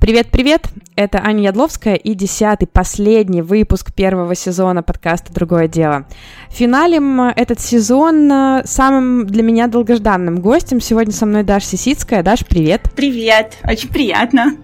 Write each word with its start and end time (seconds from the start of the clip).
Привет-привет! 0.00 0.68
Это 0.94 1.20
Аня 1.24 1.44
Ядловская 1.44 1.96
и 1.96 2.14
десятый, 2.14 2.68
последний 2.68 3.42
выпуск 3.42 3.92
первого 3.92 4.36
сезона 4.36 4.82
подкаста 4.82 5.32
«Другое 5.32 5.66
дело». 5.66 6.06
Финалем 6.50 7.20
этот 7.20 7.58
сезон 7.58 8.30
э, 8.30 8.62
самым 8.64 9.26
для 9.26 9.42
меня 9.42 9.66
долгожданным 9.66 10.40
гостем 10.40 10.80
сегодня 10.80 11.12
со 11.12 11.26
мной 11.26 11.42
Даша 11.42 11.66
Сисицкая. 11.66 12.22
Даш, 12.22 12.46
привет! 12.46 12.82
Привет! 12.94 13.58
Очень 13.64 13.88
приятно! 13.88 14.56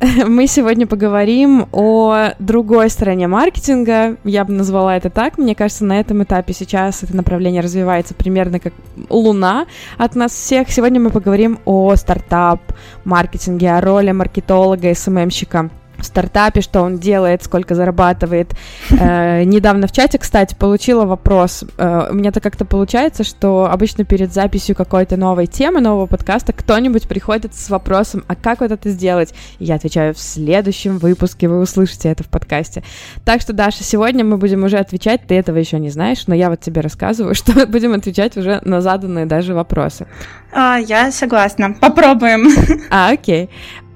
Мы 0.26 0.46
сегодня 0.46 0.86
поговорим 0.86 1.68
о 1.72 2.30
другой 2.38 2.88
стороне 2.88 3.28
маркетинга. 3.28 4.16
Я 4.24 4.46
бы 4.46 4.54
назвала 4.54 4.96
это 4.96 5.10
так. 5.10 5.36
Мне 5.36 5.54
кажется, 5.54 5.84
на 5.84 6.00
этом 6.00 6.22
этапе 6.22 6.54
сейчас 6.54 7.02
это 7.02 7.14
направление 7.14 7.60
развивается 7.60 8.14
примерно 8.14 8.60
как 8.60 8.72
луна 9.10 9.66
от 9.98 10.14
нас 10.14 10.32
всех. 10.32 10.70
Сегодня 10.70 11.00
мы 11.00 11.10
поговорим 11.10 11.58
о 11.66 11.94
стартап-маркетинге, 11.96 13.72
о 13.72 13.80
роли 13.82 14.12
маркетолога, 14.12 14.94
СММщика 14.94 15.68
в 16.00 16.04
стартапе, 16.06 16.60
что 16.60 16.80
он 16.80 16.98
делает, 16.98 17.42
сколько 17.42 17.74
зарабатывает. 17.74 18.54
Э, 18.90 19.44
недавно 19.44 19.86
в 19.86 19.92
чате, 19.92 20.18
кстати, 20.18 20.54
получила 20.54 21.04
вопрос. 21.04 21.64
Э, 21.78 22.08
у 22.10 22.14
меня-то 22.14 22.40
как-то 22.40 22.64
получается, 22.64 23.24
что 23.24 23.68
обычно 23.70 24.04
перед 24.04 24.32
записью 24.32 24.74
какой-то 24.74 25.16
новой 25.16 25.46
темы, 25.46 25.80
нового 25.80 26.06
подкаста, 26.06 26.52
кто-нибудь 26.52 27.08
приходит 27.08 27.54
с 27.54 27.70
вопросом, 27.70 28.24
а 28.26 28.34
как 28.34 28.60
вот 28.60 28.72
это 28.72 28.88
сделать? 28.90 29.34
И 29.58 29.64
я 29.64 29.76
отвечаю, 29.76 30.14
в 30.14 30.18
следующем 30.18 30.98
выпуске 30.98 31.48
вы 31.48 31.60
услышите 31.60 32.08
это 32.08 32.24
в 32.24 32.28
подкасте. 32.28 32.82
Так 33.24 33.40
что, 33.40 33.52
Даша, 33.52 33.84
сегодня 33.84 34.24
мы 34.24 34.36
будем 34.36 34.64
уже 34.64 34.78
отвечать, 34.78 35.22
ты 35.26 35.34
этого 35.34 35.56
еще 35.56 35.78
не 35.78 35.90
знаешь, 35.90 36.26
но 36.26 36.34
я 36.34 36.50
вот 36.50 36.60
тебе 36.60 36.80
рассказываю, 36.80 37.34
что 37.40 37.66
будем 37.66 37.92
отвечать 37.92 38.36
уже 38.36 38.60
на 38.64 38.80
заданные 38.80 39.26
даже 39.26 39.54
вопросы. 39.54 40.06
А, 40.52 40.78
я 40.78 41.12
согласна. 41.12 41.74
Попробуем. 41.80 42.48
А, 42.90 43.10
окей. 43.10 43.50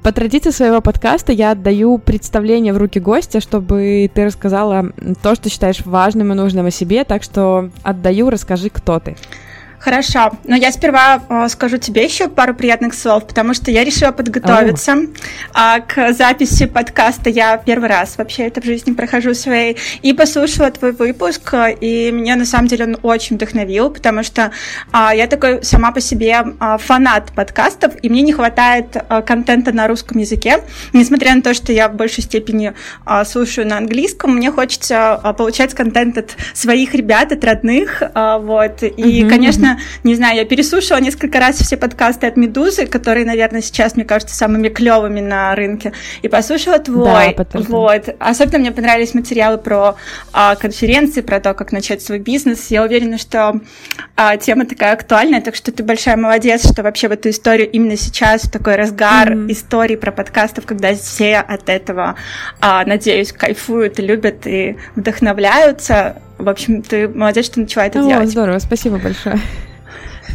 По 0.04 0.12
традиции 0.12 0.50
своего 0.50 0.82
подкаста 0.82 1.32
я 1.32 1.52
отдаю 1.52 1.96
представление 1.96 2.74
в 2.74 2.76
руки 2.76 3.00
гостя, 3.00 3.40
чтобы 3.40 4.10
ты 4.12 4.26
рассказала 4.26 4.92
то, 5.22 5.34
что 5.34 5.48
считаешь 5.48 5.80
важным 5.86 6.30
и 6.30 6.36
нужным 6.36 6.66
о 6.66 6.70
себе, 6.70 7.04
так 7.04 7.22
что 7.22 7.70
отдаю, 7.82 8.28
расскажи, 8.28 8.68
кто 8.68 9.00
ты. 9.00 9.16
Хорошо, 9.84 10.30
но 10.44 10.56
я 10.56 10.72
сперва 10.72 11.22
э, 11.28 11.48
скажу 11.50 11.76
тебе 11.76 12.04
еще 12.04 12.28
пару 12.28 12.54
приятных 12.54 12.94
слов, 12.94 13.26
потому 13.26 13.52
что 13.52 13.70
я 13.70 13.84
решила 13.84 14.12
подготовиться 14.12 14.92
oh. 14.92 15.82
к 15.86 16.14
записи 16.14 16.64
подкаста. 16.64 17.28
Я 17.28 17.58
первый 17.58 17.90
раз 17.90 18.16
вообще 18.16 18.44
это 18.44 18.62
в 18.62 18.64
жизни 18.64 18.94
прохожу 18.94 19.34
своей 19.34 19.76
и 20.00 20.14
послушала 20.14 20.70
твой 20.70 20.92
выпуск, 20.92 21.52
и 21.82 22.10
меня 22.10 22.36
на 22.36 22.46
самом 22.46 22.66
деле 22.66 22.86
он 22.86 22.96
очень 23.02 23.36
вдохновил, 23.36 23.90
потому 23.90 24.22
что 24.22 24.52
э, 24.90 25.08
я 25.16 25.26
такой 25.26 25.62
сама 25.62 25.92
по 25.92 26.00
себе 26.00 26.42
э, 26.58 26.78
фанат 26.78 27.32
подкастов, 27.34 27.92
и 28.00 28.08
мне 28.08 28.22
не 28.22 28.32
хватает 28.32 28.96
э, 28.96 29.20
контента 29.20 29.72
на 29.72 29.86
русском 29.86 30.18
языке, 30.18 30.62
несмотря 30.94 31.34
на 31.34 31.42
то, 31.42 31.52
что 31.52 31.74
я 31.74 31.90
в 31.90 31.94
большей 31.94 32.24
степени 32.24 32.72
э, 33.04 33.24
слушаю 33.26 33.68
на 33.68 33.76
английском, 33.76 34.34
мне 34.34 34.50
хочется 34.50 35.20
э, 35.22 35.34
получать 35.34 35.74
контент 35.74 36.16
от 36.16 36.36
своих 36.54 36.94
ребят, 36.94 37.32
от 37.32 37.44
родных, 37.44 38.00
э, 38.02 38.38
вот, 38.40 38.82
и, 38.82 38.86
mm-hmm. 38.86 39.28
конечно, 39.28 39.73
не 40.02 40.14
знаю, 40.14 40.36
я 40.36 40.44
переслушала 40.44 40.98
несколько 40.98 41.40
раз 41.40 41.56
все 41.56 41.76
подкасты 41.76 42.26
от 42.26 42.36
«Медузы», 42.36 42.86
которые, 42.86 43.26
наверное, 43.26 43.62
сейчас, 43.62 43.96
мне 43.96 44.04
кажется, 44.04 44.34
самыми 44.34 44.68
клевыми 44.68 45.20
на 45.20 45.54
рынке, 45.54 45.92
и 46.22 46.28
послушала 46.28 46.78
твой. 46.78 47.34
Да, 47.34 47.46
вот. 47.52 48.14
Особенно 48.18 48.58
мне 48.58 48.72
понравились 48.72 49.14
материалы 49.14 49.58
про 49.58 49.96
а, 50.32 50.56
конференции, 50.56 51.20
про 51.20 51.40
то, 51.40 51.54
как 51.54 51.72
начать 51.72 52.02
свой 52.02 52.18
бизнес. 52.18 52.70
Я 52.70 52.82
уверена, 52.82 53.18
что 53.18 53.60
а, 54.16 54.36
тема 54.36 54.66
такая 54.66 54.92
актуальная, 54.92 55.40
так 55.40 55.54
что 55.54 55.72
ты 55.72 55.82
большая 55.82 56.16
молодец, 56.16 56.70
что 56.70 56.82
вообще 56.82 57.08
в 57.08 57.12
эту 57.12 57.30
историю 57.30 57.70
именно 57.70 57.96
сейчас, 57.96 58.42
в 58.42 58.50
такой 58.50 58.76
разгар 58.76 59.32
mm-hmm. 59.32 59.52
истории 59.52 59.96
про 59.96 60.12
подкастов, 60.12 60.66
когда 60.66 60.94
все 60.94 61.36
от 61.38 61.68
этого, 61.68 62.16
а, 62.60 62.84
надеюсь, 62.84 63.32
кайфуют 63.32 63.98
любят 63.98 64.46
и 64.46 64.76
вдохновляются. 64.94 66.16
В 66.38 66.48
общем, 66.48 66.82
ты 66.82 67.08
молодец, 67.08 67.46
что 67.46 67.60
начала 67.60 67.86
это 67.86 68.00
О, 68.00 68.08
делать. 68.08 68.30
Здорово, 68.30 68.58
спасибо 68.58 68.98
большое. 68.98 69.38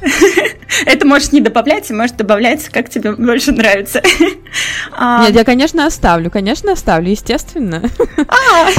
Это 0.86 1.06
может 1.06 1.34
не 1.34 1.42
добавляться, 1.42 1.94
может 1.94 2.16
добавляться, 2.16 2.72
как 2.72 2.90
тебе 2.90 3.14
больше 3.14 3.52
нравится. 3.52 4.02
Нет, 4.20 5.36
я, 5.36 5.44
конечно, 5.44 5.86
оставлю, 5.86 6.32
конечно, 6.32 6.72
оставлю, 6.72 7.09
естественно. 7.09 7.84
А. 8.28 8.70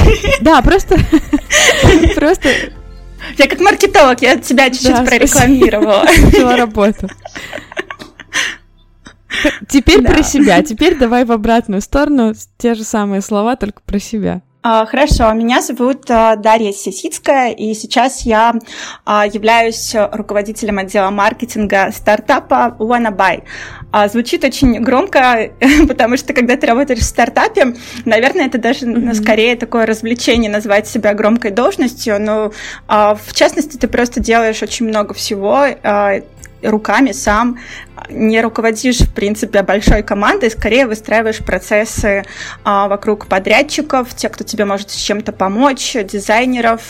Да, 0.41 0.61
просто... 0.61 0.97
Просто... 2.15 2.49
Я 3.37 3.47
как 3.47 3.59
маркетолог, 3.59 4.21
я 4.21 4.37
тебя 4.37 4.69
чуть-чуть 4.69 5.05
прорекламировала. 5.05 6.05
Начала 6.23 6.57
работу. 6.57 7.07
Теперь 9.69 10.01
про 10.03 10.23
себя, 10.23 10.61
теперь 10.63 10.97
давай 10.97 11.23
в 11.25 11.31
обратную 11.31 11.81
сторону 11.81 12.33
те 12.57 12.73
же 12.73 12.83
самые 12.83 13.21
слова, 13.21 13.55
только 13.55 13.81
про 13.85 13.99
себя. 13.99 14.41
А, 14.63 14.85
хорошо, 14.85 15.33
меня 15.33 15.59
зовут 15.61 16.03
а, 16.11 16.35
Дарья 16.35 16.71
Сисицкая, 16.71 17.51
и 17.51 17.73
сейчас 17.73 18.21
я 18.27 18.53
а, 19.05 19.25
являюсь 19.25 19.95
руководителем 20.11 20.77
отдела 20.77 21.09
маркетинга 21.09 21.91
стартапа 21.91 22.75
Wannabuy. 22.77 23.43
Звучит 24.09 24.43
очень 24.43 24.79
громко, 24.81 25.51
потому 25.87 26.15
что 26.15 26.33
когда 26.33 26.57
ты 26.57 26.67
работаешь 26.67 26.99
в 26.99 27.03
стартапе, 27.03 27.75
наверное, 28.05 28.45
это 28.45 28.59
даже 28.59 28.85
mm-hmm. 28.85 29.15
скорее 29.15 29.55
такое 29.55 29.87
развлечение 29.87 30.51
назвать 30.51 30.87
себя 30.87 31.15
громкой 31.15 31.49
должностью, 31.49 32.21
но 32.21 32.51
в 32.87 33.33
частности 33.33 33.77
ты 33.77 33.87
просто 33.87 34.19
делаешь 34.19 34.61
очень 34.61 34.87
много 34.87 35.13
всего, 35.15 35.65
руками 36.63 37.11
сам 37.11 37.57
не 38.09 38.41
руководишь, 38.41 38.99
в 38.99 39.13
принципе, 39.13 39.63
большой 39.63 40.03
командой, 40.03 40.49
скорее 40.49 40.87
выстраиваешь 40.87 41.39
процессы 41.39 42.23
а, 42.63 42.87
вокруг 42.87 43.27
подрядчиков, 43.27 44.13
тех, 44.15 44.31
кто 44.31 44.43
тебе 44.43 44.65
может 44.65 44.91
с 44.91 44.95
чем-то 44.95 45.31
помочь, 45.31 45.93
дизайнеров, 45.93 46.81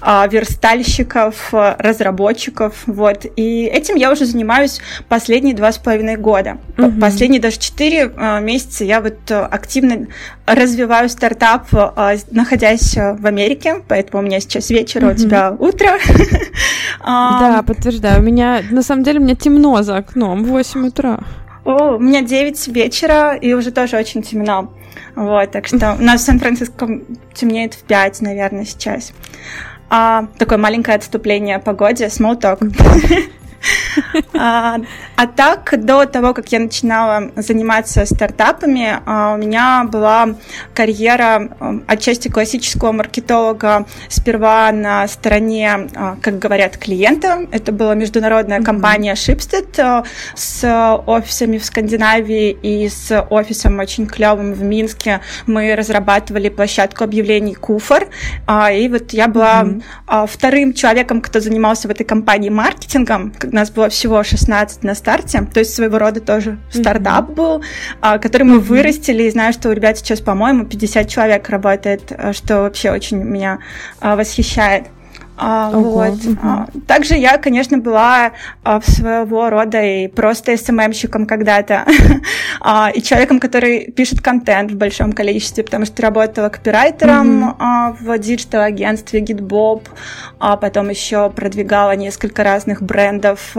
а, 0.00 0.26
верстальщиков, 0.26 1.48
разработчиков, 1.52 2.74
вот. 2.86 3.26
И 3.36 3.64
этим 3.64 3.96
я 3.96 4.12
уже 4.12 4.24
занимаюсь 4.24 4.80
последние 5.08 5.54
два 5.54 5.72
с 5.72 5.78
половиной 5.78 6.16
года. 6.16 6.58
Угу. 6.76 7.00
Последние 7.00 7.40
даже 7.40 7.58
четыре 7.58 8.12
а, 8.16 8.40
месяца 8.40 8.84
я 8.84 9.00
вот 9.00 9.30
активно 9.30 10.06
развиваю 10.46 11.08
стартап, 11.08 11.66
а, 11.72 12.14
находясь 12.30 12.94
в 12.94 13.26
Америке, 13.26 13.82
поэтому 13.86 14.22
у 14.22 14.26
меня 14.26 14.40
сейчас 14.40 14.70
вечер, 14.70 15.04
угу. 15.04 15.12
у 15.12 15.14
тебя 15.14 15.56
утро. 15.58 15.98
Да, 17.04 17.62
подтверждаю. 17.62 18.20
У 18.20 18.24
меня, 18.24 18.62
на 18.70 18.82
самом 18.82 19.02
деле, 19.02 19.20
у 19.20 19.22
меня 19.22 19.34
темно 19.34 19.82
за 19.82 19.96
окном 19.96 20.37
в 20.44 20.48
8 20.48 20.86
утра. 20.88 21.20
О, 21.64 21.96
у 21.96 21.98
меня 21.98 22.22
9 22.22 22.68
вечера, 22.68 23.36
и 23.36 23.52
уже 23.52 23.70
тоже 23.70 23.96
очень 23.96 24.22
темно. 24.22 24.72
Вот, 25.14 25.50
так 25.50 25.66
что 25.66 25.96
у 25.98 26.02
нас 26.02 26.22
в 26.22 26.24
Сан-Франциско 26.24 27.00
темнеет 27.34 27.74
в 27.74 27.82
5, 27.82 28.22
наверное, 28.22 28.64
сейчас. 28.64 29.12
А, 29.90 30.26
такое 30.38 30.58
маленькое 30.58 30.96
отступление 30.96 31.56
о 31.56 31.60
погоде, 31.60 32.06
small. 32.06 32.38
А, 34.34 34.76
а 35.16 35.26
так, 35.26 35.74
до 35.84 36.06
того, 36.06 36.32
как 36.34 36.52
я 36.52 36.60
начинала 36.60 37.30
заниматься 37.36 38.06
стартапами, 38.06 39.00
а, 39.04 39.34
у 39.34 39.36
меня 39.36 39.84
была 39.84 40.36
карьера 40.74 41.50
а, 41.58 41.80
отчасти 41.86 42.28
классического 42.28 42.92
маркетолога 42.92 43.86
сперва 44.08 44.70
на 44.72 45.06
стороне, 45.08 45.88
как 46.22 46.38
говорят, 46.38 46.76
клиента. 46.78 47.46
Это 47.50 47.72
была 47.72 47.94
международная 47.94 48.62
компания 48.62 49.14
Shipstead 49.14 50.06
с 50.34 51.02
офисами 51.06 51.58
в 51.58 51.64
Скандинавии 51.64 52.50
и 52.50 52.88
с 52.88 53.20
офисом 53.30 53.78
очень 53.78 54.06
клевым 54.06 54.52
в 54.52 54.62
Минске. 54.62 55.20
Мы 55.46 55.74
разрабатывали 55.74 56.48
площадку 56.48 57.04
объявлений 57.04 57.54
Куфор. 57.54 58.08
И 58.72 58.88
вот 58.88 59.12
я 59.12 59.28
была 59.28 59.66
вторым 60.26 60.72
человеком, 60.74 61.20
кто 61.20 61.40
занимался 61.40 61.88
в 61.88 61.90
этой 61.90 62.04
компании 62.04 62.50
маркетингом, 62.50 63.32
нас 63.52 63.70
было 63.70 63.88
всего 63.88 64.22
16 64.22 64.82
на 64.84 64.94
старте, 64.94 65.46
то 65.52 65.60
есть 65.60 65.74
своего 65.74 65.98
рода 65.98 66.20
тоже 66.20 66.58
стартап 66.70 67.30
mm-hmm. 67.30 67.34
был, 67.34 67.62
а, 68.00 68.18
который 68.18 68.44
мы 68.44 68.56
mm-hmm. 68.56 68.60
вырастили, 68.60 69.22
и 69.24 69.30
знаю, 69.30 69.52
что 69.52 69.68
у 69.68 69.72
ребят 69.72 69.98
сейчас, 69.98 70.20
по-моему, 70.20 70.64
50 70.64 71.08
человек 71.08 71.48
работает, 71.48 72.12
а, 72.16 72.32
что 72.32 72.62
вообще 72.62 72.90
очень 72.90 73.18
меня 73.18 73.58
а, 74.00 74.16
восхищает. 74.16 74.86
А, 75.40 75.70
вот. 75.70 76.18
А, 76.42 76.66
также 76.86 77.14
я, 77.14 77.38
конечно, 77.38 77.78
была 77.78 78.32
а, 78.64 78.80
своего 78.80 79.48
рода 79.50 79.80
и 79.80 80.08
просто 80.08 80.56
СММщиком 80.56 81.26
когда-то, 81.26 81.84
а, 82.60 82.90
и 82.92 83.00
человеком, 83.00 83.38
который 83.38 83.90
пишет 83.92 84.20
контент 84.20 84.72
в 84.72 84.76
большом 84.76 85.12
количестве, 85.12 85.62
потому 85.62 85.86
что 85.86 86.02
работала 86.02 86.48
копирайтером 86.48 87.50
mm-hmm. 87.50 87.96
в 88.00 88.18
digital-агентстве 88.18 89.20
GitBob, 89.20 89.82
а 90.40 90.56
потом 90.56 90.90
еще 90.90 91.30
продвигала 91.30 91.94
несколько 91.94 92.42
разных 92.42 92.82
брендов, 92.82 93.54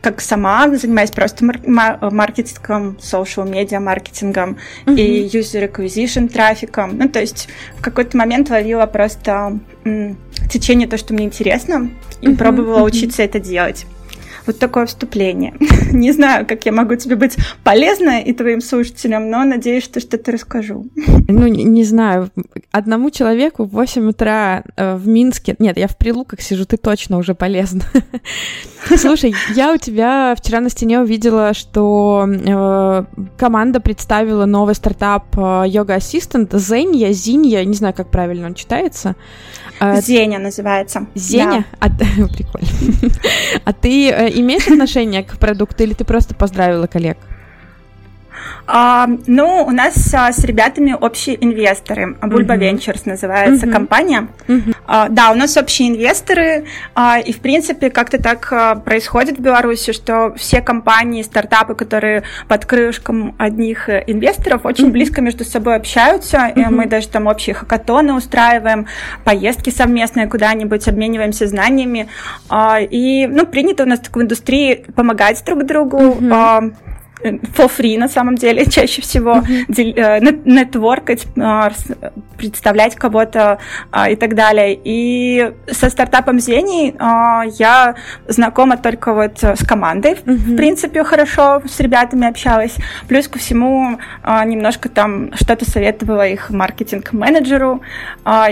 как 0.00 0.20
сама, 0.20 0.68
занимаясь 0.68 1.12
просто 1.12 1.44
мар- 1.44 1.98
маркетингом, 2.00 2.98
social 3.00 3.48
медиа 3.48 3.78
маркетингом 3.78 4.58
mm-hmm. 4.86 4.96
и 4.96 5.28
user 5.28 5.70
acquisition 5.70 6.28
трафиком. 6.28 6.98
Ну, 6.98 7.08
то 7.08 7.20
есть 7.20 7.48
в 7.76 7.82
какой-то 7.82 8.16
момент 8.16 8.50
ловила 8.50 8.86
просто 8.86 9.60
течение 10.50 10.88
то, 10.88 10.96
что 10.96 11.14
мне 11.14 11.24
интересно, 11.24 11.90
и 12.20 12.26
mm-hmm. 12.26 12.36
пробовала 12.36 12.80
mm-hmm. 12.80 12.84
учиться 12.84 13.22
это 13.22 13.40
делать. 13.40 13.86
Вот 14.46 14.58
такое 14.58 14.86
вступление. 14.86 15.54
Не 15.92 16.12
знаю, 16.12 16.46
как 16.46 16.66
я 16.66 16.72
могу 16.72 16.96
тебе 16.96 17.16
быть 17.16 17.36
полезна 17.62 18.20
и 18.20 18.32
твоим 18.32 18.60
слушателям, 18.60 19.30
но 19.30 19.44
надеюсь, 19.44 19.84
что 19.84 20.00
что-то 20.00 20.32
расскажу. 20.32 20.86
Ну, 21.28 21.46
не 21.46 21.84
знаю. 21.84 22.30
Одному 22.70 23.10
человеку 23.10 23.64
в 23.64 23.70
8 23.70 24.08
утра 24.08 24.64
э, 24.76 24.96
в 24.96 25.06
Минске... 25.06 25.56
Нет, 25.58 25.78
я 25.78 25.88
в 25.88 25.96
Прилуках 25.96 26.40
сижу, 26.40 26.64
ты 26.66 26.76
точно 26.76 27.18
уже 27.18 27.34
полезна. 27.34 27.82
Слушай, 28.96 29.34
я 29.54 29.72
у 29.72 29.76
тебя 29.78 30.34
вчера 30.36 30.60
на 30.60 30.68
стене 30.68 31.00
увидела, 31.00 31.54
что 31.54 32.26
э, 32.28 33.04
команда 33.38 33.80
представила 33.80 34.44
новый 34.44 34.74
стартап 34.74 35.36
э, 35.36 35.40
Yoga 35.40 35.96
Assistant 35.98 36.58
Зенья, 36.58 37.12
Зинья, 37.12 37.64
не 37.64 37.74
знаю, 37.74 37.94
как 37.94 38.10
правильно 38.10 38.46
он 38.46 38.54
читается. 38.54 39.16
Э, 39.80 40.00
Зеня 40.00 40.38
называется. 40.38 41.06
Зеня? 41.14 41.64
Да. 41.80 41.88
А, 41.88 41.90
прикольно. 42.28 42.68
А 43.64 43.72
ты 43.72 44.10
имеешь 44.40 44.66
отношение 44.68 45.22
к 45.22 45.38
продукту 45.38 45.82
или 45.82 45.94
ты 45.94 46.04
просто 46.04 46.34
поздравила 46.34 46.86
коллег? 46.86 47.18
А, 48.66 49.08
ну, 49.26 49.64
у 49.66 49.70
нас 49.70 50.12
а, 50.14 50.32
с 50.32 50.42
ребятами 50.44 50.96
общие 50.98 51.42
инвесторы. 51.42 52.16
Uh-huh. 52.20 52.44
Ventures 52.58 53.02
называется 53.04 53.66
компания. 53.66 54.28
А, 54.86 55.08
да, 55.08 55.32
у 55.32 55.34
нас 55.34 55.56
общие 55.56 55.88
инвесторы. 55.88 56.64
И, 57.26 57.32
в 57.32 57.40
принципе, 57.40 57.90
как-то 57.90 58.22
так 58.22 58.84
происходит 58.84 59.38
в 59.38 59.40
Беларуси, 59.40 59.92
что 59.92 60.34
все 60.36 60.60
компании, 60.60 61.22
стартапы, 61.22 61.74
которые 61.74 62.22
под 62.48 62.64
крышком 62.66 63.34
одних 63.38 63.88
э, 63.88 64.04
инвесторов, 64.06 64.64
очень 64.64 64.90
близко 64.90 65.20
между 65.20 65.44
собой 65.44 65.76
общаются. 65.76 66.46
И 66.46 66.60
мы 66.64 66.86
даже 66.86 67.08
там 67.08 67.26
общие 67.26 67.54
хакатоны 67.54 68.14
устраиваем, 68.14 68.86
поездки 69.24 69.70
совместные 69.70 70.26
куда-нибудь, 70.26 70.86
обмениваемся 70.88 71.46
знаниями. 71.46 72.08
И, 72.90 73.26
ну, 73.26 73.46
принято 73.46 73.82
у 73.82 73.86
нас 73.86 74.00
так 74.00 74.16
в 74.16 74.22
индустрии 74.22 74.84
помогать 74.94 75.42
друг 75.44 75.64
другу. 75.64 76.18
А, 77.24 77.28
for 77.28 77.70
free 77.70 77.98
на 77.98 78.08
самом 78.08 78.36
деле 78.36 78.66
чаще 78.70 79.02
всего, 79.02 79.36
mm-hmm. 79.36 80.42
нетворкать, 80.44 81.26
а, 81.38 81.72
представлять 82.36 82.94
кого-то 82.94 83.58
а, 83.90 84.10
и 84.10 84.16
так 84.16 84.34
далее. 84.34 84.78
И 84.82 85.52
со 85.70 85.90
стартапом 85.90 86.40
Зени 86.40 86.94
я 87.58 87.94
знакома 88.28 88.76
только 88.76 89.14
вот 89.14 89.42
с 89.42 89.64
командой, 89.66 90.12
mm-hmm. 90.12 90.34
в 90.34 90.56
принципе, 90.56 91.04
хорошо 91.04 91.62
с 91.66 91.80
ребятами 91.80 92.28
общалась. 92.28 92.76
Плюс 93.08 93.28
ко 93.28 93.38
всему 93.38 93.98
немножко 94.24 94.88
там 94.88 95.34
что-то 95.34 95.68
советовала 95.68 96.26
их 96.26 96.50
маркетинг-менеджеру. 96.50 97.82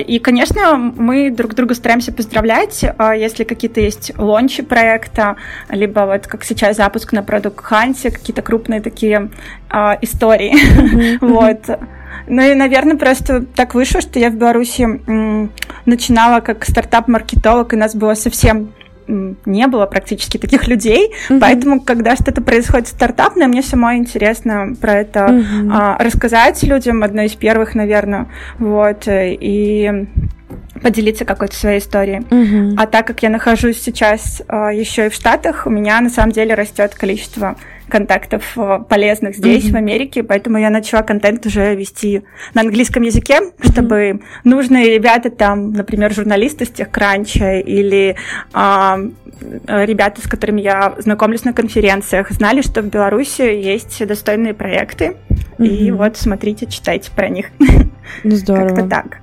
И, 0.06 0.18
конечно, 0.18 0.76
мы 0.76 1.30
друг 1.30 1.54
друга 1.54 1.74
стараемся 1.74 2.12
поздравлять, 2.12 2.84
если 3.16 3.44
какие-то 3.44 3.80
есть 3.80 4.12
лончи 4.16 4.62
проекта, 4.62 5.36
либо 5.68 6.00
вот 6.00 6.26
как 6.26 6.44
сейчас 6.44 6.76
запуск 6.76 7.12
на 7.12 7.22
продукт 7.22 7.64
Ханте, 7.64 8.10
какие-то 8.10 8.42
крупные 8.42 8.61
такие 8.80 9.30
а, 9.68 9.98
истории. 10.00 11.18
вот. 11.20 11.78
Ну 12.26 12.42
и, 12.42 12.54
наверное, 12.54 12.96
просто 12.96 13.44
так 13.44 13.74
вышло, 13.74 14.00
что 14.00 14.18
я 14.18 14.30
в 14.30 14.36
Беларуси 14.36 14.82
м, 14.82 15.50
начинала 15.86 16.40
как 16.40 16.64
стартап-маркетолог, 16.64 17.72
и 17.72 17.76
нас 17.76 17.94
было 17.94 18.14
совсем 18.14 18.72
не 19.08 19.66
было 19.66 19.86
практически 19.86 20.38
таких 20.38 20.68
людей, 20.68 21.12
mm-hmm. 21.28 21.40
поэтому, 21.40 21.80
когда 21.80 22.14
что-то 22.14 22.40
происходит 22.40 22.88
стартапное, 22.88 23.48
мне 23.48 23.62
самой 23.62 23.96
интересно 23.96 24.74
про 24.80 25.00
это 25.00 25.20
mm-hmm. 25.20 25.70
а, 25.72 25.98
рассказать 25.98 26.62
людям, 26.62 27.02
одной 27.02 27.26
из 27.26 27.32
первых, 27.32 27.74
наверное, 27.74 28.28
вот, 28.58 29.04
и 29.08 30.06
поделиться 30.82 31.24
какой-то 31.24 31.54
своей 31.54 31.78
историей. 31.78 32.20
Mm-hmm. 32.20 32.74
А 32.76 32.86
так 32.86 33.06
как 33.06 33.22
я 33.22 33.30
нахожусь 33.30 33.80
сейчас 33.80 34.42
а, 34.48 34.72
еще 34.72 35.06
и 35.06 35.08
в 35.08 35.14
Штатах, 35.14 35.66
у 35.66 35.70
меня 35.70 36.00
на 36.00 36.10
самом 36.10 36.32
деле 36.32 36.54
растет 36.54 36.94
количество 36.94 37.56
контактов 37.88 38.56
э, 38.56 38.78
полезных 38.88 39.36
здесь, 39.36 39.66
mm-hmm. 39.66 39.72
в 39.72 39.76
Америке, 39.76 40.22
поэтому 40.22 40.56
я 40.56 40.70
начала 40.70 41.02
контент 41.02 41.44
уже 41.44 41.74
вести 41.74 42.22
на 42.54 42.62
английском 42.62 43.02
языке, 43.02 43.52
чтобы 43.60 44.22
нужные 44.44 44.94
ребята 44.94 45.30
там, 45.30 45.72
например, 45.72 46.14
журналисты 46.14 46.64
с 46.64 46.70
техкранча 46.70 47.58
или 47.58 48.16
а, 48.54 48.98
ребята, 49.66 50.22
с 50.22 50.26
которыми 50.26 50.62
я 50.62 50.94
знакомлюсь 50.98 51.44
на 51.44 51.52
конференциях, 51.52 52.30
знали, 52.30 52.62
что 52.62 52.80
в 52.80 52.86
Беларуси 52.86 53.42
есть 53.42 54.06
достойные 54.06 54.54
проекты, 54.54 55.16
mm-hmm. 55.58 55.66
и 55.66 55.90
вот 55.90 56.16
смотрите, 56.16 56.66
читайте 56.66 57.10
про 57.10 57.28
них. 57.28 57.50
Ну, 58.24 58.36
здорово. 58.36 58.68
Как-то 58.68 58.88
так. 58.88 59.18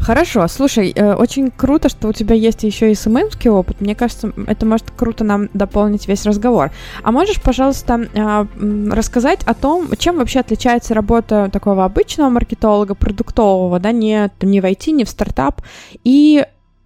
Хорошо, 0.00 0.46
слушай, 0.48 0.92
э, 0.94 1.14
очень 1.14 1.50
круто, 1.50 1.88
что 1.88 2.08
у 2.08 2.12
тебя 2.12 2.34
есть 2.34 2.62
еще 2.62 2.90
и 2.90 2.94
СММский 2.94 3.50
опыт. 3.50 3.80
Мне 3.80 3.94
кажется, 3.94 4.32
это 4.46 4.64
может 4.64 4.90
круто 4.90 5.24
нам 5.24 5.48
дополнить 5.54 6.08
весь 6.08 6.24
разговор. 6.24 6.70
А 7.02 7.12
можешь, 7.12 7.40
пожалуйста, 7.42 8.08
э, 8.12 8.46
рассказать 8.90 9.40
о 9.44 9.54
том, 9.54 9.88
чем 9.98 10.18
вообще 10.18 10.40
отличается 10.40 10.94
работа 10.94 11.50
такого 11.52 11.84
обычного 11.84 12.30
маркетолога, 12.30 12.94
продуктового, 12.94 13.78
да, 13.80 13.92
не, 13.92 14.30
не 14.42 14.60
в 14.60 14.64
IT, 14.64 14.92
не 14.92 15.04
в 15.04 15.08
стартап, 15.08 15.62
и 16.04 16.44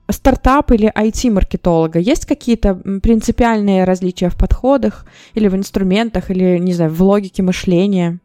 стартап 0.08 0.72
или 0.72 0.92
IT-маркетолога? 0.94 1.98
Есть 1.98 2.26
какие-то 2.26 2.74
принципиальные 2.74 3.84
различия 3.84 4.28
в 4.28 4.36
подходах 4.36 5.06
или 5.34 5.48
в 5.48 5.54
инструментах, 5.54 6.30
или, 6.30 6.58
не 6.58 6.72
знаю, 6.72 6.92
в 6.92 7.02
логике 7.02 7.42
мышления? 7.42 8.18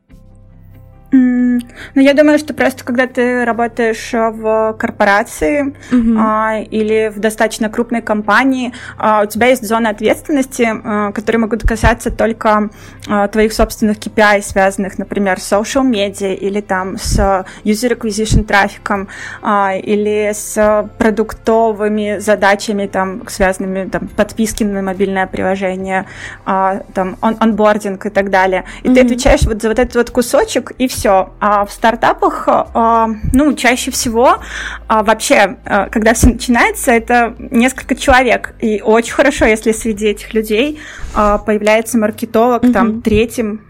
Ну, 1.09 2.01
я 2.01 2.13
думаю, 2.13 2.37
что 2.37 2.53
просто 2.53 2.83
когда 2.83 3.07
ты 3.07 3.45
работаешь 3.45 4.11
в 4.11 4.75
корпорации 4.77 5.73
mm-hmm. 5.91 6.17
а, 6.19 6.59
или 6.59 7.11
в 7.15 7.19
достаточно 7.19 7.69
крупной 7.69 8.01
компании, 8.01 8.73
а, 8.97 9.23
у 9.23 9.25
тебя 9.25 9.47
есть 9.47 9.65
зона 9.65 9.91
ответственности, 9.91 10.67
а, 10.69 11.13
которые 11.13 11.39
могут 11.39 11.63
касаться 11.63 12.11
только 12.11 12.69
а, 13.07 13.27
твоих 13.29 13.53
собственных 13.53 13.99
KPI, 13.99 14.41
связанных, 14.41 14.97
например, 14.97 15.39
с 15.39 15.49
social 15.49 15.89
media 15.89 16.35
или 16.35 16.59
там 16.59 16.97
с 16.97 17.45
user 17.63 17.97
acquisition 17.97 18.43
трафиком 18.43 19.07
а, 19.41 19.75
или 19.75 20.31
с 20.33 20.89
продуктовыми 20.97 22.17
задачами, 22.19 22.85
там, 22.87 23.25
связанными 23.29 23.87
там, 23.87 24.09
подписки 24.09 24.65
на 24.65 24.81
мобильное 24.81 25.25
приложение, 25.25 26.05
а, 26.45 26.81
там, 26.93 27.15
он 27.21 27.37
онбординг 27.39 28.05
и 28.05 28.09
так 28.09 28.29
далее. 28.29 28.65
И 28.83 28.89
mm-hmm. 28.89 28.93
ты 28.93 29.01
отвечаешь 29.01 29.43
вот 29.43 29.61
за 29.61 29.69
вот 29.69 29.79
этот 29.79 29.95
вот 29.95 30.11
кусочек, 30.11 30.71
и 30.77 30.87
все 30.87 30.96
все. 30.97 31.33
А 31.39 31.65
в 31.65 31.71
стартапах, 31.71 32.47
а, 32.47 33.09
ну, 33.33 33.53
чаще 33.53 33.91
всего 33.91 34.39
а, 34.87 35.03
вообще, 35.03 35.57
а, 35.65 35.89
когда 35.89 36.13
все 36.13 36.29
начинается, 36.29 36.91
это 36.91 37.35
несколько 37.37 37.95
человек. 37.95 38.55
И 38.59 38.81
очень 38.81 39.13
хорошо, 39.13 39.45
если 39.45 39.71
среди 39.71 40.07
этих 40.07 40.33
людей 40.33 40.79
появляется 41.13 41.97
маркетолог, 41.97 42.63
mm-hmm. 42.63 42.73
там, 42.73 43.01
третьим 43.01 43.61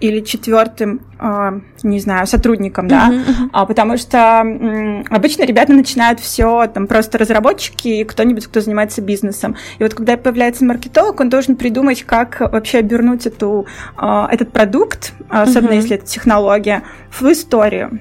или 0.00 0.20
четвертым, 0.20 0.96
э, 0.96 1.07
не 1.82 2.00
знаю, 2.00 2.26
сотрудником, 2.26 2.86
uh-huh, 2.86 2.88
да, 2.88 3.10
uh-huh. 3.10 3.48
А, 3.52 3.66
потому 3.66 3.96
что 3.96 4.40
обычно 5.10 5.44
ребята 5.44 5.72
начинают 5.72 6.20
все, 6.20 6.66
там 6.72 6.86
просто 6.86 7.18
разработчики 7.18 7.88
и 7.88 8.04
кто-нибудь, 8.04 8.46
кто 8.46 8.60
занимается 8.60 9.00
бизнесом. 9.02 9.56
И 9.78 9.82
вот 9.82 9.94
когда 9.94 10.16
появляется 10.16 10.64
маркетолог, 10.64 11.20
он 11.20 11.28
должен 11.28 11.56
придумать, 11.56 12.02
как 12.02 12.40
вообще 12.40 12.78
обернуть 12.78 13.26
эту, 13.26 13.66
э, 13.96 14.26
этот 14.30 14.52
продукт, 14.52 15.12
особенно 15.28 15.72
uh-huh. 15.72 15.76
если 15.76 15.96
это 15.96 16.06
технология, 16.06 16.82
в 17.10 17.22
историю, 17.32 18.00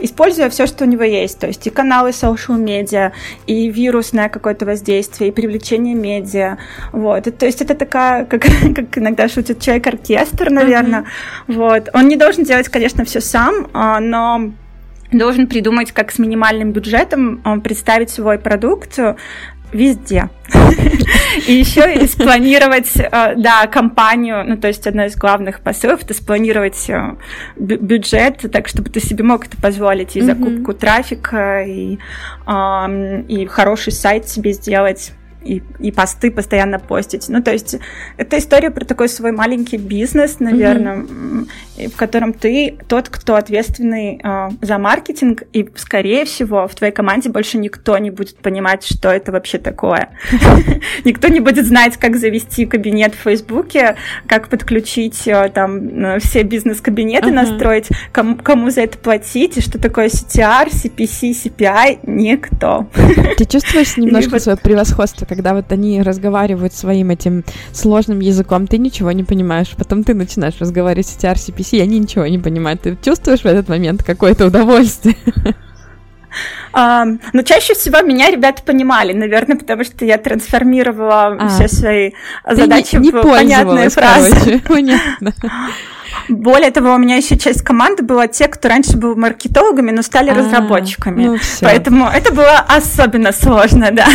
используя 0.00 0.48
все, 0.48 0.66
что 0.66 0.84
у 0.84 0.86
него 0.86 1.02
есть, 1.02 1.38
то 1.38 1.46
есть 1.46 1.66
и 1.66 1.70
каналы 1.70 2.10
social 2.10 2.56
медиа, 2.56 3.12
и 3.46 3.70
вирусное 3.70 4.30
какое-то 4.30 4.64
воздействие, 4.64 5.28
и 5.28 5.32
привлечение 5.32 5.94
медиа, 5.94 6.56
вот. 6.92 7.26
И, 7.26 7.30
то 7.30 7.44
есть 7.44 7.60
это 7.60 7.74
такая, 7.74 8.24
как, 8.24 8.42
как 8.74 8.96
иногда 8.96 9.28
шутит 9.28 9.60
человек-оркестр, 9.60 10.50
наверное, 10.50 11.00
uh-huh 11.00 11.06
вот. 11.48 11.88
Он 11.94 12.08
не 12.08 12.16
должен 12.16 12.44
делать, 12.44 12.55
конечно, 12.64 13.04
все 13.04 13.20
сам, 13.20 13.68
а, 13.72 14.00
но 14.00 14.52
должен 15.12 15.46
придумать, 15.46 15.92
как 15.92 16.10
с 16.10 16.18
минимальным 16.18 16.72
бюджетом 16.72 17.40
а, 17.44 17.58
представить 17.58 18.10
свой 18.10 18.38
продукт 18.38 18.98
везде. 19.72 20.30
И 21.48 21.52
еще 21.52 21.94
и 21.94 22.06
спланировать, 22.06 22.90
а, 23.12 23.34
да, 23.34 23.66
компанию, 23.66 24.42
ну, 24.46 24.56
то 24.56 24.68
есть 24.68 24.86
одна 24.86 25.06
из 25.06 25.16
главных 25.16 25.60
посылов, 25.60 26.02
это 26.02 26.14
спланировать 26.14 26.90
бюджет, 27.56 28.44
так, 28.50 28.68
чтобы 28.68 28.90
ты 28.90 29.00
себе 29.00 29.22
мог 29.22 29.46
это 29.46 29.56
позволить, 29.60 30.16
и 30.16 30.22
закупку 30.22 30.72
трафика, 30.72 31.62
и, 31.62 31.98
и 32.48 33.46
хороший 33.46 33.92
сайт 33.92 34.28
себе 34.28 34.52
сделать 34.52 35.12
и, 35.46 35.62
и 35.78 35.92
посты 35.92 36.30
постоянно 36.30 36.78
постить. 36.78 37.28
Ну, 37.28 37.42
то 37.42 37.52
есть 37.52 37.76
это 38.16 38.38
история 38.38 38.70
про 38.70 38.84
такой 38.84 39.08
свой 39.08 39.32
маленький 39.32 39.78
бизнес, 39.78 40.40
наверное. 40.40 40.96
Mm-hmm. 40.98 41.48
В 41.76 41.96
котором 41.96 42.32
ты 42.32 42.76
тот, 42.88 43.08
кто 43.08 43.36
ответственный 43.36 44.20
э, 44.22 44.48
за 44.62 44.78
маркетинг, 44.78 45.42
и, 45.52 45.68
скорее 45.76 46.24
всего, 46.24 46.66
в 46.66 46.74
твоей 46.74 46.92
команде 46.92 47.28
больше 47.28 47.58
никто 47.58 47.96
не 47.98 48.10
будет 48.10 48.36
понимать, 48.36 48.84
что 48.84 49.10
это 49.10 49.32
вообще 49.32 49.58
такое. 49.58 50.10
Никто 51.04 51.28
не 51.28 51.40
будет 51.40 51.66
знать, 51.66 51.96
как 51.96 52.16
завести 52.16 52.66
кабинет 52.66 53.14
в 53.14 53.18
Фейсбуке, 53.18 53.96
как 54.26 54.48
подключить 54.48 55.26
э, 55.26 55.50
там 55.52 56.18
все 56.20 56.42
бизнес-кабинеты, 56.42 57.30
настроить, 57.30 57.88
кому 58.12 58.70
за 58.70 58.82
это 58.82 58.98
платить, 58.98 59.58
и 59.58 59.60
что 59.60 59.78
такое 59.78 60.08
CTR, 60.08 60.68
CPC, 60.68 61.30
CPI, 61.30 62.00
никто. 62.04 62.86
Ты 63.36 63.44
чувствуешь 63.44 63.96
немножко 63.96 64.38
свое 64.38 64.56
превосходство, 64.56 65.26
когда 65.26 65.54
вот 65.54 65.70
они 65.72 66.02
разговаривают 66.02 66.72
своим 66.72 67.10
этим 67.10 67.44
сложным 67.72 68.20
языком, 68.20 68.66
ты 68.66 68.78
ничего 68.78 69.12
не 69.12 69.24
понимаешь, 69.24 69.74
потом 69.76 70.04
ты 70.04 70.14
начинаешь 70.14 70.54
разговаривать 70.58 71.06
CTR, 71.06 71.34
CPC, 71.34 71.65
они 71.74 71.98
ничего 71.98 72.26
не 72.26 72.38
понимают. 72.38 72.82
Ты 72.82 72.96
чувствуешь 73.02 73.40
в 73.40 73.46
этот 73.46 73.68
момент 73.68 74.02
какое-то 74.02 74.46
удовольствие? 74.46 75.16
Um, 76.74 77.20
но 77.32 77.40
чаще 77.40 77.72
всего 77.72 78.02
меня 78.02 78.30
ребята 78.30 78.62
понимали, 78.62 79.14
наверное, 79.14 79.56
потому 79.56 79.82
что 79.82 80.04
я 80.04 80.18
трансформировала 80.18 81.28
а, 81.28 81.48
все 81.48 81.68
свои 81.68 82.10
задачи 82.46 82.96
не, 82.96 83.04
не 83.06 83.10
в 83.12 83.22
понятные 83.22 83.88
фразы. 83.88 84.60
Понятно. 84.68 85.32
Более 86.28 86.70
того, 86.70 86.94
у 86.94 86.98
меня 86.98 87.16
еще 87.16 87.38
часть 87.38 87.62
команды 87.62 88.02
была 88.02 88.26
те, 88.26 88.48
кто 88.48 88.68
раньше 88.68 88.98
был 88.98 89.16
маркетологами, 89.16 89.90
но 89.90 90.02
стали 90.02 90.28
а, 90.28 90.34
разработчиками. 90.34 91.24
Ну, 91.24 91.36
Поэтому 91.62 92.08
это 92.08 92.32
было 92.34 92.58
особенно 92.58 93.32
сложно, 93.32 93.90
да. 93.92 94.06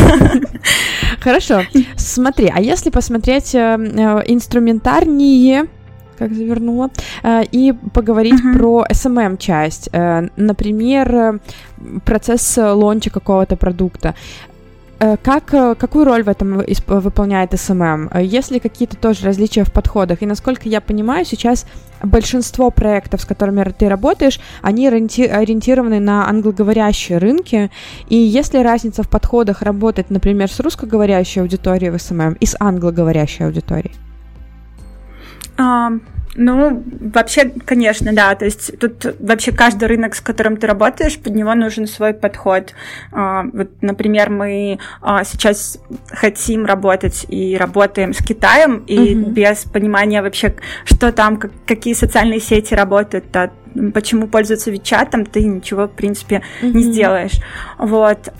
Хорошо. 1.19 1.63
Смотри, 1.95 2.51
а 2.53 2.61
если 2.61 2.91
посмотреть 2.91 3.55
э, 3.55 3.59
э 3.59 4.23
инструментарнее 4.27 5.65
как 6.21 6.33
завернула, 6.33 6.89
э, 7.23 7.43
и 7.51 7.73
поговорить 7.93 8.39
uh-huh. 8.39 8.57
про 8.57 8.85
SMM 8.91 9.37
часть, 9.37 9.89
э, 9.91 10.27
например, 10.37 11.15
э, 11.15 11.39
процесс 12.05 12.57
лонча 12.57 13.09
какого-то 13.09 13.55
продукта. 13.55 14.13
Как, 15.23 15.45
какую 15.79 16.05
роль 16.05 16.21
в 16.21 16.29
этом 16.29 16.61
выполняет 16.85 17.53
SMM? 17.53 18.23
Есть 18.23 18.51
ли 18.51 18.59
какие-то 18.59 18.95
тоже 18.97 19.25
различия 19.25 19.63
в 19.63 19.71
подходах? 19.73 20.21
И 20.21 20.27
насколько 20.27 20.69
я 20.69 20.79
понимаю, 20.79 21.25
сейчас 21.25 21.65
большинство 22.03 22.69
проектов, 22.69 23.21
с 23.21 23.25
которыми 23.25 23.63
ты 23.63 23.89
работаешь, 23.89 24.39
они 24.61 24.87
ориентированы 24.87 25.99
на 25.99 26.29
англоговорящие 26.29 27.17
рынки. 27.17 27.71
И 28.09 28.15
есть 28.15 28.53
ли 28.53 28.61
разница 28.61 29.01
в 29.01 29.09
подходах 29.09 29.63
работать, 29.63 30.11
например, 30.11 30.51
с 30.51 30.59
русскоговорящей 30.59 31.41
аудиторией 31.41 31.89
в 31.89 31.95
SMM 31.95 32.37
и 32.39 32.45
с 32.45 32.55
англоговорящей 32.59 33.47
аудиторией? 33.47 33.95
Um, 35.61 36.01
ну, 36.35 36.83
вообще, 37.13 37.51
конечно, 37.65 38.13
да. 38.13 38.35
То 38.35 38.45
есть 38.45 38.79
тут 38.79 39.05
вообще 39.19 39.51
каждый 39.51 39.87
рынок, 39.87 40.15
с 40.15 40.21
которым 40.21 40.57
ты 40.57 40.67
работаешь, 40.67 41.17
под 41.17 41.35
него 41.35 41.53
нужен 41.55 41.87
свой 41.87 42.13
подход. 42.13 42.73
А, 43.11 43.43
вот, 43.51 43.69
например, 43.81 44.29
мы 44.29 44.79
а, 45.01 45.23
сейчас 45.23 45.79
хотим 46.09 46.65
работать 46.65 47.25
и 47.27 47.57
работаем 47.57 48.13
с 48.13 48.23
Китаем, 48.23 48.83
и 48.87 49.15
угу. 49.15 49.31
без 49.31 49.65
понимания 49.65 50.21
вообще, 50.21 50.55
что 50.85 51.11
там, 51.11 51.39
какие 51.65 51.93
социальные 51.93 52.39
сети 52.39 52.73
работают, 52.73 53.25
почему 53.93 54.27
пользуются 54.27 54.71
Вичатом, 54.71 55.25
ты 55.25 55.43
ничего, 55.43 55.87
в 55.87 55.91
принципе, 55.91 56.43
угу. 56.61 56.77
не 56.77 56.83
сделаешь. 56.83 57.39
Вот. 57.77 58.31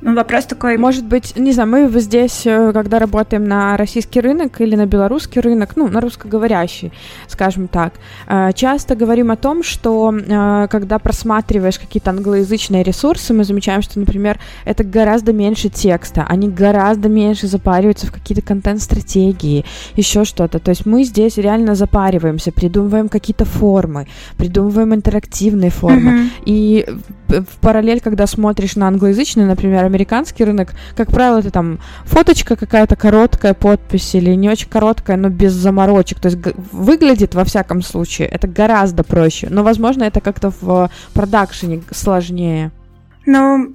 Ну, 0.00 0.14
вопрос 0.14 0.44
такой... 0.44 0.78
Может 0.78 1.04
быть, 1.04 1.36
не 1.36 1.52
знаю, 1.52 1.68
мы 1.68 2.00
здесь, 2.00 2.46
э, 2.46 2.72
когда 2.72 3.00
работаем 3.00 3.44
на 3.44 3.76
российский 3.76 4.20
рынок 4.20 4.60
или 4.60 4.76
на 4.76 4.86
белорусский 4.86 5.40
рынок, 5.40 5.72
ну, 5.74 5.88
на 5.88 6.00
русскоговорящий, 6.00 6.92
скажем 7.26 7.66
так, 7.66 7.94
э, 8.28 8.52
часто 8.54 8.94
говорим 8.94 9.32
о 9.32 9.36
том, 9.36 9.64
что 9.64 10.14
э, 10.14 10.68
когда 10.70 11.00
просматриваешь 11.00 11.80
какие-то 11.80 12.10
англоязычные 12.10 12.84
ресурсы, 12.84 13.34
мы 13.34 13.42
замечаем, 13.42 13.82
что, 13.82 13.98
например, 13.98 14.38
это 14.64 14.84
гораздо 14.84 15.32
меньше 15.32 15.68
текста, 15.68 16.24
они 16.28 16.48
гораздо 16.48 17.08
меньше 17.08 17.48
запариваются 17.48 18.06
в 18.06 18.12
какие-то 18.12 18.42
контент-стратегии, 18.42 19.64
еще 19.96 20.24
что-то. 20.24 20.60
То 20.60 20.70
есть 20.70 20.86
мы 20.86 21.02
здесь 21.02 21.38
реально 21.38 21.74
запариваемся, 21.74 22.52
придумываем 22.52 23.08
какие-то 23.08 23.44
формы, 23.44 24.06
придумываем 24.36 24.94
интерактивные 24.94 25.70
формы. 25.70 26.10
Mm-hmm. 26.10 26.28
И 26.46 26.86
в 27.28 27.60
параллель, 27.60 28.00
когда 28.00 28.26
смотришь 28.26 28.76
на 28.76 28.86
англоязычный, 28.86 29.44
например, 29.44 29.87
американский 29.88 30.44
рынок, 30.44 30.74
как 30.96 31.10
правило, 31.10 31.38
это 31.38 31.50
там 31.50 31.80
фоточка 32.04 32.56
какая-то 32.56 32.96
короткая, 32.96 33.54
подпись 33.54 34.14
или 34.14 34.34
не 34.34 34.48
очень 34.48 34.68
короткая, 34.68 35.16
но 35.16 35.28
без 35.28 35.52
заморочек. 35.52 36.20
То 36.20 36.28
есть 36.28 36.38
выглядит, 36.72 37.34
во 37.34 37.44
всяком 37.44 37.82
случае, 37.82 38.28
это 38.28 38.46
гораздо 38.46 39.02
проще. 39.02 39.48
Но, 39.50 39.62
возможно, 39.62 40.04
это 40.04 40.20
как-то 40.20 40.52
в 40.60 40.90
продакшене 41.12 41.82
сложнее. 41.90 42.70
Ну, 43.26 43.74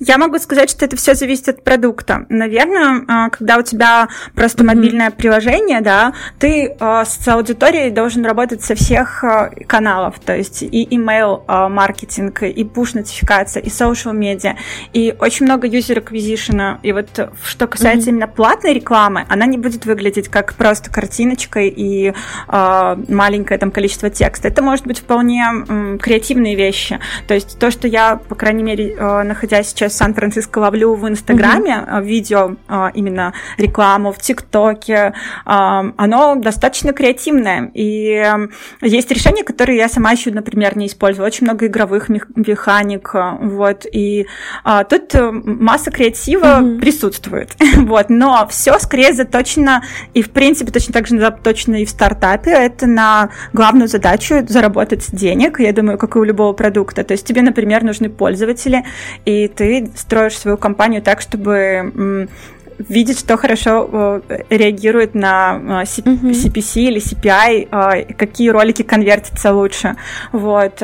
я 0.00 0.18
могу 0.18 0.38
сказать, 0.38 0.70
что 0.70 0.84
это 0.84 0.96
все 0.96 1.14
зависит 1.14 1.48
от 1.48 1.64
продукта. 1.64 2.26
Наверное, 2.28 3.04
а, 3.08 3.30
когда 3.30 3.58
у 3.58 3.62
тебя 3.62 4.08
просто 4.34 4.62
mm-hmm. 4.62 4.66
мобильное 4.66 5.10
приложение, 5.10 5.80
да, 5.80 6.12
ты 6.38 6.74
а, 6.80 7.04
с 7.04 7.26
аудиторией 7.28 7.90
должен 7.90 8.24
работать 8.24 8.62
со 8.62 8.74
всех 8.74 9.24
а, 9.24 9.50
каналов, 9.66 10.18
то 10.18 10.34
есть 10.34 10.62
и 10.62 10.86
email 10.86 11.42
маркетинг, 11.68 12.42
и 12.42 12.64
push 12.64 12.90
нотификация, 12.94 13.62
и 13.62 13.68
social 13.68 14.12
media, 14.12 14.56
и 14.92 15.14
очень 15.18 15.46
много 15.46 15.68
user 15.68 16.04
acquisition. 16.04 16.78
И 16.82 16.92
вот 16.92 17.08
что 17.44 17.66
касается 17.66 18.08
mm-hmm. 18.08 18.12
именно 18.12 18.28
платной 18.28 18.74
рекламы, 18.74 19.26
она 19.28 19.46
не 19.46 19.58
будет 19.58 19.86
выглядеть 19.86 20.28
как 20.28 20.54
просто 20.54 20.90
картиночка 20.90 21.60
и 21.60 22.12
маленькое 22.48 23.58
там 23.58 23.70
количество 23.70 24.10
текста. 24.10 24.48
Это 24.48 24.62
может 24.62 24.86
быть 24.86 25.00
вполне 25.00 25.44
креативные 26.00 26.54
вещи. 26.54 26.98
То 27.26 27.34
есть 27.34 27.58
то, 27.58 27.70
что 27.70 27.88
я, 27.88 28.16
по 28.16 28.34
крайней 28.34 28.62
мере, 28.62 28.96
находясь 28.96 29.68
сейчас 29.68 29.83
сейчас 29.84 29.96
Сан-Франциско 29.98 30.58
ловлю 30.58 30.94
в 30.94 31.08
Инстаграме 31.08 31.72
mm-hmm. 31.72 32.04
видео, 32.04 32.56
а, 32.68 32.90
именно 32.94 33.32
рекламу 33.58 34.12
в 34.12 34.18
ТикТоке, 34.18 35.12
а, 35.44 35.84
оно 35.96 36.36
достаточно 36.36 36.92
креативное. 36.92 37.70
И 37.74 38.24
есть 38.80 39.10
решения, 39.10 39.44
которые 39.44 39.78
я 39.78 39.88
сама 39.88 40.12
еще, 40.12 40.30
например, 40.30 40.76
не 40.76 40.86
использую. 40.86 41.26
Очень 41.26 41.46
много 41.46 41.66
игровых 41.66 42.08
механик. 42.08 43.10
Вот. 43.14 43.86
И 43.92 44.26
тут 44.88 45.14
э, 45.14 45.30
масса 45.30 45.90
креатива 45.90 46.60
mm-hmm. 46.60 46.80
присутствует. 46.80 47.54
вот. 47.76 48.06
Но 48.08 48.46
все 48.50 48.78
скорее 48.78 49.12
заточено, 49.12 49.82
и 50.14 50.22
в 50.22 50.30
принципе 50.30 50.72
точно 50.72 50.94
так 50.94 51.06
же 51.06 51.18
заточено 51.18 51.76
и 51.82 51.84
в 51.84 51.90
стартапе. 51.90 52.50
Это 52.50 52.86
на 52.86 53.30
главную 53.52 53.88
задачу 53.88 54.44
заработать 54.46 55.08
денег, 55.12 55.60
я 55.60 55.72
думаю, 55.72 55.98
как 55.98 56.16
и 56.16 56.18
у 56.18 56.24
любого 56.24 56.52
продукта. 56.52 57.04
То 57.04 57.12
есть 57.12 57.26
тебе, 57.26 57.42
например, 57.42 57.84
нужны 57.84 58.08
пользователи, 58.08 58.84
и 59.24 59.48
ты 59.48 59.73
строишь 59.96 60.38
свою 60.38 60.56
компанию 60.56 61.02
так, 61.02 61.20
чтобы 61.20 62.28
видеть, 62.78 63.18
что 63.18 63.36
хорошо 63.36 64.20
э, 64.28 64.42
реагирует 64.50 65.14
на 65.14 65.82
э, 65.82 65.84
CPC 65.84 66.80
или 66.80 67.00
CPI, 67.00 67.68
э, 67.70 68.12
какие 68.14 68.48
ролики 68.50 68.82
конвертятся 68.82 69.52
лучше. 69.52 69.96
Вот. 70.32 70.82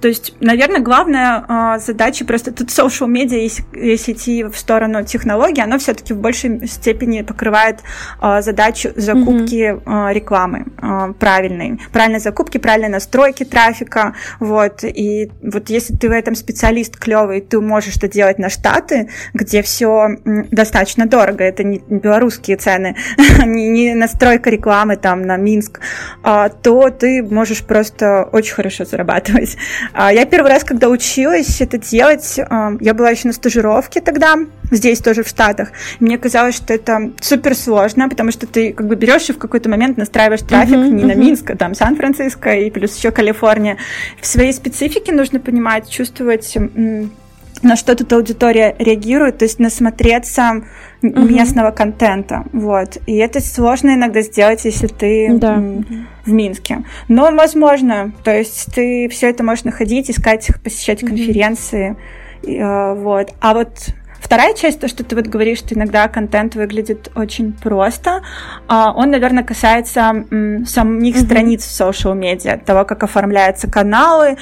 То 0.00 0.08
есть, 0.08 0.34
наверное, 0.40 0.80
главная 0.80 1.44
э, 1.48 1.78
задача 1.78 2.26
просто 2.26 2.52
тут 2.52 2.68
social 2.68 3.08
media, 3.08 3.38
если, 3.38 3.64
если 3.72 4.12
идти 4.12 4.44
в 4.44 4.56
сторону 4.56 5.04
технологий, 5.04 5.62
оно 5.62 5.78
все-таки 5.78 6.12
в 6.12 6.18
большей 6.18 6.68
степени 6.68 7.22
покрывает 7.22 7.80
э, 8.20 8.42
задачу 8.42 8.90
закупки 8.94 9.72
mm-hmm. 9.72 10.10
э, 10.10 10.12
рекламы 10.12 10.66
э, 10.82 11.14
правильной, 11.18 11.80
правильной 11.92 12.20
закупки, 12.20 12.58
правильной 12.58 12.90
настройки 12.90 13.44
трафика, 13.44 14.14
вот. 14.38 14.84
И 14.84 15.30
вот 15.42 15.70
если 15.70 15.96
ты 15.96 16.10
в 16.10 16.12
этом 16.12 16.34
специалист 16.34 16.98
клевый, 16.98 17.40
ты 17.40 17.58
можешь 17.58 17.96
это 17.96 18.08
делать 18.08 18.38
на 18.38 18.50
штаты, 18.50 19.08
где 19.32 19.62
все 19.62 20.08
достаточно 20.50 21.06
дорого, 21.06 21.42
это 21.42 21.64
не 21.64 21.78
белорусские 21.88 22.58
цены, 22.58 22.96
не, 23.46 23.70
не 23.70 23.94
настройка 23.94 24.50
рекламы 24.50 24.96
там 24.96 25.22
на 25.22 25.38
Минск, 25.38 25.80
э, 26.22 26.50
то 26.62 26.90
ты 26.90 27.22
можешь 27.22 27.64
просто 27.64 28.28
очень 28.30 28.52
хорошо 28.52 28.84
зарабатывать 28.84 29.53
делать. 29.54 29.58
А, 29.92 30.12
я 30.12 30.24
первый 30.26 30.50
раз, 30.50 30.64
когда 30.64 30.88
училась 30.88 31.60
это 31.60 31.78
делать, 31.78 32.38
а, 32.38 32.72
я 32.80 32.94
была 32.94 33.10
еще 33.10 33.28
на 33.28 33.34
стажировке 33.34 34.00
тогда, 34.00 34.36
здесь 34.70 35.00
тоже 35.00 35.22
в 35.22 35.28
Штатах. 35.28 35.72
Мне 36.00 36.18
казалось, 36.18 36.56
что 36.56 36.72
это 36.72 37.12
супер 37.20 37.54
сложно, 37.54 38.08
потому 38.08 38.30
что 38.30 38.46
ты 38.46 38.72
как 38.72 38.86
бы 38.86 38.96
берешь 38.96 39.28
и 39.28 39.32
в 39.32 39.38
какой-то 39.38 39.68
момент 39.68 39.96
настраиваешь 39.96 40.42
трафик 40.42 40.74
uh-huh, 40.74 40.90
не 40.90 41.02
uh-huh. 41.02 41.06
на 41.06 41.14
Минск, 41.14 41.50
а 41.50 41.56
там 41.56 41.74
Сан-Франциско 41.74 42.54
и 42.54 42.70
плюс 42.70 42.96
еще 42.96 43.10
Калифорния. 43.10 43.76
В 44.20 44.26
своей 44.26 44.52
специфике 44.52 45.12
нужно 45.12 45.40
понимать, 45.40 45.88
чувствовать 45.88 46.56
на 47.62 47.76
что 47.76 47.94
тут 47.94 48.12
аудитория 48.12 48.76
реагирует, 48.78 49.38
то 49.38 49.46
есть 49.46 49.58
насмотреться 49.58 50.64
uh-huh. 51.04 51.32
местного 51.32 51.70
контента, 51.70 52.44
вот. 52.52 52.98
И 53.06 53.16
это 53.16 53.40
сложно 53.40 53.94
иногда 53.94 54.22
сделать, 54.22 54.64
если 54.64 54.86
ты 54.86 55.28
да. 55.34 55.62
в 56.24 56.32
Минске. 56.32 56.84
Но 57.08 57.30
возможно, 57.32 58.12
то 58.24 58.36
есть 58.36 58.74
ты 58.74 59.08
все 59.08 59.30
это 59.30 59.44
можешь 59.44 59.64
находить, 59.64 60.10
искать, 60.10 60.48
посещать 60.62 61.02
uh-huh. 61.02 61.08
конференции, 61.08 61.96
э, 62.42 62.94
вот. 62.94 63.30
А 63.40 63.54
вот 63.54 63.94
вторая 64.24 64.54
часть, 64.54 64.80
то, 64.80 64.88
что 64.88 65.04
ты 65.04 65.14
вот 65.14 65.26
говоришь, 65.26 65.58
что 65.58 65.74
иногда 65.74 66.08
контент 66.08 66.54
выглядит 66.54 67.10
очень 67.14 67.52
просто, 67.52 68.22
а, 68.66 68.92
он, 68.92 69.10
наверное, 69.10 69.44
касается 69.44 70.24
самих 70.66 71.16
mm-hmm. 71.16 71.24
страниц 71.24 71.64
в 71.64 71.80
social 71.80 72.14
медиа, 72.14 72.58
того, 72.58 72.84
как 72.84 73.02
оформляются 73.02 73.70
каналы, 73.70 74.36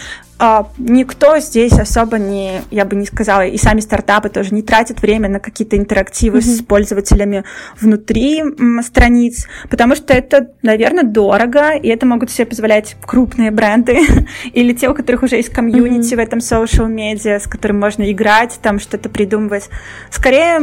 никто 0.78 1.38
здесь 1.38 1.72
особо 1.72 2.18
не, 2.18 2.62
я 2.70 2.84
бы 2.84 2.96
не 2.96 3.06
сказала, 3.06 3.46
и 3.46 3.56
сами 3.56 3.80
стартапы 3.80 4.28
тоже 4.28 4.52
не 4.54 4.62
тратят 4.62 5.00
время 5.00 5.28
на 5.28 5.38
какие-то 5.38 5.76
интерактивы 5.76 6.38
mm-hmm. 6.38 6.56
с 6.58 6.62
пользователями 6.62 7.44
внутри 7.80 8.42
страниц, 8.82 9.46
потому 9.70 9.94
что 9.94 10.12
это, 10.12 10.48
наверное, 10.62 11.04
дорого, 11.04 11.76
и 11.76 11.88
это 11.88 12.06
могут 12.06 12.30
себе 12.30 12.46
позволять 12.46 12.96
крупные 13.06 13.52
бренды 13.52 13.98
или 14.52 14.72
те, 14.72 14.88
у 14.88 14.94
которых 14.94 15.22
уже 15.22 15.36
есть 15.36 15.50
комьюнити 15.50 16.14
mm-hmm. 16.14 16.16
в 16.16 16.18
этом 16.18 16.38
social 16.40 16.88
медиа, 16.88 17.38
с 17.38 17.46
которым 17.46 17.78
можно 17.78 18.10
играть, 18.10 18.58
там 18.60 18.80
что-то 18.80 19.08
придумывать. 19.08 19.68
Скорее 20.10 20.58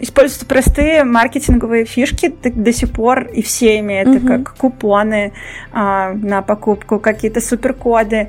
используются 0.00 0.46
простые 0.46 1.02
маркетинговые 1.04 1.84
фишки 1.84 2.28
до 2.28 2.72
сих 2.72 2.92
пор, 2.92 3.24
и 3.24 3.42
все 3.42 3.80
имеют, 3.80 4.08
mm-hmm. 4.08 4.26
как 4.44 4.56
купоны 4.56 5.32
а, 5.72 6.12
на 6.12 6.42
покупку, 6.42 7.00
какие-то 7.00 7.40
суперкоды. 7.40 8.28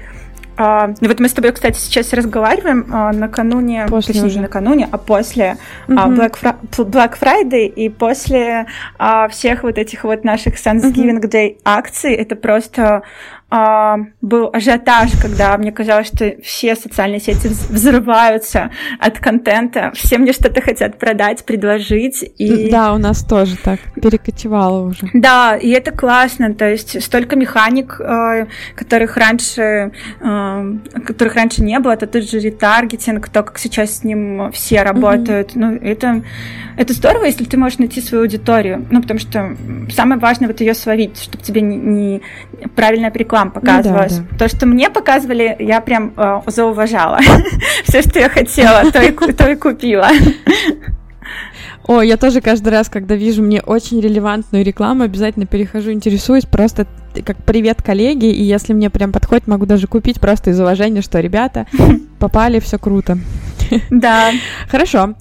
А, 0.57 0.93
и 0.99 1.07
вот 1.07 1.19
мы 1.19 1.29
с 1.29 1.33
тобой, 1.33 1.51
кстати, 1.51 1.77
сейчас 1.77 2.11
разговариваем 2.13 2.87
а, 2.91 3.11
накануне, 3.13 3.85
после 3.87 4.13
точнее, 4.13 4.27
уже. 4.27 4.35
не 4.37 4.41
накануне, 4.41 4.89
а 4.91 4.97
после 4.97 5.57
угу. 5.87 5.97
а, 5.97 6.07
Black, 6.07 6.35
Fri- 6.41 6.89
Black 6.89 7.19
Friday 7.19 7.67
и 7.67 7.89
после 7.89 8.65
а, 8.97 9.27
всех 9.27 9.63
вот 9.63 9.77
этих 9.77 10.03
вот 10.03 10.23
наших 10.23 10.55
Thanksgiving 10.55 11.19
угу. 11.19 11.27
Day 11.27 11.57
акций. 11.63 12.13
Это 12.13 12.35
просто 12.35 13.03
а, 13.49 13.99
был 14.21 14.49
ажиотаж, 14.51 15.11
когда 15.21 15.57
мне 15.57 15.71
казалось, 15.71 16.07
что 16.07 16.35
все 16.43 16.75
социальные 16.75 17.21
сети 17.21 17.47
взрываются 17.47 18.71
от 18.99 19.19
контента, 19.19 19.91
все 19.93 20.17
мне 20.17 20.33
что-то 20.33 20.59
хотят 20.61 20.99
продать, 20.99 21.45
предложить. 21.45 22.29
И... 22.37 22.69
Да, 22.69 22.93
у 22.93 22.97
нас 22.97 23.23
тоже 23.23 23.55
так 23.55 23.79
перекочевало 23.95 24.87
уже. 24.87 25.07
Да, 25.13 25.55
и 25.55 25.69
это 25.69 25.91
классно, 25.91 26.53
то 26.55 26.69
есть 26.69 27.01
столько 27.01 27.37
механик, 27.37 28.01
э, 28.01 28.47
которых 28.75 29.15
раньше, 29.15 29.91
э, 30.19 30.73
которых 31.05 31.35
раньше 31.35 31.63
не 31.63 31.79
было, 31.79 31.93
это 31.93 32.05
тот 32.05 32.29
же 32.29 32.39
ретаргетинг, 32.39 33.29
то, 33.29 33.43
как 33.43 33.59
сейчас 33.59 33.99
с 33.99 34.03
ним 34.03 34.51
все 34.51 34.83
работают. 34.83 35.51
Mm-hmm. 35.51 35.59
Ну, 35.59 35.75
это, 35.77 36.21
это 36.75 36.91
здорово, 36.91 37.23
если 37.23 37.45
ты 37.45 37.55
можешь 37.55 37.79
найти 37.79 38.01
свою 38.01 38.23
аудиторию, 38.23 38.85
ну, 38.91 39.01
потому 39.01 39.21
что 39.21 39.55
самое 39.89 40.19
важное 40.19 40.49
вот 40.49 40.59
ее 40.59 40.73
словить, 40.73 41.17
чтобы 41.17 41.41
тебе 41.41 41.61
не, 41.61 41.77
не 41.77 42.21
правильная 42.75 43.09
реклама 43.13 43.36
реклам 43.37 43.51
показывалось. 43.51 44.17
Ну, 44.17 44.23
да, 44.23 44.27
да. 44.31 44.37
То, 44.37 44.55
что 44.55 44.65
мне 44.65 44.89
показывали, 44.89 45.55
я 45.59 45.81
прям 45.81 46.13
э, 46.15 46.41
зауважала. 46.47 47.19
Все, 47.83 48.01
что 48.01 48.19
я 48.19 48.29
хотела, 48.29 48.91
то 48.91 49.01
и, 49.01 49.11
то 49.11 49.49
и 49.49 49.55
купила. 49.55 50.09
О, 51.87 52.01
я 52.01 52.17
тоже 52.17 52.41
каждый 52.41 52.69
раз, 52.69 52.89
когда 52.89 53.15
вижу 53.15 53.41
мне 53.41 53.61
очень 53.61 54.01
релевантную 54.01 54.65
рекламу, 54.65 55.03
обязательно 55.03 55.45
перехожу, 55.45 55.91
интересуюсь, 55.91 56.45
просто 56.45 56.85
как 57.23 57.37
привет, 57.37 57.81
коллеги, 57.81 58.25
и 58.25 58.43
если 58.43 58.73
мне 58.73 58.89
прям 58.89 59.13
подходит, 59.13 59.47
могу 59.47 59.65
даже 59.65 59.87
купить 59.87 60.19
просто 60.19 60.49
из 60.49 60.59
уважения, 60.59 61.01
что 61.01 61.21
ребята 61.21 61.65
попали, 62.19 62.59
все 62.59 62.77
круто. 62.77 63.17
Да. 63.89 64.31
Хорошо. 64.69 65.15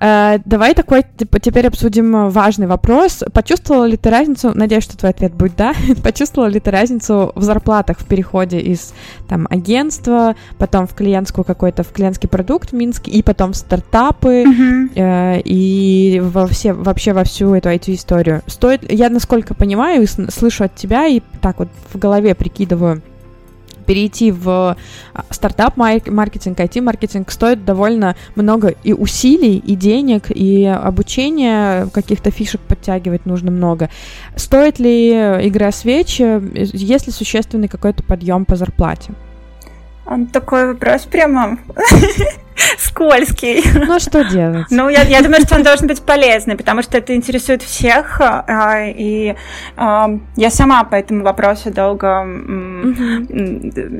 Э, 0.00 0.38
давай 0.44 0.74
такой 0.74 1.04
типа, 1.16 1.40
теперь 1.40 1.66
обсудим 1.66 2.28
важный 2.28 2.66
вопрос. 2.66 3.22
Почувствовала 3.32 3.84
ли 3.84 3.96
ты 3.96 4.10
разницу, 4.10 4.52
надеюсь, 4.54 4.84
что 4.84 4.96
твой 4.96 5.10
ответ 5.10 5.32
будет 5.32 5.56
да, 5.56 5.72
почувствовала 6.02 6.48
ли 6.48 6.60
ты 6.60 6.70
разницу 6.70 7.32
в 7.34 7.42
зарплатах 7.42 7.98
в 7.98 8.04
переходе 8.04 8.60
из 8.60 8.92
там 9.28 9.46
агентства, 9.50 10.34
потом 10.58 10.86
в 10.86 10.94
клиентскую 10.94 11.44
какой-то, 11.44 11.82
в 11.82 11.92
клиентский 11.92 12.28
продукт 12.28 12.72
Минск, 12.72 13.08
и 13.08 13.22
потом 13.22 13.52
в 13.52 13.56
стартапы, 13.56 14.44
uh-huh. 14.44 14.90
э, 14.94 15.40
и 15.44 16.20
во 16.22 16.46
все, 16.46 16.72
вообще 16.72 17.12
во 17.12 17.24
всю 17.24 17.54
эту 17.54 17.70
IT-историю? 17.70 18.42
Стоит, 18.46 18.90
я 18.90 19.08
насколько 19.08 19.54
понимаю 19.54 20.02
и 20.02 20.06
слышу 20.06 20.64
от 20.64 20.74
тебя, 20.74 21.06
и 21.06 21.20
так 21.40 21.58
вот 21.58 21.68
в 21.92 21.98
голове 21.98 22.34
прикидываю, 22.34 23.02
перейти 23.86 24.32
в 24.32 24.76
а, 25.14 25.24
стартап-маркетинг, 25.30 26.58
IT-маркетинг 26.58 27.30
стоит 27.30 27.64
довольно 27.64 28.16
много 28.34 28.74
и 28.82 28.92
усилий, 28.92 29.56
и 29.56 29.74
денег, 29.74 30.30
и 30.30 30.64
обучения, 30.64 31.86
каких-то 31.92 32.30
фишек 32.30 32.60
подтягивать 32.60 33.26
нужно 33.26 33.50
много. 33.50 33.88
Стоит 34.34 34.78
ли 34.78 35.10
игра 35.12 35.72
свечи, 35.72 36.40
есть 36.54 37.06
ли 37.06 37.12
существенный 37.12 37.68
какой-то 37.68 38.02
подъем 38.02 38.44
по 38.44 38.56
зарплате? 38.56 39.12
Такой 40.32 40.68
вопрос 40.68 41.02
прямо 41.02 41.58
скользкий. 42.78 43.62
Ну, 43.74 43.94
а 43.94 44.00
что 44.00 44.24
делать? 44.24 44.66
Ну, 44.70 44.88
я, 44.88 45.02
я 45.02 45.22
думаю, 45.22 45.40
что 45.42 45.56
он 45.56 45.62
должен 45.62 45.86
быть 45.86 46.02
полезный, 46.02 46.56
потому 46.56 46.82
что 46.82 46.98
это 46.98 47.14
интересует 47.14 47.62
всех, 47.62 48.20
а, 48.20 48.84
и 48.86 49.34
а, 49.76 50.10
я 50.36 50.50
сама 50.50 50.84
по 50.84 50.94
этому 50.94 51.24
вопросу 51.24 51.70
долго 51.70 52.24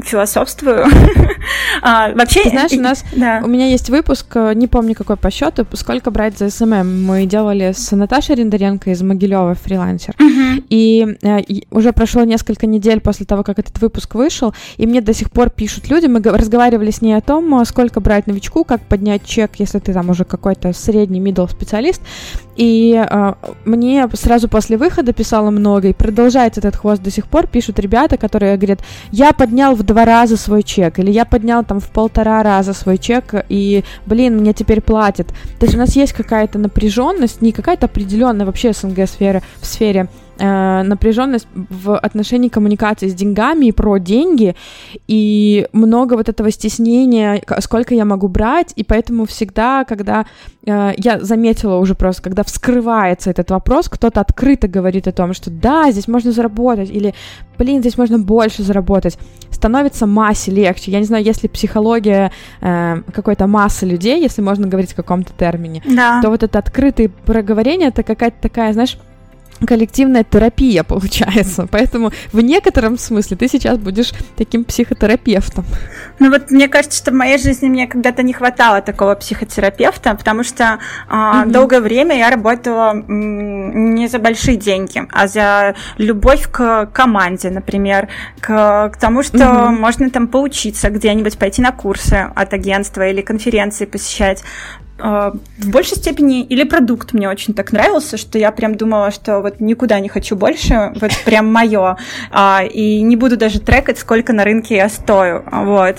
философствую. 0.04 0.86
вообще... 1.82 2.42
Ты 2.44 2.50
знаешь, 2.50 2.72
у 2.72 2.80
нас... 2.80 3.04
Да. 3.14 3.40
У 3.44 3.48
меня 3.48 3.68
есть 3.68 3.90
выпуск, 3.90 4.26
э, 4.34 4.52
не 4.54 4.66
помню 4.66 4.94
какой 4.94 5.16
по 5.16 5.30
счету, 5.30 5.66
сколько 5.74 6.10
брать 6.10 6.38
за 6.38 6.50
СММ. 6.50 7.04
Мы 7.04 7.26
делали 7.26 7.72
с 7.72 7.94
Наташей 7.94 8.36
Рендеренко 8.36 8.90
из 8.90 9.02
Могилева, 9.02 9.54
фрилансер. 9.54 10.14
Угу. 10.18 10.64
И, 10.68 11.16
э, 11.22 11.40
и 11.40 11.66
уже 11.70 11.92
прошло 11.92 12.24
несколько 12.24 12.66
недель 12.66 13.00
после 13.00 13.26
того, 13.26 13.42
как 13.42 13.58
этот 13.58 13.78
выпуск 13.80 14.14
вышел, 14.14 14.54
и 14.76 14.86
мне 14.86 15.00
до 15.00 15.12
сих 15.12 15.30
пор 15.30 15.50
пишут 15.50 15.88
люди, 15.88 16.06
мы 16.06 16.20
разговаривали 16.22 16.90
с 16.90 17.02
ней 17.02 17.14
о 17.14 17.20
том, 17.20 17.64
сколько 17.64 18.00
брать 18.00 18.26
новичков 18.26 18.45
новичку, 18.46 18.64
как 18.64 18.80
поднять 18.82 19.24
чек, 19.24 19.50
если 19.58 19.78
ты 19.78 19.92
там 19.92 20.10
уже 20.10 20.24
какой-то 20.24 20.72
средний 20.72 21.20
middle 21.20 21.50
специалист. 21.50 22.00
И 22.56 22.94
э, 22.94 23.34
мне 23.64 24.08
сразу 24.14 24.48
после 24.48 24.76
выхода 24.76 25.12
писало 25.12 25.50
много, 25.50 25.88
и 25.88 25.92
продолжается 25.92 26.60
этот 26.60 26.76
хвост 26.76 27.02
до 27.02 27.10
сих 27.10 27.26
пор, 27.26 27.46
пишут 27.46 27.78
ребята, 27.78 28.16
которые 28.16 28.56
говорят, 28.56 28.80
я 29.12 29.32
поднял 29.32 29.74
в 29.74 29.82
два 29.82 30.04
раза 30.04 30.36
свой 30.36 30.62
чек, 30.62 30.98
или 30.98 31.10
я 31.10 31.24
поднял 31.24 31.64
там 31.64 31.80
в 31.80 31.88
полтора 31.88 32.42
раза 32.42 32.72
свой 32.72 32.98
чек, 32.98 33.34
и, 33.48 33.84
блин, 34.06 34.38
мне 34.38 34.52
теперь 34.52 34.80
платят. 34.80 35.28
То 35.58 35.66
есть 35.66 35.74
у 35.74 35.78
нас 35.78 35.96
есть 35.96 36.12
какая-то 36.12 36.58
напряженность, 36.58 37.42
не 37.42 37.52
какая-то 37.52 37.86
определенная 37.86 38.46
вообще 38.46 38.72
СНГ 38.72 39.08
сфера, 39.08 39.42
в 39.60 39.66
сфере 39.66 40.08
э, 40.38 40.82
напряженность 40.82 41.46
в 41.54 41.96
отношении 41.96 42.48
коммуникации 42.48 43.08
с 43.08 43.14
деньгами 43.14 43.66
и 43.66 43.72
про 43.72 43.98
деньги, 43.98 44.54
и 45.06 45.66
много 45.72 46.14
вот 46.14 46.28
этого 46.28 46.50
стеснения, 46.50 47.42
сколько 47.60 47.94
я 47.94 48.04
могу 48.04 48.28
брать, 48.28 48.72
и 48.76 48.84
поэтому 48.84 49.26
всегда, 49.26 49.84
когда 49.84 50.26
э, 50.66 50.92
я 50.96 51.20
заметила 51.20 51.76
уже 51.76 51.94
просто, 51.94 52.22
когда 52.22 52.42
вскрывается 52.42 53.30
этот 53.30 53.50
вопрос, 53.50 53.88
кто-то 53.88 54.20
открыто 54.20 54.68
говорит 54.68 55.08
о 55.08 55.12
том, 55.12 55.32
что 55.32 55.50
да, 55.50 55.90
здесь 55.90 56.08
можно 56.08 56.32
заработать, 56.32 56.90
или 56.90 57.14
блин, 57.58 57.80
здесь 57.80 57.98
можно 57.98 58.18
больше 58.18 58.62
заработать, 58.62 59.18
становится 59.50 60.06
массе 60.06 60.50
легче. 60.50 60.90
Я 60.90 60.98
не 60.98 61.06
знаю, 61.06 61.24
если 61.24 61.48
психология 61.48 62.30
э, 62.60 63.02
какой-то 63.12 63.46
массы 63.46 63.86
людей, 63.86 64.20
если 64.20 64.42
можно 64.42 64.66
говорить 64.68 64.92
в 64.92 64.96
каком-то 64.96 65.32
термине, 65.32 65.82
да. 65.86 66.20
то 66.22 66.30
вот 66.30 66.42
это 66.42 66.58
открытое 66.58 67.08
проговорение, 67.08 67.88
это 67.88 68.02
какая-то 68.02 68.36
такая, 68.40 68.72
знаешь, 68.72 68.98
коллективная 69.64 70.24
терапия 70.24 70.82
получается. 70.82 71.66
Поэтому 71.70 72.12
в 72.32 72.40
некотором 72.40 72.98
смысле 72.98 73.36
ты 73.36 73.48
сейчас 73.48 73.78
будешь 73.78 74.12
таким 74.36 74.64
психотерапевтом. 74.64 75.64
Ну 76.18 76.30
вот 76.30 76.50
мне 76.50 76.68
кажется, 76.68 76.98
что 76.98 77.10
в 77.10 77.14
моей 77.14 77.38
жизни 77.38 77.68
мне 77.68 77.86
когда-то 77.86 78.22
не 78.22 78.32
хватало 78.32 78.80
такого 78.80 79.14
психотерапевта, 79.14 80.14
потому 80.14 80.42
что 80.44 80.78
а, 81.08 81.42
угу. 81.42 81.50
долгое 81.50 81.80
время 81.80 82.16
я 82.16 82.30
работала 82.30 82.92
м, 82.92 83.94
не 83.94 84.08
за 84.08 84.18
большие 84.18 84.56
деньги, 84.56 85.02
а 85.12 85.26
за 85.26 85.74
любовь 85.98 86.48
к 86.50 86.86
команде, 86.86 87.50
например, 87.50 88.08
к, 88.40 88.90
к 88.90 88.96
тому, 88.98 89.22
что 89.22 89.48
угу. 89.48 89.72
можно 89.72 90.10
там 90.10 90.28
поучиться 90.28 90.90
где-нибудь, 90.90 91.38
пойти 91.38 91.62
на 91.62 91.72
курсы 91.72 92.30
от 92.34 92.52
агентства 92.54 93.08
или 93.08 93.20
конференции 93.20 93.84
посещать. 93.84 94.42
А, 94.98 95.32
в 95.58 95.68
большей 95.68 95.96
степени 95.96 96.42
или 96.42 96.64
продукт 96.64 97.12
мне 97.12 97.28
очень 97.28 97.52
так 97.52 97.72
нравился, 97.72 98.16
что 98.16 98.38
я 98.38 98.50
прям 98.50 98.76
думала, 98.76 99.10
что 99.10 99.40
вот 99.40 99.60
никуда 99.60 100.00
не 100.00 100.08
хочу 100.08 100.36
больше, 100.36 100.92
вот 101.00 101.10
прям 101.24 101.52
мое, 101.52 101.96
а, 102.30 102.62
и 102.64 103.02
не 103.02 103.16
буду 103.16 103.36
даже 103.36 103.60
трекать, 103.60 103.98
сколько 103.98 104.32
на 104.32 104.44
рынке 104.44 104.76
я 104.76 104.88
стою, 104.88 105.42
вот. 105.50 105.96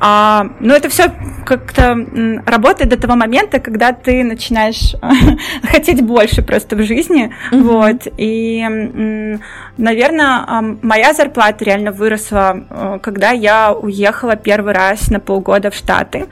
А, 0.00 0.48
но 0.58 0.74
это 0.74 0.88
все 0.88 1.12
как-то 1.46 1.96
работает 2.44 2.90
до 2.90 2.96
того 2.96 3.14
момента, 3.14 3.60
когда 3.60 3.92
ты 3.92 4.24
начинаешь 4.24 4.96
хотеть 5.62 6.02
больше 6.02 6.42
просто 6.42 6.74
в 6.74 6.82
жизни, 6.82 7.32
mm-hmm. 7.52 7.62
вот, 7.62 8.08
и, 8.16 9.38
наверное, 9.76 10.76
моя 10.82 11.14
зарплата 11.14 11.64
реально 11.64 11.92
выросла, 11.92 12.98
когда 13.00 13.30
я 13.30 13.72
уехала 13.72 14.34
первый 14.34 14.74
раз 14.74 15.08
на 15.08 15.20
полгода 15.20 15.70
в 15.70 15.74
Штаты, 15.74 16.26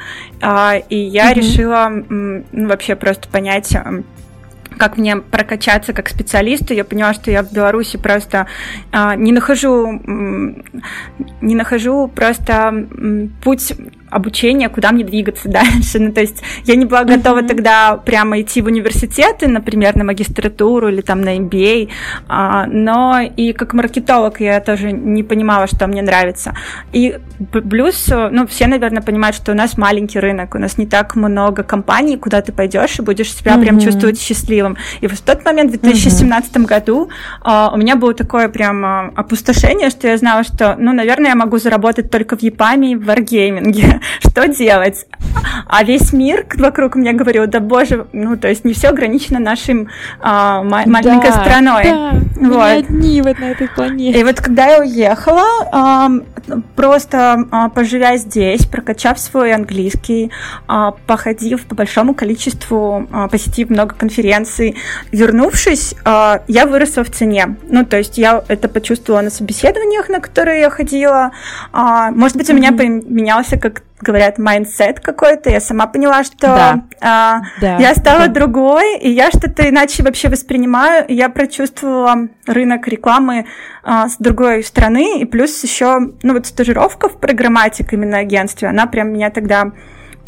и 0.88 0.96
я 0.96 1.32
mm-hmm. 1.32 1.34
решила 1.34 1.90
ну, 2.08 2.68
вообще 2.68 2.96
просто 2.96 3.28
понять, 3.28 3.76
как 4.76 4.96
мне 4.96 5.16
прокачаться 5.16 5.92
как 5.92 6.08
специалисту. 6.08 6.74
Я 6.74 6.84
поняла, 6.84 7.14
что 7.14 7.30
я 7.30 7.42
в 7.42 7.52
Беларуси 7.52 7.96
просто 7.96 8.46
э, 8.92 9.14
не 9.16 9.32
нахожу, 9.32 10.00
не 11.40 11.54
нахожу 11.54 12.08
просто 12.08 12.86
путь 13.42 13.72
обучение, 14.10 14.68
куда 14.68 14.92
мне 14.92 15.04
двигаться 15.04 15.48
дальше. 15.48 15.98
Ну, 15.98 16.12
то 16.12 16.20
есть 16.20 16.42
я 16.64 16.76
не 16.76 16.84
была 16.84 17.04
готова 17.04 17.40
mm-hmm. 17.40 17.48
тогда 17.48 17.96
прямо 17.96 18.40
идти 18.40 18.62
в 18.62 18.66
университеты, 18.66 19.48
например, 19.48 19.96
на 19.96 20.04
магистратуру 20.04 20.88
или 20.88 21.00
там 21.00 21.22
на 21.22 21.36
MBA, 21.36 21.90
а, 22.28 22.66
но 22.66 23.20
и 23.20 23.52
как 23.52 23.74
маркетолог 23.74 24.40
я 24.40 24.60
тоже 24.60 24.92
не 24.92 25.22
понимала, 25.22 25.66
что 25.66 25.86
мне 25.86 26.02
нравится. 26.02 26.54
И 26.92 27.18
плюс, 27.68 28.08
ну, 28.08 28.46
все, 28.46 28.66
наверное, 28.66 29.02
понимают, 29.02 29.36
что 29.36 29.52
у 29.52 29.54
нас 29.54 29.76
маленький 29.78 30.20
рынок, 30.20 30.54
у 30.54 30.58
нас 30.58 30.78
не 30.78 30.86
так 30.86 31.16
много 31.16 31.62
компаний, 31.62 32.16
куда 32.16 32.40
ты 32.40 32.52
пойдешь 32.52 32.98
и 32.98 33.02
будешь 33.02 33.32
себя 33.34 33.54
mm-hmm. 33.54 33.60
прям 33.60 33.80
чувствовать 33.80 34.20
счастливым. 34.20 34.76
И 35.00 35.06
в 35.06 35.20
тот 35.20 35.44
момент, 35.44 35.72
в 35.72 35.80
2017 35.80 36.52
mm-hmm. 36.52 36.66
году, 36.66 37.08
а, 37.42 37.70
у 37.72 37.76
меня 37.76 37.96
было 37.96 38.14
такое 38.14 38.48
прям 38.48 38.84
а, 38.84 39.12
опустошение, 39.14 39.90
что 39.90 40.08
я 40.08 40.16
знала, 40.16 40.44
что, 40.44 40.76
ну, 40.78 40.92
наверное, 40.92 41.30
я 41.30 41.36
могу 41.36 41.58
заработать 41.58 42.10
только 42.10 42.36
в 42.36 42.42
Япаме 42.42 42.92
и 42.92 42.96
в 42.96 43.04
варгейминге. 43.04 43.97
что 44.20 44.48
делать? 44.48 45.06
А 45.66 45.84
весь 45.84 46.12
мир 46.12 46.46
вокруг 46.56 46.96
меня 46.96 47.12
говорил, 47.12 47.46
да 47.46 47.60
боже, 47.60 48.06
ну, 48.12 48.36
то 48.36 48.48
есть 48.48 48.64
не 48.64 48.72
все 48.72 48.88
ограничено 48.88 49.38
нашим 49.38 49.88
а, 50.20 50.62
маленькой 50.62 51.30
да, 51.30 51.32
страной. 51.32 51.84
Да, 51.84 52.12
вот. 52.36 52.64
одни 52.64 53.22
вот 53.22 53.38
на 53.38 53.50
этой 53.50 53.68
планете. 53.68 54.20
И 54.20 54.24
вот 54.24 54.40
когда 54.40 54.66
я 54.66 54.80
уехала, 54.80 55.44
а, 55.72 56.10
просто 56.76 57.44
а, 57.50 57.68
поживя 57.68 58.16
здесь, 58.16 58.66
прокачав 58.66 59.18
свой 59.18 59.52
английский, 59.52 60.30
а, 60.66 60.92
походив 61.06 61.64
по 61.66 61.74
большому 61.74 62.14
количеству, 62.14 63.06
а, 63.12 63.28
посетив 63.28 63.70
много 63.70 63.94
конференций, 63.94 64.76
вернувшись, 65.12 65.94
а, 66.04 66.42
я 66.48 66.66
выросла 66.66 67.04
в 67.04 67.10
цене. 67.10 67.56
Ну, 67.68 67.84
то 67.84 67.98
есть 67.98 68.18
я 68.18 68.42
это 68.48 68.68
почувствовала 68.68 69.22
на 69.22 69.30
собеседованиях, 69.30 70.08
на 70.08 70.20
которые 70.20 70.60
я 70.60 70.70
ходила. 70.70 71.32
А, 71.72 72.10
может 72.10 72.36
быть, 72.36 72.48
у 72.48 72.52
mm-hmm. 72.52 72.56
меня 72.56 72.72
поменялся 72.72 73.58
как 73.58 73.82
говорят, 74.00 74.38
mindset 74.38 75.00
какой-то, 75.00 75.50
я 75.50 75.60
сама 75.60 75.86
поняла, 75.86 76.24
что 76.24 76.36
да. 76.40 76.84
А, 77.00 77.40
да, 77.60 77.76
я 77.78 77.94
стала 77.94 78.26
да. 78.26 78.32
другой, 78.32 78.98
и 78.98 79.10
я 79.10 79.30
что-то 79.30 79.68
иначе 79.68 80.02
вообще 80.02 80.28
воспринимаю, 80.28 81.06
и 81.06 81.14
я 81.14 81.28
прочувствовала 81.28 82.28
рынок 82.46 82.88
рекламы 82.88 83.46
а, 83.82 84.08
с 84.08 84.16
другой 84.18 84.64
стороны, 84.64 85.20
и 85.20 85.24
плюс 85.24 85.62
еще, 85.62 85.98
ну 86.22 86.34
вот 86.34 86.46
стажировка 86.46 87.08
в 87.08 87.18
programmatic 87.18 87.92
именно 87.92 88.18
агентстве, 88.18 88.68
она 88.68 88.86
прям 88.86 89.12
меня 89.12 89.30
тогда 89.30 89.72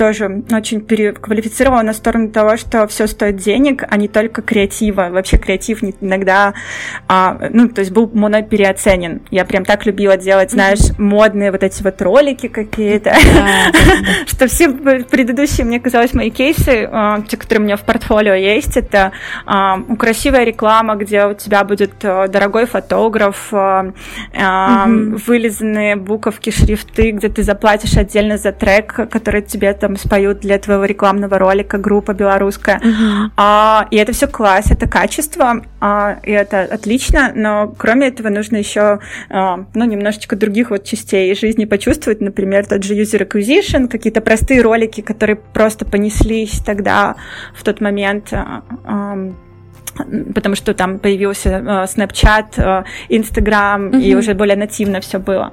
тоже 0.00 0.44
очень 0.50 0.80
переквалифицировала 0.80 1.82
на 1.82 1.92
сторону 1.92 2.30
того, 2.30 2.56
что 2.56 2.86
все 2.86 3.06
стоит 3.06 3.36
денег, 3.36 3.84
а 3.86 3.98
не 3.98 4.08
только 4.08 4.40
креатива. 4.40 5.08
Вообще 5.10 5.36
креатив 5.36 5.82
иногда, 6.00 6.54
а, 7.06 7.38
ну, 7.50 7.68
то 7.68 7.80
есть 7.80 7.92
был 7.92 8.10
мной 8.10 8.42
переоценен. 8.42 9.20
Я 9.30 9.44
прям 9.44 9.66
так 9.66 9.84
любила 9.84 10.16
делать, 10.16 10.52
знаешь, 10.52 10.96
модные 10.96 11.52
вот 11.52 11.62
эти 11.62 11.82
вот 11.82 12.00
ролики 12.00 12.48
какие-то, 12.48 13.14
что 14.26 14.46
все 14.46 14.70
предыдущие, 14.70 15.66
мне 15.66 15.78
казалось, 15.78 16.14
мои 16.14 16.30
кейсы, 16.30 16.88
а, 16.90 17.20
те, 17.28 17.36
которые 17.36 17.60
у 17.60 17.64
меня 17.66 17.76
в 17.76 17.82
портфолио 17.82 18.32
есть, 18.32 18.78
это 18.78 19.12
а, 19.44 19.82
красивая 19.98 20.44
реклама, 20.44 20.96
где 20.96 21.26
у 21.26 21.34
тебя 21.34 21.62
будет 21.64 21.92
а, 22.04 22.26
дорогой 22.26 22.64
фотограф, 22.64 23.52
вылизанные 24.32 25.96
буковки, 25.96 26.48
шрифты, 26.48 27.10
где 27.10 27.28
ты 27.28 27.42
заплатишь 27.42 27.98
отдельно 27.98 28.38
за 28.38 28.52
трек, 28.52 28.94
который 29.10 29.42
тебе 29.42 29.74
там 29.74 29.89
там 29.90 29.96
споют 29.96 30.40
для 30.40 30.59
твоего 30.59 30.85
рекламного 30.85 31.38
ролика 31.38 31.79
группа 31.79 32.12
белорусская. 32.12 32.81
Uh-huh. 32.81 33.31
А, 33.37 33.88
и 33.90 33.96
это 33.96 34.12
все 34.12 34.29
класс, 34.29 34.70
это 34.70 34.87
качество, 34.87 35.64
а, 35.81 36.18
и 36.22 36.31
это 36.31 36.62
отлично, 36.62 37.33
но 37.35 37.74
кроме 37.76 38.07
этого 38.09 38.29
нужно 38.29 38.57
еще 38.57 39.00
а, 39.29 39.64
ну, 39.74 39.85
немножечко 39.85 40.37
других 40.37 40.70
вот 40.70 40.85
частей 40.85 41.35
жизни 41.35 41.64
почувствовать, 41.64 42.20
например, 42.20 42.66
тот 42.66 42.85
же 42.85 42.94
user 42.94 43.26
acquisition, 43.26 43.88
какие-то 43.88 44.20
простые 44.20 44.62
ролики, 44.62 45.00
которые 45.00 45.37
просто 45.37 45.85
понеслись 45.85 46.61
тогда, 46.64 47.16
в 47.55 47.64
тот 47.64 47.81
момент. 47.81 48.33
А, 48.33 48.62
а, 48.85 49.18
потому 50.35 50.55
что 50.55 50.72
там 50.72 50.98
появился 50.98 51.48
uh, 51.48 51.85
Snapchat, 51.85 52.57
uh, 52.57 52.85
Instagram, 53.09 53.88
uh-huh. 53.88 54.00
и 54.00 54.14
уже 54.14 54.35
более 54.35 54.57
нативно 54.57 55.00
все 55.00 55.18
было. 55.18 55.53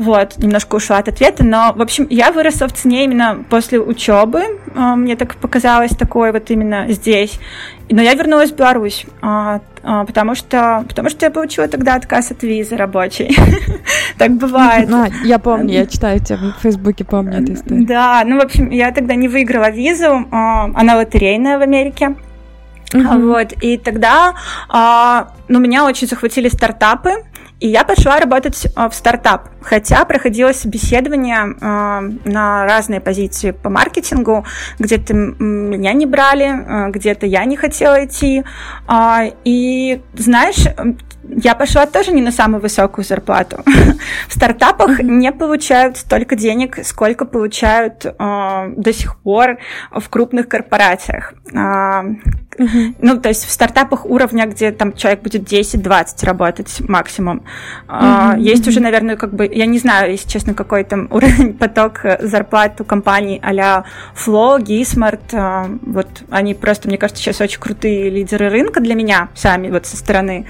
Вот, 0.00 0.38
немножко 0.38 0.76
ушла 0.76 0.96
от 0.96 1.08
ответа, 1.08 1.44
но, 1.44 1.74
в 1.76 1.82
общем, 1.82 2.06
я 2.08 2.32
выросла 2.32 2.66
в 2.68 2.72
цене 2.72 3.04
именно 3.04 3.44
после 3.50 3.78
учебы. 3.78 4.58
А, 4.74 4.96
мне 4.96 5.14
так 5.14 5.34
показалось 5.36 5.90
такое 5.90 6.32
вот 6.32 6.50
именно 6.50 6.90
здесь. 6.90 7.38
Но 7.90 8.00
я 8.00 8.14
вернулась 8.14 8.50
в 8.50 8.56
Беларусь, 8.56 9.04
а, 9.20 9.60
а, 9.82 10.06
потому 10.06 10.34
что, 10.34 10.86
потому 10.88 11.10
что 11.10 11.26
я 11.26 11.30
получила 11.30 11.68
тогда 11.68 11.96
отказ 11.96 12.30
от 12.30 12.42
визы 12.42 12.76
рабочей. 12.76 13.36
Так 14.16 14.32
бывает. 14.32 14.88
Я 15.24 15.38
помню, 15.38 15.72
я 15.72 15.86
читаю 15.86 16.20
тебя 16.20 16.36
в 16.36 16.62
Фейсбуке, 16.62 17.04
помню 17.04 17.42
эту 17.42 17.54
историю. 17.54 17.86
Да, 17.86 18.22
ну, 18.26 18.38
в 18.38 18.42
общем, 18.42 18.70
я 18.70 18.92
тогда 18.92 19.14
не 19.14 19.28
выиграла 19.28 19.70
визу, 19.70 20.26
она 20.30 20.96
лотерейная 20.96 21.58
в 21.58 21.62
Америке. 21.62 22.16
Вот, 22.92 23.52
и 23.62 23.78
тогда 23.78 24.34
ну, 25.48 25.58
меня 25.58 25.84
очень 25.84 26.06
захватили 26.06 26.48
стартапы, 26.48 27.24
и 27.60 27.68
я 27.68 27.84
пошла 27.84 28.18
работать 28.18 28.66
э, 28.66 28.88
в 28.88 28.94
стартап, 28.94 29.50
хотя 29.60 30.04
проходило 30.06 30.52
собеседование 30.52 31.56
э, 31.60 32.28
на 32.28 32.64
разные 32.64 33.00
позиции 33.00 33.50
по 33.50 33.68
маркетингу, 33.68 34.44
где-то 34.78 35.14
меня 35.14 35.92
не 35.92 36.06
брали, 36.06 36.46
э, 36.46 36.90
где-то 36.90 37.26
я 37.26 37.44
не 37.44 37.56
хотела 37.56 38.06
идти. 38.06 38.44
А, 38.86 39.24
и 39.44 40.00
знаешь, 40.14 40.64
я 41.36 41.54
пошла 41.54 41.86
тоже 41.86 42.12
не 42.12 42.22
на 42.22 42.32
самую 42.32 42.60
высокую 42.60 43.04
зарплату. 43.04 43.62
В 44.28 44.32
стартапах 44.32 45.00
не 45.00 45.32
получают 45.32 45.96
столько 45.96 46.36
денег, 46.36 46.78
сколько 46.84 47.24
получают 47.24 48.04
э, 48.04 48.72
до 48.76 48.92
сих 48.92 49.16
пор 49.16 49.58
в 49.90 50.08
крупных 50.08 50.48
корпорациях. 50.48 51.34
Э, 51.52 52.02
Ну, 53.00 53.18
то 53.18 53.28
есть 53.28 53.46
в 53.46 53.50
стартапах 53.50 54.04
уровня, 54.04 54.46
где 54.46 54.70
там 54.70 54.92
человек 54.92 55.22
будет 55.22 55.50
10-20 55.50 56.26
работать 56.26 56.80
максимум. 56.88 57.42
Uh-huh. 57.88 58.38
Есть 58.38 58.68
уже, 58.68 58.80
наверное, 58.80 59.16
как 59.16 59.32
бы, 59.32 59.48
я 59.50 59.66
не 59.66 59.78
знаю, 59.78 60.10
если 60.10 60.28
честно, 60.28 60.52
какой 60.52 60.84
там 60.84 61.08
уровень, 61.10 61.54
поток 61.54 62.00
зарплат 62.20 62.80
у 62.80 62.84
компаний 62.84 63.40
а-ля 63.42 63.84
Flow, 64.14 64.58
Gismart. 64.58 65.78
Вот 65.82 66.08
они 66.30 66.54
просто, 66.54 66.88
мне 66.88 66.98
кажется, 66.98 67.22
сейчас 67.22 67.40
очень 67.40 67.60
крутые 67.60 68.10
лидеры 68.10 68.50
рынка 68.50 68.80
для 68.80 68.94
меня 68.94 69.28
сами, 69.34 69.70
вот 69.70 69.86
со 69.86 69.96
стороны. 69.96 70.46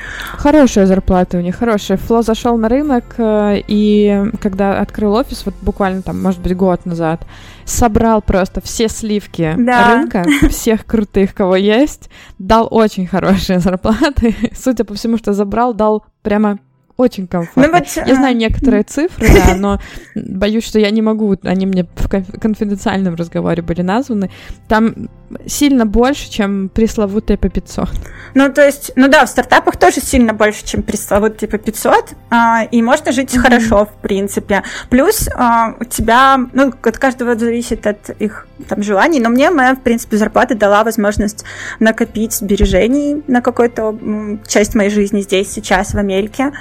Хорошая 0.71 0.87
зарплата 0.87 1.37
у 1.37 1.41
них, 1.41 1.57
хорошая. 1.57 1.99
Flow 1.99 2.23
зашел 2.23 2.57
на 2.57 2.69
рынок, 2.69 3.17
э, 3.19 3.61
и 3.67 4.23
когда 4.41 4.79
открыл 4.81 5.15
офис, 5.15 5.45
вот 5.45 5.57
буквально 5.63 6.01
там, 6.01 6.23
может 6.23 6.41
быть, 6.41 6.55
год 6.57 6.87
назад, 6.87 7.27
собрал 7.65 8.23
просто 8.23 8.61
все 8.61 8.89
сливки 8.89 9.53
да. 9.59 9.95
рынка, 9.97 10.25
всех 10.49 10.87
крутых, 10.87 11.35
кого 11.35 11.57
есть, 11.57 12.09
дал 12.39 12.69
очень 12.71 13.09
хорошие 13.09 13.59
зарплаты. 13.59 14.37
Судя 14.57 14.85
по 14.85 14.95
всему, 14.95 15.19
что 15.19 15.33
забрал, 15.33 15.75
дал 15.75 16.05
прямо 16.23 16.61
очень 16.97 17.27
комфортно. 17.27 17.67
Ну, 17.67 17.73
вот, 17.77 18.07
я 18.07 18.15
знаю 18.15 18.37
некоторые 18.37 18.85
цифры, 18.85 19.27
да, 19.27 19.57
но 19.57 19.81
боюсь, 20.15 20.65
что 20.65 20.79
я 20.79 20.91
не 20.91 21.03
могу, 21.03 21.35
они 21.43 21.67
мне 21.67 21.85
в 21.97 22.09
конфиденциальном 22.09 23.17
разговоре 23.17 23.61
были 23.61 23.83
названы. 23.83 24.31
Там 24.69 25.09
сильно 25.47 25.87
больше, 25.87 26.31
чем 26.31 26.69
пресловутые 26.69 27.37
по 27.37 27.49
500. 27.49 27.89
Ну, 28.35 28.53
то 28.53 28.65
есть, 28.65 28.93
ну 28.97 29.09
да, 29.09 29.27
в 29.27 29.29
стартапах 29.29 29.77
тоже 29.77 30.01
сильно 30.01 30.33
больше, 30.33 30.65
чем 30.65 30.83
пресловутые 30.83 31.49
по 31.49 31.59
500, 31.59 32.11
а, 32.31 32.65
и 32.71 32.83
можно 32.83 33.13
жить 33.13 33.35
mm-hmm. 33.35 33.39
хорошо, 33.39 33.87
в 33.87 34.03
принципе. 34.03 34.63
Плюс 34.89 35.29
а, 35.35 35.75
у 35.81 35.85
тебя, 35.85 36.39
ну, 36.53 36.73
от 36.83 36.99
каждого 36.99 37.37
зависит 37.37 37.87
от 37.87 38.11
их 38.11 38.47
там 38.69 38.83
желаний, 38.83 39.21
но 39.21 39.31
мне 39.31 39.51
моя, 39.51 39.75
в 39.75 39.81
принципе, 39.81 40.17
зарплата 40.17 40.55
дала 40.55 40.85
возможность 40.85 41.45
накопить 41.79 42.35
сбережений 42.35 43.23
на 43.27 43.41
какую-то 43.41 43.99
часть 44.47 44.75
моей 44.75 44.91
жизни 44.91 45.21
здесь, 45.23 45.51
сейчас, 45.51 45.95
в 45.95 45.99
Америке. 45.99 46.53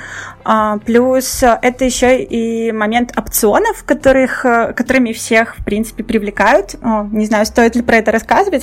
А, 0.43 0.77
плюс 0.77 1.43
это 1.43 1.86
еще 1.86 2.23
и 2.23 2.71
момент 2.71 3.17
опционов, 3.17 3.84
которых, 3.84 4.41
которыми 4.41 5.13
всех, 5.13 5.58
в 5.58 5.63
принципе, 5.63 6.03
привлекают. 6.03 6.75
О, 6.82 7.08
не 7.12 7.25
знаю, 7.25 7.45
стоит 7.45 7.75
ли 7.75 7.82
про 7.82 7.97
это 7.97 8.12
рассказывать. 8.12 8.59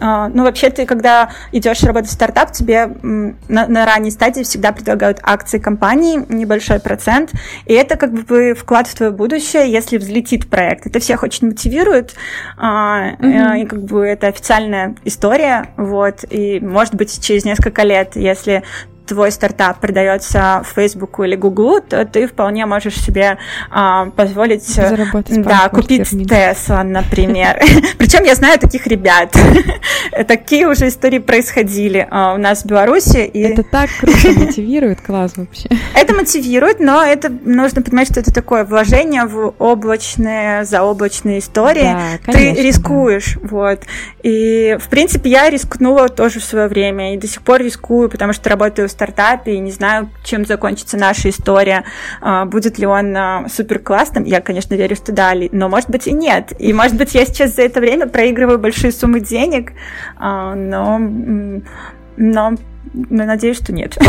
А, 0.00 0.28
ну, 0.28 0.44
вообще, 0.44 0.70
ты, 0.70 0.86
когда 0.86 1.30
идешь 1.52 1.82
работать 1.82 2.10
в 2.10 2.12
стартап, 2.12 2.52
тебе 2.52 2.86
на, 3.02 3.66
на 3.66 3.86
ранней 3.86 4.10
стадии 4.10 4.42
всегда 4.42 4.72
предлагают 4.72 5.18
акции 5.22 5.58
компании, 5.58 6.24
небольшой 6.28 6.80
процент, 6.80 7.32
и 7.66 7.72
это 7.72 7.96
как 7.96 8.12
бы 8.12 8.54
вклад 8.54 8.86
в 8.86 8.94
твое 8.94 9.12
будущее, 9.12 9.70
если 9.70 9.98
взлетит 9.98 10.48
проект. 10.48 10.86
Это 10.86 10.98
всех 10.98 11.22
очень 11.22 11.48
мотивирует, 11.48 12.14
mm-hmm. 12.58 13.60
и 13.60 13.66
как 13.66 13.82
бы 13.84 14.06
это 14.06 14.28
официальная 14.28 14.94
история, 15.04 15.66
вот, 15.76 16.24
и 16.30 16.60
может 16.60 16.94
быть 16.94 17.20
через 17.24 17.44
несколько 17.44 17.82
лет, 17.82 18.16
если 18.16 18.62
твой 19.06 19.30
стартап 19.32 19.80
продается 19.80 20.62
в 20.64 20.74
Facebook 20.74 21.20
или 21.20 21.36
Google, 21.36 21.80
то 21.80 22.04
ты 22.04 22.26
вполне 22.26 22.66
можешь 22.66 23.00
себе 23.00 23.38
а, 23.70 24.06
позволить 24.06 24.64
Заработать 24.64 25.42
да, 25.42 25.68
купить 25.68 26.12
Tesla, 26.12 26.82
например. 26.82 27.60
Причем 27.98 28.24
я 28.24 28.34
знаю 28.34 28.58
таких 28.58 28.86
ребят. 28.86 29.34
Такие 30.28 30.68
уже 30.68 30.88
истории 30.88 31.18
происходили 31.18 32.06
а, 32.10 32.34
у 32.34 32.38
нас 32.38 32.62
в 32.62 32.66
Беларуси. 32.66 33.18
Это 33.18 33.62
так 33.62 33.90
круто 34.00 34.32
мотивирует, 34.32 35.00
класс 35.00 35.32
вообще. 35.36 35.68
Это 35.94 36.14
мотивирует, 36.14 36.80
но 36.80 37.02
это 37.02 37.30
нужно 37.30 37.82
понимать, 37.82 38.10
что 38.10 38.20
это 38.20 38.32
такое 38.32 38.64
вложение 38.64 39.24
в 39.24 39.54
облачные, 39.58 40.64
заоблачные 40.64 41.38
истории. 41.38 41.96
Ты 42.26 42.52
рискуешь, 42.54 43.38
вот. 43.42 43.80
И, 44.22 44.76
в 44.80 44.88
принципе, 44.88 45.30
я 45.30 45.50
рискнула 45.50 46.08
тоже 46.08 46.40
в 46.40 46.44
свое 46.44 46.68
время, 46.68 47.14
и 47.14 47.18
до 47.18 47.26
сих 47.26 47.42
пор 47.42 47.60
рискую, 47.60 48.08
потому 48.08 48.32
что 48.32 48.50
работаю 48.50 48.88
в 48.88 48.90
стартапе, 48.94 49.54
и 49.54 49.58
не 49.58 49.70
знаю, 49.70 50.10
чем 50.22 50.44
закончится 50.44 50.96
наша 50.96 51.28
история. 51.28 51.84
А, 52.20 52.44
будет 52.44 52.78
ли 52.78 52.86
он 52.86 53.16
а, 53.16 53.46
супер 53.48 53.78
классным? 53.78 54.24
Я, 54.24 54.40
конечно, 54.40 54.74
верю, 54.74 54.96
что 54.96 55.12
да, 55.12 55.32
но, 55.52 55.68
может 55.68 55.90
быть, 55.90 56.06
и 56.06 56.12
нет. 56.12 56.52
И, 56.58 56.72
может 56.72 56.96
быть, 56.96 57.14
я 57.14 57.26
сейчас 57.26 57.54
за 57.56 57.62
это 57.62 57.80
время 57.80 58.06
проигрываю 58.06 58.58
большие 58.58 58.92
суммы 58.92 59.20
денег, 59.20 59.72
а, 60.16 60.54
но, 60.54 60.98
но, 60.98 61.60
но 62.16 63.24
надеюсь, 63.24 63.58
что 63.58 63.72
нет. 63.72 63.98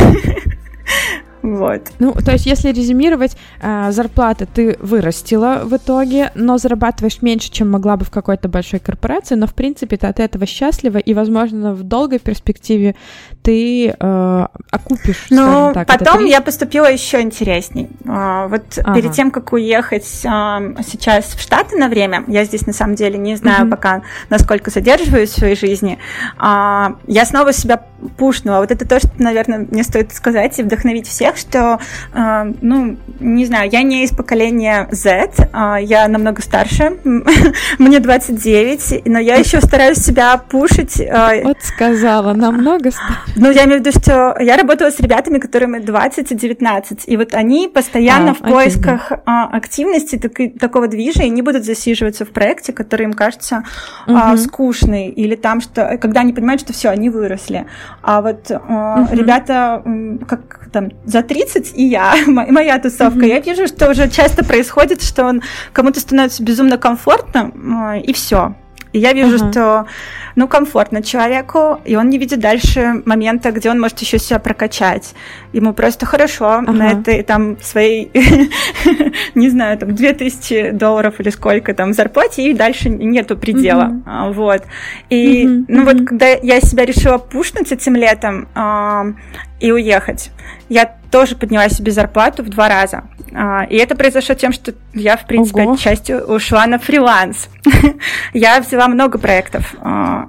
Вот. 1.45 1.91
Ну, 1.99 2.13
то 2.13 2.31
есть, 2.31 2.47
если 2.47 2.69
резюмировать, 2.69 3.37
э, 3.61 3.91
зарплаты 3.91 4.47
ты 4.51 4.77
вырастила 4.79 5.61
в 5.63 5.75
итоге, 5.75 6.31
но 6.33 6.57
зарабатываешь 6.57 7.21
меньше, 7.21 7.51
чем 7.51 7.69
могла 7.69 7.97
бы 7.97 8.05
в 8.05 8.09
какой-то 8.09 8.49
большой 8.49 8.79
корпорации, 8.79 9.35
но, 9.35 9.45
в 9.45 9.53
принципе, 9.53 9.97
ты 9.97 10.07
от 10.07 10.19
этого 10.19 10.47
счастлива, 10.47 10.97
и, 10.97 11.13
возможно, 11.13 11.73
в 11.73 11.83
долгой 11.83 12.17
перспективе 12.17 12.95
ты 13.43 13.89
э, 13.89 14.47
окупишь, 14.71 15.27
Ну, 15.29 15.71
так, 15.73 15.87
потом 15.87 16.25
я 16.25 16.41
поступила 16.41 16.91
еще 16.91 17.21
интересней. 17.21 17.89
Э, 18.05 18.47
вот 18.49 18.79
ага. 18.79 18.95
перед 18.95 19.11
тем, 19.11 19.29
как 19.29 19.53
уехать 19.53 20.21
э, 20.23 20.27
сейчас 20.87 21.25
в 21.35 21.39
Штаты 21.39 21.77
на 21.77 21.89
время, 21.89 22.23
я 22.27 22.43
здесь, 22.43 22.65
на 22.65 22.73
самом 22.73 22.95
деле, 22.95 23.19
не 23.19 23.35
знаю 23.35 23.67
mm-hmm. 23.67 23.69
пока, 23.69 24.01
насколько 24.31 24.71
задерживаюсь 24.71 25.29
в 25.29 25.37
своей 25.37 25.55
жизни, 25.55 25.99
э, 26.41 26.87
я 27.07 27.25
снова 27.25 27.53
себя 27.53 27.83
пушнула. 28.17 28.59
Вот 28.59 28.71
это 28.71 28.87
то, 28.87 28.99
что, 28.99 29.11
наверное, 29.19 29.59
мне 29.69 29.83
стоит 29.83 30.11
сказать 30.11 30.57
и 30.59 30.63
вдохновить 30.63 31.07
всех, 31.07 31.34
так 31.35 31.37
что, 31.37 31.79
э, 32.13 32.53
ну, 32.61 32.97
не 33.19 33.45
знаю, 33.45 33.69
я 33.71 33.83
не 33.83 34.03
из 34.03 34.11
поколения 34.11 34.87
Z, 34.91 35.31
э, 35.37 35.77
я 35.81 36.07
намного 36.07 36.41
старше, 36.41 36.97
мне 37.79 37.99
29, 37.99 39.05
но 39.05 39.19
я 39.19 39.35
еще 39.35 39.59
стараюсь 39.61 39.97
себя 39.97 40.37
пушить. 40.37 40.99
Э, 40.99 41.43
вот 41.43 41.57
сказала, 41.61 42.33
намного 42.33 42.91
старше. 42.91 43.33
Ну, 43.35 43.51
я 43.51 43.65
имею 43.65 43.81
в 43.81 43.85
виду, 43.85 43.99
что 43.99 44.37
я 44.39 44.55
работала 44.57 44.89
с 44.91 44.99
ребятами, 44.99 45.39
которым 45.39 45.83
20 45.83 46.31
и 46.31 46.35
19, 46.35 47.03
и 47.07 47.17
вот 47.17 47.33
они 47.33 47.67
постоянно 47.67 48.31
а, 48.31 48.33
в 48.33 48.39
поисках 48.39 49.11
окей, 49.11 49.25
активности, 49.25 50.17
так, 50.17 50.59
такого 50.59 50.87
движа, 50.87 51.23
и 51.23 51.29
не 51.29 51.41
будут 51.41 51.65
засиживаться 51.65 52.25
в 52.25 52.29
проекте, 52.29 52.71
который 52.71 53.03
им 53.03 53.13
кажется 53.13 53.63
угу. 54.07 54.37
скучный, 54.37 55.09
или 55.09 55.35
там, 55.35 55.61
что, 55.61 55.97
когда 56.01 56.21
они 56.21 56.33
понимают, 56.33 56.61
что 56.61 56.73
все, 56.73 56.89
они 56.89 57.09
выросли. 57.09 57.65
А 58.01 58.21
вот 58.21 58.51
угу. 58.51 59.15
ребята, 59.15 59.83
как 60.27 60.64
там, 60.75 60.91
за 61.05 61.23
30 61.23 61.71
и 61.73 61.85
я, 61.85 62.15
моя 62.27 62.77
тусовка, 62.79 63.19
mm-hmm. 63.19 63.29
я 63.29 63.39
вижу, 63.39 63.65
что 63.65 63.89
уже 63.89 64.09
часто 64.09 64.43
происходит, 64.43 65.01
что 65.01 65.23
он 65.23 65.41
кому-то 65.71 66.01
становится 66.01 66.43
безумно 66.43 66.77
комфортно, 66.77 67.53
и 68.03 68.11
все. 68.11 68.55
И 68.95 68.99
я 68.99 69.11
вижу, 69.11 69.35
uh-huh. 69.35 69.51
что, 69.51 69.85
ну, 70.37 70.47
комфортно 70.47 71.03
человеку, 71.03 71.81
и 71.83 71.97
он 71.97 72.09
не 72.09 72.17
видит 72.17 72.39
дальше 72.39 73.03
момента, 73.03 73.51
где 73.51 73.69
он 73.69 73.77
может 73.77 73.99
еще 73.99 74.17
себя 74.19 74.39
прокачать. 74.39 75.15
Ему 75.51 75.73
просто 75.73 76.05
хорошо 76.05 76.45
uh-huh. 76.45 76.71
на 76.71 76.91
этой, 76.91 77.21
там, 77.23 77.57
своей, 77.61 78.09
не 79.35 79.49
знаю, 79.49 79.77
там, 79.77 79.95
2000 79.95 80.71
долларов 80.71 81.19
или 81.19 81.29
сколько 81.29 81.73
там 81.73 81.91
зарплате, 81.91 82.49
и 82.49 82.53
дальше 82.53 82.87
нету 82.87 83.35
предела. 83.35 84.01
Uh-huh. 84.05 84.31
Вот. 84.31 84.63
И, 85.09 85.45
uh-huh. 85.45 85.65
ну, 85.67 85.83
вот, 85.83 86.07
когда 86.07 86.27
я 86.27 86.61
себя 86.61 86.85
решила 86.85 87.17
пушнуть 87.17 87.73
этим 87.73 87.97
летом 87.97 88.47
э, 88.55 89.13
и 89.59 89.71
уехать, 89.71 90.31
я 90.69 90.95
тоже 91.11 91.35
подняла 91.35 91.69
себе 91.69 91.91
зарплату 91.91 92.43
в 92.43 92.49
два 92.49 92.67
раза. 92.67 93.05
А, 93.33 93.63
и 93.69 93.77
это 93.77 93.95
произошло 93.95 94.35
тем, 94.35 94.51
что 94.51 94.73
я, 94.93 95.17
в 95.17 95.25
принципе, 95.25 95.61
Ого. 95.63 95.73
отчасти 95.73 96.11
ушла 96.11 96.65
на 96.67 96.79
фриланс. 96.79 97.47
я 98.33 98.59
взяла 98.59 98.87
много 98.87 99.17
проектов. 99.17 99.75
А, 99.81 100.27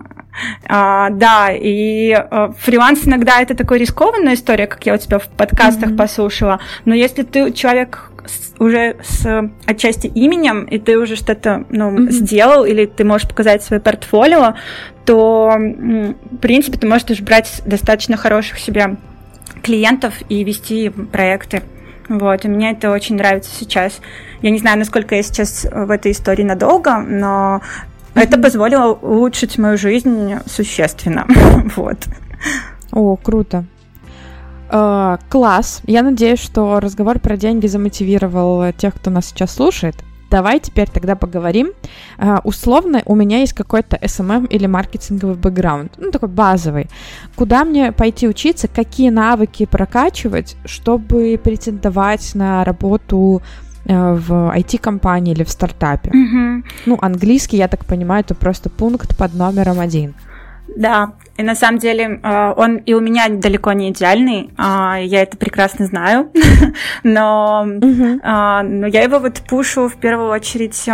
а, 0.69 1.11
да, 1.11 1.49
и 1.51 2.13
а, 2.13 2.53
фриланс 2.59 3.07
иногда 3.07 3.41
это 3.41 3.55
такая 3.55 3.79
рискованная 3.79 4.35
история, 4.35 4.67
как 4.67 4.85
я 4.87 4.95
у 4.95 4.99
тебя 4.99 5.19
в 5.19 5.29
подкастах 5.29 5.91
mm-hmm. 5.91 5.97
послушала. 5.97 6.61
Но 6.85 6.95
если 6.95 7.23
ты 7.23 7.53
человек 7.53 8.11
с, 8.27 8.61
уже 8.61 8.97
с 9.03 9.51
отчасти 9.67 10.07
именем, 10.09 10.65
и 10.65 10.79
ты 10.79 10.99
уже 10.99 11.17
что-то 11.17 11.65
ну, 11.71 11.91
mm-hmm. 11.91 12.11
сделал, 12.11 12.65
или 12.65 12.87
ты 12.87 13.05
можешь 13.05 13.29
показать 13.29 13.63
свое 13.63 13.81
портфолио, 13.81 14.55
то, 15.05 15.55
в 15.57 16.37
принципе, 16.39 16.79
ты 16.79 16.87
можешь 16.87 17.21
брать 17.21 17.63
достаточно 17.65 18.17
хороших 18.17 18.59
себе 18.59 18.97
клиентов 19.63 20.15
и 20.29 20.45
вести 20.45 20.89
проекты. 20.91 21.63
Вот, 22.09 22.45
и 22.45 22.49
мне 22.49 22.73
это 22.73 22.91
очень 22.91 23.17
нравится 23.17 23.51
сейчас. 23.53 24.01
Я 24.43 24.51
не 24.51 24.59
знаю, 24.59 24.79
насколько 24.79 25.15
я 25.17 25.23
сейчас 25.23 25.67
в 25.71 25.91
этой 25.91 26.13
истории 26.13 26.45
надолго, 26.45 26.99
но 26.99 27.61
mm-hmm. 28.15 28.23
это 28.23 28.39
позволило 28.39 28.93
улучшить 28.93 29.59
мою 29.59 29.77
жизнь 29.77 30.35
существенно. 30.47 31.27
вот. 31.77 31.99
О, 32.93 33.17
круто. 33.17 33.65
Uh, 34.69 35.21
класс. 35.29 35.81
Я 35.87 36.03
надеюсь, 36.03 36.41
что 36.41 36.81
разговор 36.81 37.21
про 37.21 37.37
деньги 37.37 37.69
замотивировал 37.69 38.73
тех, 38.73 38.95
кто 38.95 39.11
нас 39.11 39.27
сейчас 39.27 39.55
слушает. 39.55 39.97
Давай 40.31 40.61
теперь 40.61 40.89
тогда 40.91 41.15
поговорим. 41.15 41.71
Uh, 42.19 42.41
условно, 42.45 43.03
у 43.07 43.15
меня 43.15 43.39
есть 43.39 43.53
какой-то 43.53 43.97
SMM 43.97 44.49
или 44.49 44.67
маркетинговый 44.67 45.37
бэкграунд, 45.37 45.93
ну, 45.99 46.11
такой 46.11 46.29
базовый. 46.29 46.89
Куда 47.37 47.65
мне 47.65 47.93
пойти 47.93 48.27
учиться, 48.29 48.69
какие 48.69 49.11
навыки 49.11 49.67
прокачивать, 49.67 50.57
чтобы 50.65 51.41
претендовать 51.43 52.35
на 52.35 52.65
работу 52.65 53.43
uh, 53.85 54.15
в 54.15 54.57
IT-компании 54.57 55.33
или 55.33 55.45
в 55.45 55.51
стартапе? 55.51 56.11
Mm-hmm. 56.11 56.65
Ну, 56.87 56.99
английский, 57.01 57.59
я 57.59 57.69
так 57.69 57.85
понимаю, 57.85 58.23
это 58.23 58.35
просто 58.35 58.71
пункт 58.71 59.17
под 59.17 59.35
номером 59.35 59.79
один. 59.79 60.15
Да, 60.77 61.13
и 61.39 61.43
на 61.43 61.55
самом 61.55 61.79
деле 61.79 62.21
э, 62.23 62.53
он 62.55 62.77
и 62.77 62.93
у 62.93 63.01
меня 63.01 63.29
далеко 63.31 63.73
не 63.73 63.91
идеальный, 63.91 64.51
а, 64.59 64.99
я 65.01 65.23
это 65.23 65.39
прекрасно 65.39 65.87
знаю, 65.87 66.31
но, 67.03 67.65
uh 67.67 68.63
но 68.63 68.87
я 68.87 69.03
его 69.03 69.19
вот 69.19 69.41
пушу 69.49 69.89
в 69.89 69.97
первую 69.97 70.31
очередь 70.31 70.87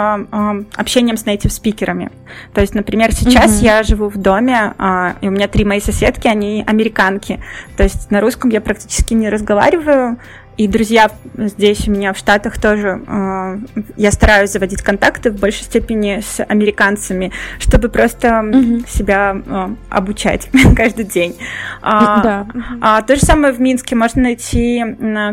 общением 0.76 1.16
с 1.16 1.24
native 1.24 1.50
спикерами. 1.50 2.10
То 2.54 2.60
есть, 2.60 2.74
например, 2.74 3.12
сейчас 3.12 3.60
uh 3.60 3.64
я 3.64 3.82
живу 3.82 4.08
в 4.08 4.16
доме, 4.16 4.74
и 5.20 5.28
у 5.28 5.30
меня 5.30 5.48
три 5.48 5.64
мои 5.64 5.80
соседки, 5.80 6.28
они 6.28 6.64
американки. 6.66 7.40
То 7.76 7.82
есть 7.82 8.10
на 8.10 8.20
русском 8.20 8.50
я 8.50 8.60
практически 8.60 9.14
не 9.14 9.28
разговариваю, 9.30 10.18
и 10.62 10.68
друзья 10.68 11.10
здесь 11.36 11.88
у 11.88 11.90
меня 11.90 12.12
в 12.12 12.18
Штатах 12.18 12.60
тоже, 12.60 13.02
э, 13.04 13.58
я 13.96 14.12
стараюсь 14.12 14.50
заводить 14.50 14.80
контакты 14.80 15.32
в 15.32 15.40
большей 15.40 15.64
степени 15.64 16.20
с 16.20 16.40
американцами, 16.44 17.32
чтобы 17.58 17.88
просто 17.88 18.42
угу. 18.42 18.86
себя 18.86 19.42
э, 19.44 19.68
обучать 19.88 20.48
каждый 20.76 21.04
день. 21.04 21.36
А, 21.80 22.22
да. 22.22 22.46
А, 22.80 23.02
то 23.02 23.16
же 23.16 23.22
самое 23.22 23.52
в 23.52 23.60
Минске. 23.60 23.96
Можно 23.96 24.22
найти 24.22 24.84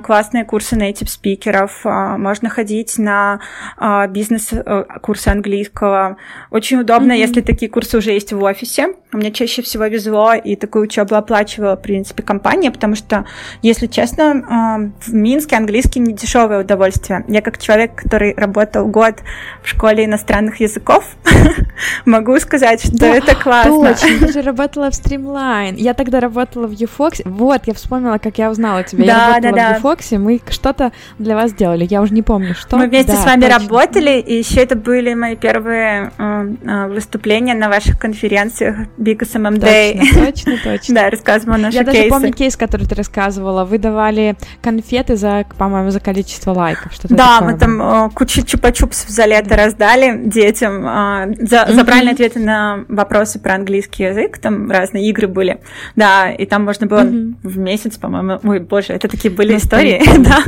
классные 0.03 0.45
курсы 0.45 0.75
native 0.75 1.07
спикеров, 1.07 1.81
а, 1.83 2.17
можно 2.17 2.49
ходить 2.49 2.97
на 2.97 3.39
а, 3.77 4.07
бизнес-курсы 4.07 5.29
э, 5.29 5.31
английского. 5.31 6.17
Очень 6.49 6.79
удобно, 6.79 7.13
угу. 7.13 7.19
если 7.19 7.41
такие 7.41 7.69
курсы 7.69 7.97
уже 7.97 8.11
есть 8.11 8.33
в 8.33 8.41
офисе. 8.41 8.95
Меня 9.11 9.31
чаще 9.31 9.61
всего 9.61 9.85
везло, 9.85 10.33
и 10.33 10.55
такую 10.55 10.85
учебу 10.85 11.15
оплачивала, 11.15 11.75
в 11.75 11.81
принципе, 11.81 12.23
компания, 12.23 12.71
потому 12.71 12.95
что, 12.95 13.25
если 13.61 13.87
честно, 13.87 14.91
в 15.01 15.18
Минске 15.19 15.55
английский 15.55 15.99
не 15.99 16.13
дешевое 16.13 16.61
удовольствие. 16.61 17.23
Я 17.27 17.41
как 17.41 17.57
человек, 17.57 17.95
который 17.95 18.33
работал 18.35 18.85
год 18.87 19.15
в 19.63 19.67
школе 19.67 20.05
иностранных 20.05 20.59
языков, 20.59 21.05
могу 22.05 22.39
сказать, 22.39 22.81
что 22.81 22.97
да, 22.97 23.15
это 23.15 23.35
классно. 23.35 23.93
Точно, 23.93 24.27
ты 24.27 24.33
же 24.33 24.41
работала 24.43 24.91
в 24.91 24.93
Streamline. 24.93 25.75
Я 25.77 25.93
тогда 25.93 26.19
работала 26.19 26.67
в 26.67 26.71
Ufox. 26.71 27.21
Вот, 27.25 27.61
я 27.65 27.73
вспомнила, 27.73 28.17
как 28.17 28.37
я 28.37 28.49
узнала 28.49 28.83
тебя. 28.83 29.05
Да, 29.05 29.11
я 29.11 29.27
работала 29.27 29.55
да, 29.55 29.69
да. 29.73 29.79
в 29.79 29.85
Ufox, 29.85 30.17
мы 30.17 30.41
что-то 30.49 30.91
для 31.17 31.35
вас 31.35 31.53
делали. 31.53 31.87
Я 31.89 32.01
уже 32.01 32.13
не 32.13 32.21
помню, 32.21 32.55
что. 32.55 32.77
Мы 32.77 32.87
вместе 32.87 33.13
да, 33.13 33.21
с 33.21 33.25
вами 33.25 33.41
точно. 33.41 33.59
работали, 33.59 34.19
и 34.19 34.37
еще 34.37 34.61
это 34.61 34.75
были 34.75 35.13
мои 35.13 35.35
первые 35.35 36.11
э, 36.17 36.87
выступления 36.87 37.53
на 37.53 37.69
ваших 37.69 37.99
конференциях 37.99 38.87
Big 38.97 39.19
SMM 39.19 39.59
Day. 39.59 39.99
Точно, 39.99 40.25
точно, 40.25 40.57
точно. 40.63 40.95
да, 40.99 41.09
рассказывала 41.09 41.57
наши 41.57 41.77
Я 41.77 41.83
кейсы. 41.83 41.97
даже 41.97 42.09
помню 42.09 42.33
кейс, 42.33 42.55
который 42.55 42.87
ты 42.87 42.95
рассказывала. 42.95 43.65
Вы 43.65 43.77
давали 43.77 44.35
конфеты 44.61 44.98
конфеты 44.99 45.15
за, 45.15 45.45
по-моему, 45.57 45.91
за 45.91 45.99
количество 45.99 46.51
лайков. 46.51 46.93
Что-то 46.93 47.15
да, 47.15 47.39
такое 47.39 47.53
мы 47.53 47.59
там 47.59 47.81
э, 47.81 48.09
кучу 48.11 48.41
чупа-чупсов 48.41 49.09
за 49.09 49.25
лето 49.25 49.55
раздали 49.55 50.21
детям 50.25 50.85
э, 50.85 51.35
за, 51.39 51.67
за 51.69 51.85
правильные 51.85 52.13
ответы 52.13 52.39
на 52.39 52.85
вопросы 52.87 53.39
про 53.39 53.55
английский 53.55 54.03
язык. 54.03 54.37
Там 54.37 54.69
разные 54.69 55.09
игры 55.09 55.27
были. 55.27 55.61
Да, 55.95 56.31
и 56.31 56.45
там 56.45 56.65
можно 56.65 56.87
было 56.87 57.01
в 57.01 57.57
месяц, 57.57 57.97
по-моему. 57.97 58.39
Ой, 58.43 58.59
боже, 58.59 58.93
это 58.93 59.07
такие 59.07 59.33
были 59.33 59.57
истории. 59.57 60.01
Да. 60.19 60.43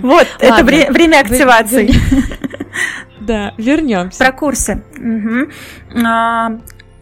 Вот, 0.00 0.26
это 0.38 0.64
время 0.64 1.20
активации. 1.20 1.92
Да, 3.20 3.54
вернемся. 3.56 4.18
Про 4.18 4.32
курсы. 4.32 4.82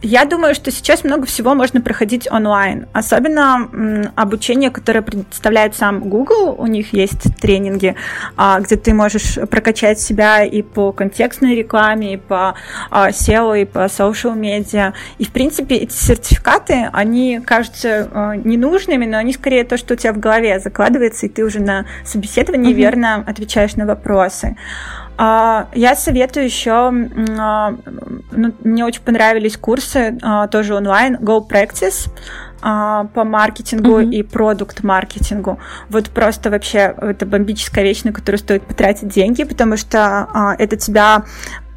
Я 0.05 0.25
думаю, 0.25 0.53
что 0.53 0.69
сейчас 0.69 1.05
много 1.05 1.25
всего 1.25 1.55
можно 1.55 1.79
проходить 1.79 2.29
онлайн. 2.29 2.87
Особенно 2.91 4.11
обучение, 4.15 4.69
которое 4.69 5.01
предоставляет 5.01 5.75
сам 5.75 6.01
Google. 6.01 6.55
У 6.57 6.67
них 6.67 6.93
есть 6.93 7.33
тренинги, 7.39 7.95
а, 8.35 8.59
где 8.59 8.75
ты 8.75 8.93
можешь 8.93 9.35
прокачать 9.49 10.01
себя 10.01 10.43
и 10.43 10.61
по 10.61 10.91
контекстной 10.91 11.55
рекламе, 11.55 12.15
и 12.15 12.17
по 12.17 12.55
а, 12.91 13.11
SEO, 13.11 13.61
и 13.61 13.63
по 13.63 13.85
social 13.85 14.37
media. 14.37 14.91
И, 15.19 15.25
в 15.25 15.31
принципе, 15.31 15.75
эти 15.75 15.93
сертификаты, 15.93 16.89
они 16.91 17.39
кажутся 17.39 18.09
а, 18.11 18.35
ненужными, 18.35 19.05
но 19.05 19.17
они 19.17 19.31
скорее 19.31 19.63
то, 19.63 19.77
что 19.77 19.93
у 19.93 19.97
тебя 19.97 20.11
в 20.11 20.19
голове 20.19 20.59
закладывается, 20.59 21.27
и 21.27 21.29
ты 21.29 21.45
уже 21.45 21.61
на 21.61 21.85
собеседовании 22.03 22.73
mm-hmm. 22.73 22.75
верно 22.75 23.23
отвечаешь 23.25 23.77
на 23.77 23.85
вопросы. 23.85 24.57
А, 25.17 25.67
я 25.73 25.95
советую 25.95 26.45
еще, 26.45 26.71
а, 26.71 27.75
ну, 28.31 28.53
мне 28.63 28.85
очень 28.85 29.01
понравились 29.01 29.57
курсы, 29.57 30.17
а, 30.21 30.47
тоже 30.47 30.75
онлайн, 30.75 31.17
Go 31.17 31.47
Practice 31.47 32.09
по 32.61 33.25
маркетингу 33.25 33.99
mm-hmm. 33.99 34.13
и 34.13 34.23
продукт-маркетингу. 34.23 35.59
Вот 35.89 36.09
просто 36.09 36.49
вообще 36.49 36.95
это 36.97 37.25
бомбическая 37.25 37.83
вещь, 37.83 38.03
на 38.03 38.13
которую 38.13 38.39
стоит 38.39 38.65
потратить 38.65 39.09
деньги, 39.09 39.43
потому 39.43 39.75
что 39.75 40.55
это 40.57 40.77
тебя 40.77 41.25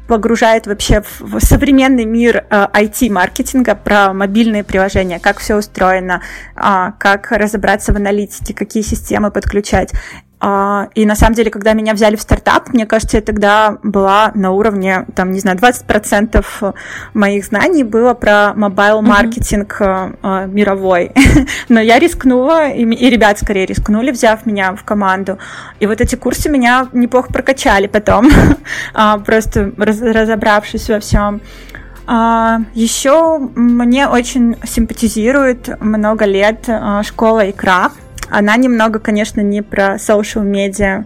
погружает 0.07 0.65
вообще 0.65 1.03
в 1.19 1.41
современный 1.41 2.05
мир 2.05 2.45
IT-маркетинга 2.49 3.75
про 3.75 4.13
мобильные 4.13 4.63
приложения, 4.63 5.19
как 5.19 5.39
все 5.39 5.57
устроено, 5.57 6.21
как 6.55 7.31
разобраться 7.31 7.91
в 7.91 7.97
аналитике, 7.97 8.53
какие 8.53 8.81
системы 8.81 9.29
подключать. 9.29 9.91
А, 10.39 10.89
и 10.93 11.05
на 11.05 11.15
самом 11.15 11.33
деле, 11.33 11.49
когда 11.49 11.73
меня 11.73 11.93
взяли 11.93 12.15
в 12.15 12.21
стартап, 12.21 12.69
мне 12.69 12.85
кажется, 12.85 13.17
я 13.17 13.21
тогда 13.23 13.77
была 13.81 14.31
на 14.35 14.51
уровне, 14.51 15.05
там, 15.15 15.31
не 15.31 15.39
знаю, 15.39 15.57
20% 15.57 16.75
моих 17.15 17.45
знаний 17.45 17.83
было 17.83 18.13
про 18.13 18.53
мобайл-маркетинг 18.55 19.77
mm-hmm. 19.79 20.47
мировой. 20.51 21.11
Но 21.69 21.79
я 21.79 21.97
рискнула, 21.97 22.69
и, 22.69 22.83
и 22.83 23.09
ребят 23.09 23.39
скорее 23.39 23.65
рискнули, 23.65 24.11
взяв 24.11 24.45
меня 24.45 24.75
в 24.75 24.83
команду. 24.83 25.39
И 25.79 25.87
вот 25.87 26.01
эти 26.01 26.15
курсы 26.15 26.49
меня 26.49 26.87
неплохо 26.93 27.33
прокачали 27.33 27.87
потом, 27.87 28.29
а, 28.93 29.17
просто 29.17 29.71
раз, 29.75 29.99
разобравшись 30.01 30.87
во 30.89 30.99
всем. 30.99 31.41
А, 32.05 32.59
еще 32.75 33.39
мне 33.55 34.07
очень 34.07 34.55
симпатизирует 34.63 35.81
много 35.81 36.25
лет 36.25 36.69
школа 37.03 37.49
икра 37.49 37.91
она 38.29 38.57
немного, 38.57 38.99
конечно, 38.99 39.41
не 39.41 39.61
про 39.61 39.95
social 39.95 40.43
media, 40.43 41.05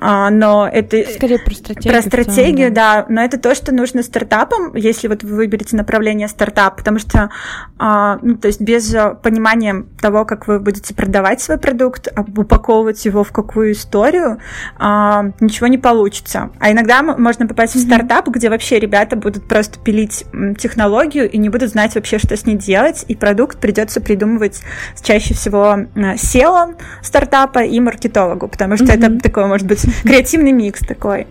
но 0.00 0.68
это... 0.70 1.04
Скорее 1.12 1.38
про 1.38 1.54
стратегию. 1.54 1.92
Про 1.92 2.02
стратегию, 2.02 2.72
да. 2.72 3.02
да, 3.02 3.06
но 3.08 3.22
это 3.22 3.38
то, 3.38 3.54
что 3.54 3.74
нужно 3.74 4.02
стартапам, 4.02 4.74
если 4.74 5.08
вот 5.08 5.22
вы 5.22 5.36
выберете 5.36 5.76
направление 5.76 6.28
стартап, 6.28 6.76
потому 6.76 6.98
что, 6.98 7.30
а, 7.78 8.18
ну, 8.22 8.36
то 8.36 8.48
есть 8.48 8.60
без 8.60 8.94
понимания 9.22 9.84
того, 10.00 10.24
как 10.24 10.46
вы 10.46 10.60
будете 10.60 10.94
продавать 10.94 11.40
свой 11.40 11.58
продукт, 11.58 12.08
упаковывать 12.16 13.04
его 13.04 13.24
в 13.24 13.32
какую 13.32 13.72
историю, 13.72 14.38
а, 14.78 15.26
ничего 15.40 15.66
не 15.66 15.78
получится. 15.78 16.50
А 16.60 16.70
иногда 16.70 17.02
можно 17.02 17.46
попасть 17.46 17.76
mm-hmm. 17.76 17.78
в 17.78 17.86
стартап, 17.86 18.28
где 18.28 18.50
вообще 18.50 18.78
ребята 18.78 19.16
будут 19.16 19.46
просто 19.48 19.78
пилить 19.78 20.24
технологию 20.58 21.30
и 21.30 21.38
не 21.38 21.48
будут 21.48 21.70
знать 21.70 21.94
вообще, 21.94 22.18
что 22.18 22.36
с 22.36 22.46
ней 22.46 22.56
делать, 22.56 23.04
и 23.08 23.14
продукт 23.14 23.58
придется 23.58 24.00
придумывать 24.00 24.60
чаще 25.02 25.34
всего 25.34 25.78
SEO, 25.94 26.38
SEO 26.38 26.76
стартапа 27.02 27.60
и 27.60 27.80
маркетологу, 27.80 28.48
потому 28.48 28.76
что 28.76 28.86
mm-hmm. 28.86 29.16
это 29.16 29.22
такой, 29.22 29.46
может 29.46 29.66
быть, 29.66 29.84
креативный 30.02 30.52
микс 30.52 30.80
такой. 30.80 31.26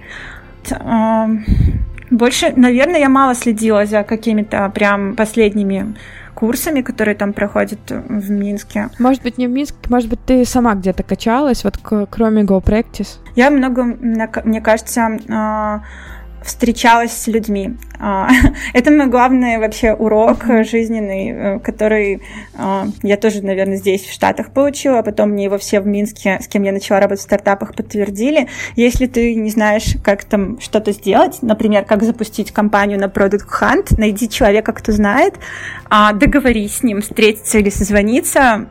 Больше, 2.10 2.54
наверное, 2.56 3.00
я 3.00 3.10
мало 3.10 3.36
следила 3.36 3.86
за 3.86 4.04
какими-то 4.04 4.70
прям 4.74 5.16
последними 5.16 5.96
курсами, 6.34 6.82
которые 6.82 7.16
там 7.16 7.34
проходят 7.34 7.80
в 7.90 8.30
Минске. 8.30 8.90
Может 9.00 9.24
быть, 9.24 9.38
не 9.38 9.48
в 9.48 9.50
Минске, 9.50 9.78
может 9.90 10.10
быть, 10.10 10.20
ты 10.26 10.46
сама 10.46 10.76
где-то 10.76 11.04
качалась, 11.04 11.64
вот 11.64 11.78
кроме 11.82 12.44
Go 12.44 12.64
Practice? 12.64 13.18
Я 13.36 13.50
много, 13.50 13.84
мне 13.84 14.62
кажется, 14.62 15.18
а, 15.30 15.82
встречалась 16.44 17.12
с 17.12 17.28
людьми. 17.28 17.76
А, 18.00 18.30
это 18.74 18.92
мой 18.92 19.08
главный 19.08 19.58
вообще 19.58 19.94
урок 19.94 20.46
жизненный, 20.64 21.30
э, 21.30 21.60
который 21.60 22.22
а, 22.56 22.88
я 23.04 23.18
тоже, 23.18 23.42
наверное, 23.42 23.78
здесь, 23.78 24.06
в 24.06 24.14
Штатах 24.14 24.52
получила, 24.52 25.00
а 25.00 25.04
потом 25.04 25.32
мне 25.32 25.46
его 25.46 25.58
все 25.58 25.80
в 25.80 25.88
Минске, 25.88 26.40
с 26.42 26.48
кем 26.48 26.64
я 26.64 26.72
начала 26.72 27.00
работать 27.00 27.22
в 27.22 27.24
стартапах, 27.24 27.76
подтвердили. 27.76 28.48
Если 28.76 29.06
ты 29.08 29.36
не 29.36 29.50
знаешь, 29.50 29.96
как 30.04 30.24
там 30.24 30.60
что-то 30.60 30.92
сделать, 30.92 31.40
например, 31.42 31.86
как 31.86 32.04
запустить 32.04 32.52
компанию 32.52 33.00
на 33.00 33.06
Product 33.06 33.48
Hunt, 33.62 33.96
найди 33.98 34.30
человека, 34.30 34.74
кто 34.74 34.92
знает, 34.92 35.36
договорись 35.90 36.78
с 36.78 36.84
ним, 36.84 37.02
встретиться 37.02 37.58
или 37.60 37.70
созвониться, 37.70 38.68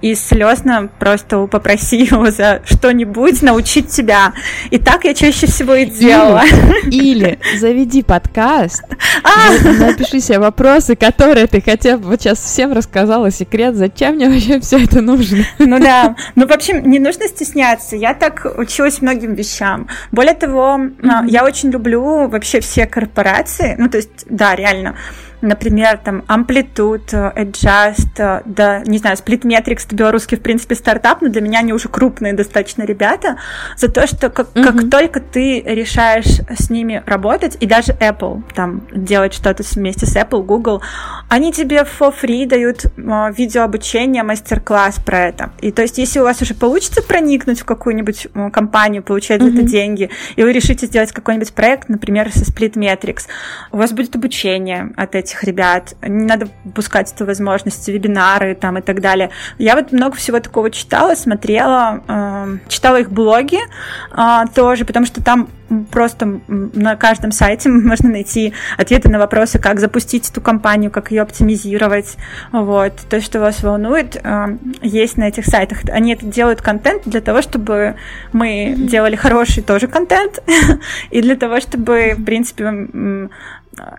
и 0.00 0.14
слезно 0.14 0.88
просто 0.98 1.46
попроси 1.46 1.98
его 2.04 2.30
за 2.30 2.62
что-нибудь 2.64 3.42
научить 3.42 3.88
тебя. 3.88 4.32
И 4.70 4.78
так 4.78 5.04
я 5.04 5.14
чаще 5.14 5.46
всего 5.46 5.74
и 5.74 5.86
делала. 5.86 6.42
Или 6.90 7.38
заведи 7.58 8.02
подкаст, 8.02 8.55
а! 8.64 9.50
напиши 9.78 10.20
себе 10.20 10.38
вопросы, 10.38 10.96
которые 10.96 11.46
ты 11.46 11.60
хотя 11.60 11.96
бы 11.96 12.08
вот 12.08 12.22
сейчас 12.22 12.38
всем 12.38 12.72
рассказала 12.72 13.30
секрет, 13.30 13.76
зачем 13.76 14.14
мне 14.14 14.28
вообще 14.28 14.60
все 14.60 14.82
это 14.82 15.00
нужно. 15.00 15.44
Ну 15.58 15.78
да, 15.78 16.16
ну 16.34 16.46
вообще 16.46 16.80
не 16.80 16.98
нужно 16.98 17.28
стесняться. 17.28 17.96
Я 17.96 18.14
так 18.14 18.46
училась 18.58 19.00
многим 19.02 19.34
вещам. 19.34 19.88
Более 20.12 20.34
того, 20.34 20.78
mm-hmm. 20.78 21.28
я 21.28 21.44
очень 21.44 21.70
люблю 21.70 22.28
вообще 22.28 22.60
все 22.60 22.86
корпорации. 22.86 23.74
Ну 23.78 23.88
то 23.88 23.98
есть, 23.98 24.24
да, 24.28 24.54
реально 24.54 24.96
например, 25.40 25.98
там, 26.02 26.24
Amplitude, 26.28 27.34
Adjust, 27.34 28.42
да, 28.44 28.82
не 28.86 28.98
знаю, 28.98 29.16
Splitmetrics, 29.16 29.86
это 29.86 29.94
белорусский, 29.94 30.36
в 30.36 30.42
принципе, 30.42 30.74
стартап, 30.74 31.22
но 31.22 31.28
для 31.28 31.40
меня 31.40 31.60
они 31.60 31.72
уже 31.72 31.88
крупные 31.88 32.32
достаточно 32.32 32.82
ребята, 32.82 33.36
за 33.76 33.88
то, 33.88 34.06
что 34.06 34.30
как, 34.30 34.48
mm-hmm. 34.48 34.64
как 34.64 34.90
только 34.90 35.20
ты 35.20 35.60
решаешь 35.60 36.40
с 36.58 36.70
ними 36.70 37.02
работать, 37.06 37.56
и 37.60 37.66
даже 37.66 37.92
Apple, 37.92 38.42
там, 38.54 38.82
делать 38.92 39.34
что-то 39.34 39.62
вместе 39.74 40.06
с 40.06 40.16
Apple, 40.16 40.42
Google, 40.42 40.82
они 41.28 41.52
тебе 41.52 41.78
for 41.78 42.14
free 42.20 42.46
дают 42.46 42.84
э, 42.84 43.32
видеообучение, 43.36 44.22
мастер-класс 44.22 45.00
про 45.04 45.26
это. 45.26 45.50
И 45.60 45.70
то 45.70 45.82
есть, 45.82 45.98
если 45.98 46.20
у 46.20 46.24
вас 46.24 46.40
уже 46.42 46.54
получится 46.54 47.02
проникнуть 47.02 47.60
в 47.60 47.64
какую-нибудь 47.64 48.28
э, 48.32 48.50
компанию, 48.50 49.02
получать 49.02 49.40
mm-hmm. 49.40 49.50
за 49.50 49.58
это 49.58 49.62
деньги, 49.62 50.10
и 50.36 50.42
вы 50.42 50.52
решите 50.52 50.86
сделать 50.86 51.12
какой-нибудь 51.12 51.52
проект, 51.52 51.88
например, 51.88 52.30
со 52.32 52.44
Splitmetrics, 52.44 53.26
у 53.72 53.76
вас 53.76 53.92
будет 53.92 54.14
обучение 54.16 54.92
от 54.96 55.14
этих 55.14 55.25
этих 55.26 55.42
ребят, 55.44 55.94
не 56.02 56.24
надо 56.24 56.48
пускать 56.74 57.12
эту 57.12 57.26
возможность, 57.26 57.86
вебинары 57.88 58.54
там 58.54 58.78
и 58.78 58.80
так 58.80 59.00
далее. 59.00 59.30
Я 59.58 59.74
вот 59.76 59.92
много 59.92 60.16
всего 60.16 60.40
такого 60.40 60.70
читала, 60.70 61.14
смотрела, 61.14 62.02
э, 62.06 62.58
читала 62.68 63.00
их 63.00 63.10
блоги 63.10 63.58
э, 64.12 64.44
тоже, 64.54 64.84
потому 64.84 65.04
что 65.04 65.22
там 65.22 65.48
просто 65.90 66.40
на 66.48 66.96
каждом 66.96 67.32
сайте 67.32 67.68
можно 67.70 68.10
найти 68.10 68.52
ответы 68.78 69.08
на 69.08 69.18
вопросы, 69.18 69.58
как 69.58 69.80
запустить 69.80 70.30
эту 70.30 70.40
компанию, 70.40 70.90
как 70.90 71.10
ее 71.10 71.22
оптимизировать. 71.22 72.16
Вот. 72.52 72.92
То, 73.08 73.20
что 73.20 73.40
вас 73.40 73.62
волнует, 73.62 74.16
э, 74.22 74.56
есть 74.82 75.16
на 75.16 75.24
этих 75.24 75.46
сайтах. 75.46 75.78
Они 75.90 76.12
это 76.12 76.24
делают 76.24 76.62
контент 76.62 77.02
для 77.04 77.20
того, 77.20 77.42
чтобы 77.42 77.96
мы 78.32 78.74
делали 78.76 79.16
хороший 79.16 79.62
тоже 79.62 79.88
контент, 79.88 80.42
и 81.10 81.20
для 81.20 81.36
того, 81.36 81.60
чтобы, 81.60 82.14
в 82.16 82.24
принципе, 82.24 83.28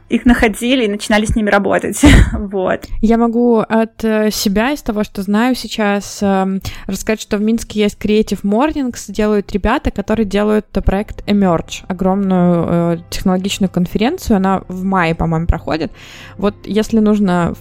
их 0.09 0.25
находили 0.25 0.85
и 0.85 0.87
начинали 0.87 1.25
с 1.25 1.35
ними 1.35 1.49
работать. 1.49 2.01
вот. 2.33 2.85
Я 3.01 3.17
могу 3.17 3.59
от 3.59 4.03
э, 4.03 4.31
себя, 4.31 4.71
из 4.71 4.81
того, 4.81 5.03
что 5.03 5.21
знаю 5.21 5.55
сейчас, 5.55 6.19
эм, 6.21 6.61
рассказать, 6.87 7.21
что 7.21 7.37
в 7.37 7.41
Минске 7.41 7.81
есть 7.81 7.97
Creative 7.99 8.41
Mornings, 8.43 9.11
делают 9.11 9.51
ребята, 9.51 9.91
которые 9.91 10.25
делают 10.25 10.65
проект 10.85 11.27
Emerge, 11.27 11.83
огромную 11.87 12.65
э, 12.67 12.97
технологичную 13.09 13.69
конференцию, 13.69 14.37
она 14.37 14.61
в 14.67 14.83
мае, 14.83 15.15
по-моему, 15.15 15.47
проходит. 15.47 15.91
Вот 16.37 16.55
если 16.65 16.99
нужно 16.99 17.53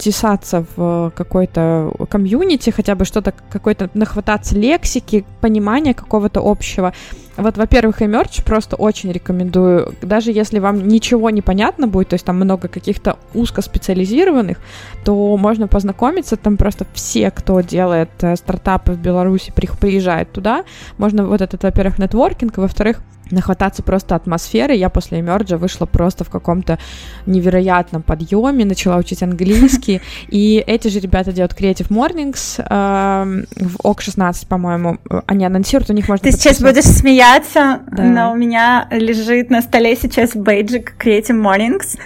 втесаться 0.00 0.64
в 0.76 1.12
какой-то 1.14 1.92
комьюнити, 2.08 2.70
хотя 2.70 2.94
бы 2.94 3.04
что-то, 3.04 3.34
какой-то 3.50 3.90
нахвататься 3.92 4.54
лексики, 4.54 5.26
понимания 5.40 5.92
какого-то 5.92 6.40
общего, 6.40 6.92
Вот, 7.36 7.56
во-первых, 7.56 8.02
Emerge 8.02 8.44
просто 8.44 8.76
очень 8.76 9.12
рекомендую. 9.12 9.94
Даже 10.02 10.32
если 10.32 10.58
вам 10.58 10.88
ничего 10.88 11.30
не 11.30 11.42
понятно 11.42 11.86
будет, 11.86 12.08
то 12.08 12.14
есть 12.14 12.26
там 12.26 12.36
много 12.36 12.68
каких-то 12.68 13.16
узкоспециализированных, 13.34 14.58
то 15.04 15.36
можно 15.36 15.68
познакомиться. 15.68 16.36
Там 16.36 16.56
просто 16.56 16.86
все, 16.92 17.30
кто 17.30 17.60
делает 17.60 18.10
э, 18.20 18.36
стартапы 18.36 18.92
в 18.92 18.98
Беларуси, 18.98 19.52
приезжают 19.54 20.32
туда. 20.32 20.64
Можно 20.98 21.26
вот 21.26 21.40
этот, 21.40 21.62
во-первых, 21.62 21.98
нетворкинг, 21.98 22.58
во-вторых, 22.58 23.00
нахвататься 23.30 23.82
просто 23.82 24.14
атмосферы. 24.14 24.74
Я 24.74 24.88
после 24.88 25.20
Эмерджа 25.20 25.56
вышла 25.56 25.86
просто 25.86 26.24
в 26.24 26.30
каком-то 26.30 26.78
невероятном 27.26 28.02
подъеме, 28.02 28.64
начала 28.64 28.96
учить 28.96 29.22
английский. 29.22 30.00
И 30.28 30.62
эти 30.66 30.88
же 30.88 31.00
ребята 31.00 31.32
делают 31.32 31.52
Creative 31.52 31.88
Mornings 31.88 32.58
э, 32.58 33.44
в 33.56 33.76
ОК-16, 33.82 34.46
по-моему. 34.48 34.98
Они 35.26 35.44
анонсируют, 35.44 35.90
у 35.90 35.94
них 35.94 36.08
можно... 36.08 36.30
Ты 36.30 36.32
сейчас 36.32 36.60
будешь 36.60 36.84
смеяться, 36.84 37.80
да. 37.90 38.02
но 38.02 38.32
у 38.32 38.36
меня 38.36 38.88
лежит 38.90 39.50
на 39.50 39.62
столе 39.62 39.96
сейчас 39.96 40.34
бейджик 40.34 40.94
Creative 40.98 41.40
Mornings, 41.40 41.98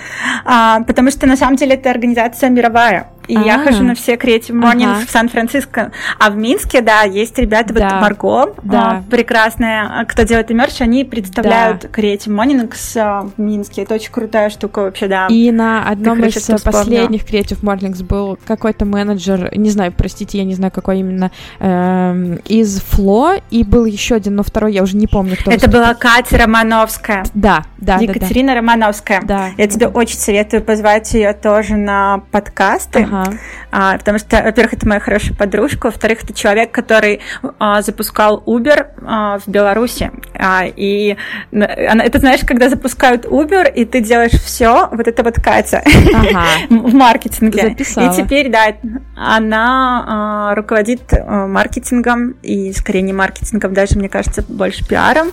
а, 0.45 0.81
потому 0.81 1.11
что 1.11 1.27
на 1.27 1.37
самом 1.37 1.57
деле 1.57 1.75
это 1.75 1.91
организация 1.91 2.51
мировая. 2.51 3.09
И 3.27 3.37
А-а-а. 3.37 3.45
я 3.45 3.59
хожу 3.59 3.83
на 3.83 3.95
все 3.95 4.15
Creative 4.15 4.53
Mornings 4.53 4.97
ага. 4.97 5.07
в 5.07 5.11
Сан-Франциско. 5.11 5.93
А 6.19 6.31
в 6.31 6.37
Минске, 6.37 6.81
да, 6.81 7.03
есть 7.03 7.39
ребята, 7.39 7.73
да. 7.73 7.89
вот 7.89 8.01
Марго, 8.01 8.55
да. 8.63 8.83
А, 8.85 9.11
прекрасная, 9.11 10.05
кто 10.07 10.23
делает 10.23 10.51
мерч, 10.51 10.81
они 10.81 11.05
представляют 11.05 11.83
да. 11.83 11.89
Creative 11.89 12.29
Mornings 12.29 12.97
а, 12.97 13.29
в 13.37 13.41
Минске. 13.41 13.83
Это 13.83 13.95
очень 13.95 14.13
крутая 14.13 14.51
штука 14.51 14.81
вообще, 14.81 15.09
да. 15.09 15.27
И 15.29 15.51
на 15.51 15.89
одном 15.89 16.23
из 16.25 16.35
последних 16.63 17.23
Creative 17.25 17.61
Mornings 17.61 18.05
был 18.05 18.39
какой-то 18.47 18.85
менеджер, 18.85 19.51
не 19.57 19.71
знаю, 19.71 19.93
простите, 19.97 20.39
я 20.39 20.45
не 20.45 20.55
знаю, 20.55 20.73
какой 20.73 21.01
именно, 21.01 21.31
э, 21.61 22.37
из 22.47 22.81
Фло, 22.81 23.37
и 23.51 23.65
был 23.65 23.85
еще 23.85 24.17
один, 24.17 24.37
но 24.37 24.43
второй 24.43 24.73
я 24.73 24.83
уже 24.83 24.97
не 24.97 25.07
помню, 25.07 25.37
кто. 25.39 25.51
Это 25.51 25.69
была 25.71 25.95
Катя 25.95 26.39
Романовская. 26.39 27.25
Да, 27.35 27.65
да, 27.79 27.97
Екатерина 27.97 28.49
да, 28.49 28.55
да. 28.55 28.61
Романовская. 28.61 29.23
Да. 29.23 29.49
Я 29.57 29.67
тебе 29.67 29.89
очень 29.89 30.19
советую 30.19 30.63
позвать 30.63 31.13
ее 31.15 31.33
тоже 31.33 31.77
на 31.77 32.23
подкасты. 32.31 33.03
Ага 33.05 33.14
Ага. 33.15 33.39
А, 33.71 33.99
потому 33.99 34.19
что, 34.19 34.43
во-первых, 34.43 34.75
это 34.75 34.89
моя 34.89 35.01
хорошая 35.01 35.37
подружка, 35.37 35.87
во-вторых, 35.87 36.25
это 36.25 36.33
человек, 36.33 36.73
который 36.73 37.21
а, 37.59 37.83
запускал 37.83 38.43
Uber 38.47 38.87
а, 39.07 39.39
в 39.39 39.49
Беларуси. 39.49 40.11
А, 40.35 40.65
и 40.65 41.17
она, 41.53 42.05
это 42.05 42.19
знаешь, 42.19 42.41
когда 42.47 42.69
запускают 42.69 43.25
Uber, 43.25 43.73
и 43.73 43.85
ты 43.85 44.01
делаешь 44.01 44.33
все, 44.33 44.89
вот 44.91 45.07
это 45.07 45.23
вот 45.23 45.35
Катя 45.37 45.83
ага. 46.15 46.45
в 46.71 46.95
маркетинге. 46.95 47.69
Записала. 47.69 48.13
И 48.13 48.17
теперь, 48.17 48.51
да, 48.51 48.75
она 49.17 50.05
а, 50.07 50.55
руководит 50.55 51.13
а, 51.13 51.47
маркетингом, 51.47 52.35
и 52.43 52.73
скорее 52.73 53.03
не 53.03 53.13
маркетингом, 53.13 53.75
даже, 53.75 53.99
мне 53.99 54.09
кажется, 54.09 54.45
больше 54.49 54.87
пиаром 54.87 55.29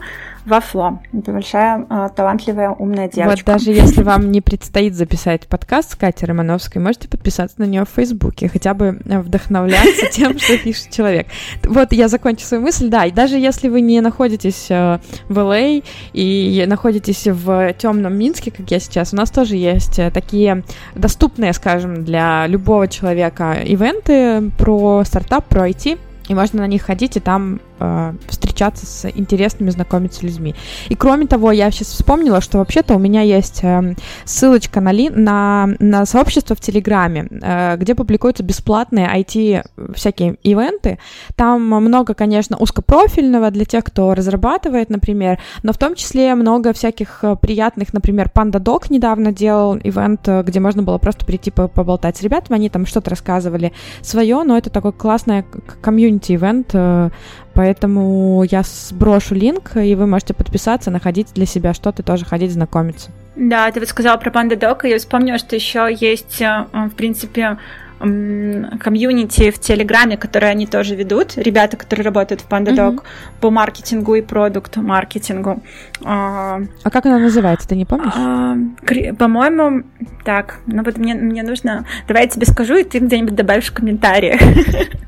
во 0.45 0.59
Фло. 0.59 0.99
Это 1.13 1.31
большая, 1.31 1.85
э, 1.89 2.09
талантливая, 2.15 2.69
умная 2.69 3.09
девочка. 3.09 3.51
Вот 3.51 3.57
даже 3.57 3.71
если 3.71 4.03
вам 4.03 4.31
не 4.31 4.41
предстоит 4.41 4.95
записать 4.95 5.47
подкаст 5.47 5.91
с 5.91 5.95
Катей 5.95 6.27
Романовской, 6.27 6.81
можете 6.81 7.07
подписаться 7.07 7.59
на 7.59 7.65
нее 7.65 7.85
в 7.85 7.89
Фейсбуке, 7.89 8.49
хотя 8.49 8.73
бы 8.73 8.99
вдохновляться 9.05 10.07
тем, 10.11 10.37
что 10.39 10.57
пишет 10.57 10.89
человек. 10.91 11.27
Вот 11.63 11.93
я 11.93 12.07
закончу 12.07 12.45
свою 12.45 12.63
мысль. 12.63 12.89
Да, 12.89 13.05
и 13.05 13.11
даже 13.11 13.37
если 13.37 13.69
вы 13.69 13.81
не 13.81 14.01
находитесь 14.01 14.67
э, 14.69 14.99
в 15.29 15.37
LA 15.37 15.83
и 16.13 16.65
находитесь 16.67 17.27
в 17.27 17.73
темном 17.73 18.15
Минске, 18.15 18.51
как 18.51 18.69
я 18.71 18.79
сейчас, 18.79 19.13
у 19.13 19.17
нас 19.17 19.29
тоже 19.29 19.55
есть 19.55 19.99
э, 19.99 20.11
такие 20.11 20.63
доступные, 20.95 21.53
скажем, 21.53 22.03
для 22.03 22.47
любого 22.47 22.87
человека 22.87 23.57
ивенты 23.63 24.51
про 24.57 25.03
стартап, 25.05 25.45
про 25.45 25.69
IT, 25.69 25.99
и 26.27 26.33
можно 26.33 26.61
на 26.61 26.67
них 26.67 26.83
ходить 26.83 27.17
и 27.17 27.19
там 27.19 27.59
э, 27.81 28.13
встречаться 28.27 28.85
с 28.85 29.09
интересными, 29.09 29.69
знакомиться 29.69 30.19
с 30.19 30.23
людьми. 30.23 30.55
И 30.89 30.95
кроме 30.95 31.27
того, 31.27 31.51
я 31.51 31.71
сейчас 31.71 31.87
вспомнила, 31.87 32.41
что 32.41 32.59
вообще-то 32.59 32.95
у 32.95 32.99
меня 32.99 33.21
есть 33.21 33.63
э, 33.63 33.95
ссылочка 34.25 34.81
на, 34.81 34.91
ли, 34.91 35.09
на, 35.09 35.69
на 35.79 36.05
сообщество 36.05 36.55
в 36.55 36.59
Телеграме, 36.59 37.27
э, 37.41 37.77
где 37.77 37.95
публикуются 37.95 38.43
бесплатные 38.43 39.07
IT 39.07 39.63
всякие 39.95 40.35
ивенты. 40.43 40.99
Там 41.35 41.61
много, 41.61 42.13
конечно, 42.13 42.57
узкопрофильного 42.57 43.51
для 43.51 43.65
тех, 43.65 43.83
кто 43.83 44.13
разрабатывает, 44.13 44.89
например, 44.89 45.39
но 45.63 45.73
в 45.73 45.77
том 45.77 45.95
числе 45.95 46.35
много 46.35 46.73
всяких 46.73 47.19
э, 47.23 47.35
приятных, 47.35 47.93
например, 47.93 48.29
PandaDoc 48.33 48.85
недавно 48.89 49.31
делал 49.31 49.77
ивент, 49.77 50.27
э, 50.27 50.43
где 50.43 50.59
можно 50.59 50.83
было 50.83 50.97
просто 50.97 51.25
прийти 51.25 51.51
поболтать 51.51 52.17
с 52.17 52.21
ребятами, 52.21 52.57
они 52.57 52.69
там 52.69 52.85
что-то 52.85 53.09
рассказывали 53.09 53.73
свое, 54.01 54.43
но 54.43 54.57
это 54.57 54.69
такой 54.69 54.93
классный 54.93 55.43
community-event, 55.81 56.69
э, 56.73 57.09
Поэтому 57.61 58.43
я 58.49 58.63
сброшу 58.63 59.35
link, 59.35 59.77
и 59.77 59.93
вы 59.93 60.07
можете 60.07 60.33
подписаться, 60.33 60.89
находить 60.89 61.27
для 61.35 61.45
себя 61.45 61.75
что-то, 61.75 62.01
тоже 62.01 62.25
ходить 62.25 62.51
знакомиться. 62.51 63.11
Да, 63.35 63.71
ты 63.71 63.79
вот 63.79 63.87
сказала 63.87 64.17
про 64.17 64.31
PandaDoc, 64.31 64.79
и 64.83 64.89
я 64.89 64.97
вспомнила, 64.97 65.37
что 65.37 65.55
еще 65.55 65.87
есть, 65.95 66.41
э, 66.41 66.65
в 66.73 66.95
принципе, 66.95 67.59
community 68.01 69.51
в 69.51 69.59
Телеграме, 69.59 70.17
которые 70.17 70.51
они 70.51 70.65
тоже 70.65 70.95
ведут, 70.95 71.37
ребята, 71.37 71.77
которые 71.77 72.05
работают 72.05 72.41
в 72.41 72.49
PandaDoc 72.49 72.95
mm-hmm. 72.95 73.03
по 73.39 73.51
маркетингу 73.51 74.15
и 74.15 74.21
product-маркетингу. 74.21 75.61
А, 76.03 76.61
а 76.83 76.89
как 76.89 77.05
она 77.05 77.19
называется, 77.19 77.67
ты 77.67 77.75
не 77.75 77.85
помнишь? 77.85 78.13
А, 78.15 78.55
по-моему, 79.17 79.83
так, 80.23 80.59
ну 80.65 80.83
вот 80.83 80.97
мне, 80.97 81.13
мне 81.13 81.43
нужно... 81.43 81.85
Давай 82.07 82.23
я 82.23 82.29
тебе 82.29 82.45
скажу, 82.45 82.75
и 82.75 82.83
ты 82.83 82.99
где-нибудь 82.99 83.35
добавишь 83.35 83.67
в 83.67 83.73
комментариях. 83.73 84.41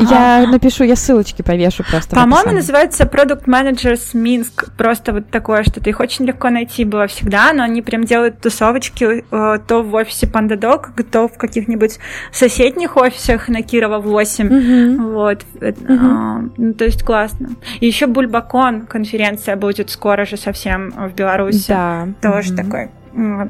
Я 0.00 0.46
напишу, 0.46 0.84
я 0.84 0.96
ссылочки 0.96 1.42
повешу 1.42 1.84
просто. 1.88 2.14
По-моему, 2.14 2.52
называется 2.52 3.04
Product 3.04 3.44
Managers 3.46 4.16
Минск. 4.16 4.72
Просто 4.76 5.12
вот 5.12 5.30
такое 5.30 5.62
что-то. 5.62 5.90
Их 5.90 6.00
очень 6.00 6.24
легко 6.24 6.50
найти 6.50 6.84
было 6.84 7.06
всегда, 7.06 7.52
но 7.52 7.62
они 7.62 7.82
прям 7.82 8.04
делают 8.04 8.40
тусовочки 8.40 9.24
э, 9.30 9.58
то 9.66 9.82
в 9.82 9.94
офисе 9.94 10.26
PandaDoc, 10.26 11.02
то 11.04 11.28
в 11.28 11.36
каких-нибудь 11.36 11.98
соседних 12.32 12.96
офисах 12.96 13.48
на 13.48 13.62
Кирова 13.62 13.98
8. 13.98 14.46
Угу. 14.46 15.12
Вот. 15.12 15.44
Угу. 15.60 15.86
А, 15.88 16.40
ну, 16.56 16.74
то 16.74 16.84
есть 16.84 17.02
классно. 17.02 17.50
И 17.80 17.86
еще 17.86 18.06
Бульбакон 18.06 18.86
конференция 18.86 19.56
будет 19.56 19.90
скоро 19.90 20.24
же 20.24 20.36
совсем 20.36 20.90
в 20.90 21.14
Беларуси. 21.14 21.68
Да. 21.68 22.08
Тоже 22.20 22.54
угу. 22.54 22.62
такой 22.62 22.90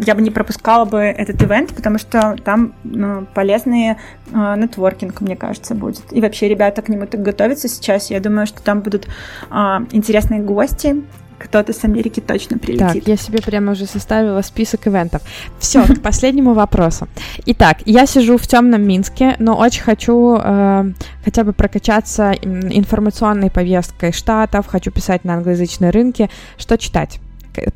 я 0.07 0.15
бы 0.15 0.23
не 0.23 0.31
пропускала 0.31 0.85
бы 0.85 0.99
этот 0.99 1.43
ивент, 1.43 1.75
потому 1.75 1.99
что 1.99 2.37
там 2.43 2.75
ну, 2.85 3.27
полезный 3.35 3.91
э, 3.91 3.97
нетворкинг, 4.33 5.21
мне 5.21 5.37
кажется, 5.37 5.75
будет. 5.75 6.05
И 6.11 6.21
вообще 6.21 6.49
ребята 6.49 6.81
к 6.81 6.89
нему 6.89 7.07
так 7.07 7.23
готовятся 7.23 7.69
сейчас. 7.69 8.11
Я 8.11 8.21
думаю, 8.21 8.47
что 8.47 8.63
там 8.63 8.81
будут 8.81 9.07
э, 9.07 9.55
интересные 9.93 10.41
гости, 10.41 11.05
кто-то 11.39 11.73
с 11.73 11.85
Америки 11.85 12.21
точно 12.21 12.59
прилетит. 12.59 13.05
Так, 13.05 13.09
я 13.09 13.17
себе 13.17 13.41
прямо 13.41 13.73
уже 13.73 13.87
составила 13.87 14.43
список 14.43 14.87
ивентов. 14.87 15.23
Все, 15.59 15.85
к 15.95 16.03
последнему 16.03 16.55
вопросу. 16.55 17.09
Итак, 17.47 17.79
я 17.87 18.07
сижу 18.07 18.37
в 18.37 18.47
темном 18.47 18.83
Минске, 18.83 19.37
но 19.39 19.57
очень 19.57 19.83
хочу 19.83 20.39
э, 20.43 20.93
хотя 21.25 21.45
бы 21.45 21.53
прокачаться 21.53 22.33
информационной 22.33 23.51
повесткой 23.51 24.13
штатов, 24.13 24.67
хочу 24.67 24.91
писать 24.91 25.25
на 25.25 25.35
англоязычной 25.35 25.91
рынке. 25.91 26.29
Что 26.57 26.77
читать? 26.77 27.21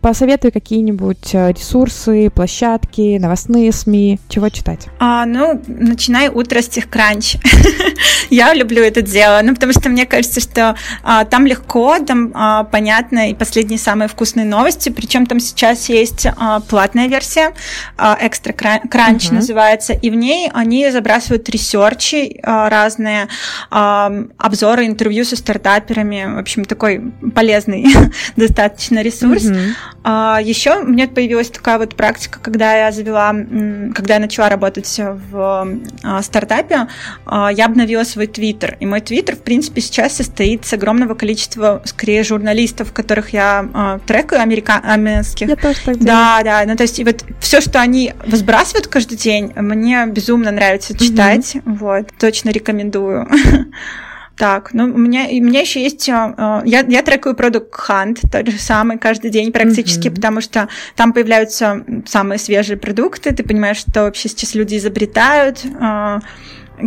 Посоветуй 0.00 0.50
какие-нибудь 0.50 1.34
э, 1.34 1.52
ресурсы, 1.52 2.30
площадки, 2.30 3.18
новостные 3.18 3.72
СМИ, 3.72 4.18
чего 4.28 4.48
читать? 4.48 4.88
А, 4.98 5.26
ну, 5.26 5.60
начинай 5.66 6.28
утро 6.28 6.60
с 6.60 6.68
TechCrunch. 6.68 7.38
Я 8.30 8.54
люблю 8.54 8.82
это 8.82 9.02
дело, 9.02 9.40
ну, 9.42 9.54
потому 9.54 9.72
что 9.72 9.88
мне 9.88 10.06
кажется, 10.06 10.40
что 10.40 10.76
а, 11.02 11.24
там 11.24 11.46
легко, 11.46 11.98
там 11.98 12.32
а, 12.34 12.64
понятно 12.64 13.30
и 13.30 13.34
последние 13.34 13.78
самые 13.78 14.08
вкусные 14.08 14.46
новости, 14.46 14.88
причем 14.88 15.26
там 15.26 15.40
сейчас 15.40 15.88
есть 15.88 16.26
а, 16.36 16.60
платная 16.60 17.08
версия, 17.08 17.52
а, 17.96 18.18
Extra 18.20 18.56
Crunch 18.56 18.90
uh-huh. 18.90 19.34
называется, 19.34 19.92
и 19.92 20.10
в 20.10 20.14
ней 20.14 20.50
они 20.52 20.90
забрасывают 20.90 21.48
ресерчи 21.48 22.40
а, 22.42 22.68
разные, 22.68 23.28
а, 23.70 24.12
обзоры, 24.38 24.86
интервью 24.86 25.24
со 25.24 25.36
стартаперами, 25.36 26.36
в 26.36 26.38
общем, 26.38 26.64
такой 26.64 27.12
полезный 27.34 27.86
достаточно 28.36 29.02
ресурс. 29.02 29.44
Uh-huh. 29.44 29.71
А, 30.04 30.40
еще 30.42 30.80
у 30.80 30.84
меня 30.84 31.08
появилась 31.08 31.50
такая 31.50 31.78
вот 31.78 31.94
практика, 31.94 32.38
когда 32.40 32.74
я 32.74 32.92
завела, 32.92 33.34
когда 33.94 34.14
я 34.14 34.20
начала 34.20 34.48
работать 34.48 34.98
в 34.98 35.68
а, 36.02 36.22
стартапе, 36.22 36.88
а, 37.26 37.50
я 37.52 37.66
обновила 37.66 38.04
свой 38.04 38.26
твиттер. 38.26 38.76
И 38.80 38.86
мой 38.86 39.00
твиттер, 39.00 39.36
в 39.36 39.42
принципе, 39.42 39.80
сейчас 39.80 40.16
состоит 40.16 40.64
с 40.64 40.72
огромного 40.72 41.14
количества, 41.14 41.82
скорее, 41.84 42.24
журналистов, 42.24 42.92
которых 42.92 43.32
я 43.32 43.68
а, 43.72 43.98
трекаю, 44.00 44.42
америка... 44.42 44.80
американских. 44.82 45.48
Я 45.48 45.56
тоже 45.56 45.78
так 45.84 45.98
делаю. 45.98 46.06
Да, 46.06 46.40
да. 46.42 46.64
Ну, 46.66 46.76
то 46.76 46.82
есть, 46.82 46.98
и 46.98 47.04
вот 47.04 47.24
все, 47.40 47.60
что 47.60 47.80
они 47.80 48.12
возбрасывают 48.26 48.88
каждый 48.88 49.16
день, 49.16 49.52
мне 49.56 50.06
безумно 50.06 50.50
нравится 50.50 50.96
читать. 50.96 51.56
Угу. 51.56 51.74
Вот, 51.74 52.08
точно 52.18 52.50
рекомендую. 52.50 53.28
Так, 54.36 54.72
ну 54.72 54.84
у 54.84 54.98
меня, 54.98 55.26
у 55.30 55.44
меня 55.44 55.60
еще 55.60 55.82
есть, 55.82 56.08
uh, 56.08 56.62
я, 56.64 56.80
я 56.80 57.02
трекаю 57.02 57.36
Product 57.36 57.70
Hunt, 57.88 58.18
тот 58.30 58.48
же 58.48 58.58
самый 58.58 58.98
каждый 58.98 59.30
день 59.30 59.52
практически, 59.52 60.08
mm-hmm. 60.08 60.14
потому 60.14 60.40
что 60.40 60.68
там 60.96 61.12
появляются 61.12 61.84
самые 62.06 62.38
свежие 62.38 62.76
продукты, 62.78 63.32
ты 63.34 63.42
понимаешь, 63.42 63.76
что 63.76 64.04
вообще 64.04 64.28
сейчас 64.28 64.54
люди 64.54 64.76
изобретают, 64.76 65.64
uh, 65.64 66.20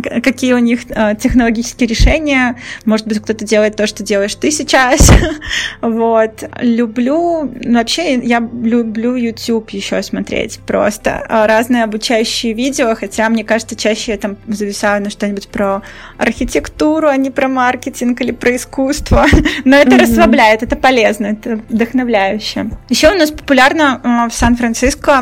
какие 0.02 0.52
у 0.52 0.58
них 0.58 0.84
технологические 0.86 1.88
решения. 1.88 2.56
Может 2.84 3.06
быть, 3.06 3.20
кто-то 3.20 3.44
делает 3.44 3.76
то, 3.76 3.86
что 3.86 4.02
делаешь 4.02 4.34
ты 4.34 4.50
сейчас. 4.50 5.12
вот. 5.80 6.44
Люблю, 6.60 7.52
вообще 7.64 8.14
я 8.18 8.38
люблю 8.38 9.16
YouTube 9.16 9.70
еще 9.70 10.02
смотреть 10.02 10.60
просто. 10.66 11.24
Разные 11.28 11.84
обучающие 11.84 12.52
видео, 12.52 12.94
хотя 12.94 13.28
мне 13.28 13.44
кажется, 13.44 13.76
чаще 13.76 14.12
я 14.12 14.18
там 14.18 14.36
зависаю 14.46 15.02
на 15.02 15.10
что-нибудь 15.10 15.48
про 15.48 15.82
архитектуру, 16.18 17.08
а 17.08 17.16
не 17.16 17.30
про 17.30 17.48
маркетинг 17.48 18.20
или 18.20 18.32
про 18.32 18.56
искусство. 18.56 19.26
Но 19.64 19.76
это 19.76 19.90
mm-hmm. 19.90 20.00
расслабляет, 20.00 20.62
это 20.62 20.76
полезно, 20.76 21.26
это 21.26 21.60
вдохновляюще. 21.68 22.70
Еще 22.88 23.10
у 23.10 23.18
нас 23.18 23.30
популярно 23.30 24.00
э, 24.02 24.30
в 24.30 24.34
Сан-Франциско 24.34 25.20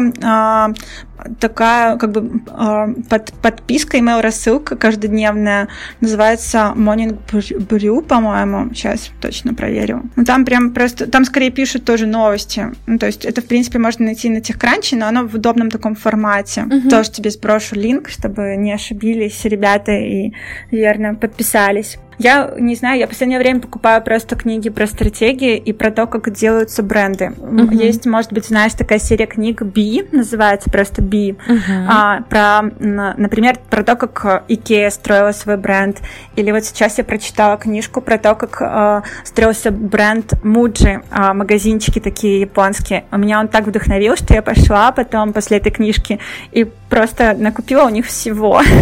такая 1.41 1.97
как 1.97 2.12
бы 2.12 2.43
а, 2.49 2.89
под, 3.09 3.33
подписка, 3.35 3.99
email 3.99 4.20
рассылка 4.20 4.77
каждодневная, 4.77 5.68
называется 6.01 6.72
Morning 6.77 7.18
Brew, 7.29 8.03
по-моему, 8.03 8.75
сейчас 8.75 9.11
точно 9.20 9.55
проверю. 9.55 10.03
Ну, 10.16 10.25
там 10.25 10.45
прям 10.45 10.72
просто, 10.72 11.07
там 11.07 11.25
скорее 11.25 11.51
пишут 11.51 11.85
тоже 11.85 12.07
новости. 12.07 12.72
Ну, 12.87 12.99
то 12.99 13.07
есть 13.07 13.25
это, 13.25 13.41
в 13.41 13.47
принципе, 13.47 13.79
можно 13.79 14.05
найти 14.05 14.29
на 14.29 14.39
TechCrunch, 14.39 14.97
но 14.97 15.07
оно 15.07 15.27
в 15.27 15.35
удобном 15.35 15.70
таком 15.70 15.95
формате. 15.95 16.66
Uh-huh. 16.68 16.89
Тоже 16.89 17.11
тебе 17.11 17.31
сброшу 17.31 17.77
линк, 17.77 18.09
чтобы 18.09 18.57
не 18.57 18.72
ошибились 18.72 19.45
ребята 19.45 19.93
и 19.93 20.33
верно 20.70 21.14
подписались. 21.14 21.99
Я 22.19 22.53
не 22.59 22.75
знаю, 22.75 22.99
я 22.99 23.07
в 23.07 23.11
последнее 23.11 23.39
время 23.39 23.61
покупаю 23.61 24.03
просто 24.03 24.37
книги 24.37 24.69
про 24.69 24.87
стратегии 24.87 25.57
и 25.57 25.73
про 25.73 25.91
то, 25.91 26.07
как 26.07 26.33
делаются 26.33 26.83
бренды. 26.83 27.33
Uh-huh. 27.37 27.75
Есть, 27.75 28.07
может 28.07 28.33
быть, 28.33 28.47
знаешь, 28.47 28.73
такая 28.73 28.99
серия 28.99 29.27
книг 29.27 29.62
B, 29.62 30.07
называется 30.12 30.71
просто 30.71 31.03
B, 31.03 31.17
uh-huh. 31.17 31.87
а, 31.89 32.21
про, 32.23 32.62
например, 32.79 33.59
про 33.71 33.83
то, 33.83 33.97
как 33.97 34.45
Икея 34.49 34.91
строила 34.91 35.33
свой 35.33 35.57
бренд. 35.57 36.01
Или 36.37 36.51
вот 36.51 36.65
сейчас 36.65 36.99
я 36.99 37.05
прочитала 37.05 37.57
книжку 37.57 38.01
про 38.01 38.19
то, 38.19 38.35
как 38.35 38.62
а, 38.62 39.03
строился 39.25 39.71
бренд 39.71 40.35
Муджи, 40.45 41.03
а, 41.11 41.35
магазинчики 41.35 41.99
такие 41.99 42.41
японские. 42.41 43.05
У 43.11 43.19
меня 43.19 43.41
он 43.41 43.49
так 43.49 43.67
вдохновил, 43.67 44.17
что 44.17 44.35
я 44.35 44.43
пошла 44.43 44.93
потом 44.93 45.33
после 45.33 45.59
этой 45.59 45.73
книжки 45.73 46.21
и 46.53 46.65
просто 46.95 47.34
накупила 47.36 47.84
у 47.86 47.88
них 47.88 48.07
всего. 48.07 48.62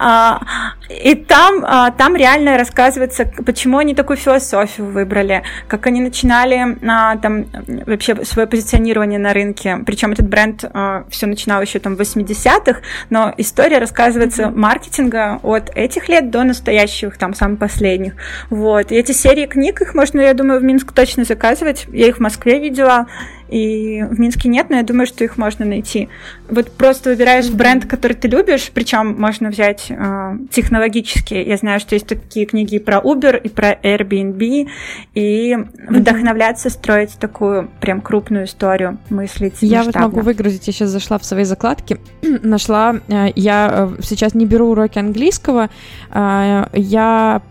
А, 0.00 0.42
и 0.88 1.16
там, 1.16 1.64
а, 1.66 1.90
там 1.90 2.14
реально 2.14 2.56
рассказывается, 2.56 3.24
почему 3.44 3.78
они 3.78 3.96
такую 3.96 4.16
философию 4.16 4.86
выбрали, 4.86 5.42
как 5.66 5.88
они 5.88 6.00
начинали 6.00 6.78
а, 6.88 7.16
там 7.16 7.46
вообще 7.84 8.24
свое 8.24 8.46
позиционирование 8.46 9.18
на 9.18 9.32
рынке. 9.32 9.80
Причем 9.84 10.12
этот 10.12 10.28
бренд 10.28 10.64
все 11.10 11.26
начинал 11.26 11.62
еще 11.62 11.80
там 11.80 11.96
в 11.96 12.00
80-х, 12.00 12.80
но 13.10 13.34
история 13.38 13.78
рассказывается 13.78 14.52
маркетинга 14.54 15.40
от 15.42 15.70
этих 15.74 16.08
лет 16.08 16.30
до 16.30 16.44
настоящих, 16.44 17.18
там, 17.18 17.34
самых 17.34 17.58
последних. 17.58 18.12
Вот. 18.50 18.92
И 18.92 18.94
эти 18.94 19.10
серии 19.10 19.46
книг, 19.46 19.80
их 19.80 19.94
можно, 19.94 20.20
я 20.20 20.32
думаю, 20.32 20.60
в 20.60 20.62
Минск 20.62 20.92
точно 20.92 21.24
заказывать. 21.24 21.86
Я 21.92 22.06
их 22.06 22.18
в 22.18 22.20
Москве 22.20 22.60
видела, 22.60 23.08
и 23.48 24.02
в 24.02 24.18
Минске 24.18 24.48
нет, 24.48 24.70
но 24.70 24.76
я 24.76 24.82
думаю, 24.82 25.06
что 25.06 25.24
их 25.24 25.38
можно 25.38 25.64
найти. 25.64 26.08
Вот 26.48 26.70
просто 26.70 27.10
выбираешь 27.10 27.48
бренд, 27.50 27.86
который 27.86 28.12
ты 28.12 28.28
любишь, 28.28 28.70
причем 28.72 29.18
можно 29.18 29.48
взять 29.48 29.86
э, 29.90 30.36
технологические. 30.50 31.42
Я 31.42 31.56
знаю, 31.56 31.80
что 31.80 31.94
есть 31.94 32.06
такие 32.06 32.46
книги 32.46 32.78
про 32.78 32.98
Uber 32.98 33.40
и 33.40 33.48
про 33.48 33.72
Airbnb, 33.72 34.68
и 35.14 35.56
вдохновляться, 35.88 36.70
строить 36.70 37.18
такую 37.18 37.70
прям 37.80 38.00
крупную 38.00 38.44
историю, 38.44 38.98
мыслить 39.10 39.56
Я 39.60 39.82
вот 39.82 39.94
могу 39.94 40.20
выгрузить, 40.20 40.66
я 40.66 40.72
сейчас 40.72 40.90
зашла 40.90 41.18
в 41.18 41.24
свои 41.24 41.44
закладки, 41.44 41.98
нашла, 42.22 42.96
э, 43.08 43.28
я 43.34 43.88
э, 43.98 44.02
сейчас 44.02 44.34
не 44.34 44.46
беру 44.46 44.70
уроки 44.70 44.98
английского, 44.98 45.70
э, 46.12 46.66
я 46.74 47.42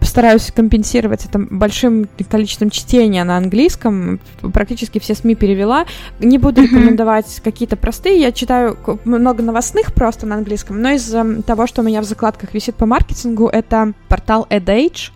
стараюсь 0.00 0.50
компенсировать 0.50 1.24
это 1.24 1.38
большим 1.38 2.08
количеством 2.28 2.70
чтения 2.70 3.24
на 3.24 3.36
английском. 3.36 4.20
Практически 4.52 4.98
все 4.98 5.14
СМИ 5.14 5.34
перевела. 5.34 5.86
Не 6.18 6.38
буду 6.38 6.62
рекомендовать 6.62 7.40
какие-то 7.42 7.76
простые. 7.76 8.20
Я 8.20 8.32
читаю 8.32 8.76
много 9.04 9.42
новостных 9.42 9.92
просто 9.94 10.26
на 10.26 10.36
английском, 10.36 10.80
но 10.80 10.90
из-за 10.90 11.42
того, 11.42 11.66
что 11.66 11.82
у 11.82 11.84
меня 11.84 12.00
в 12.00 12.04
закладках 12.04 12.54
висит 12.54 12.74
по 12.74 12.86
маркетингу, 12.86 13.48
это 13.48 13.92
портал 14.08 14.46
EdAge 14.50 15.10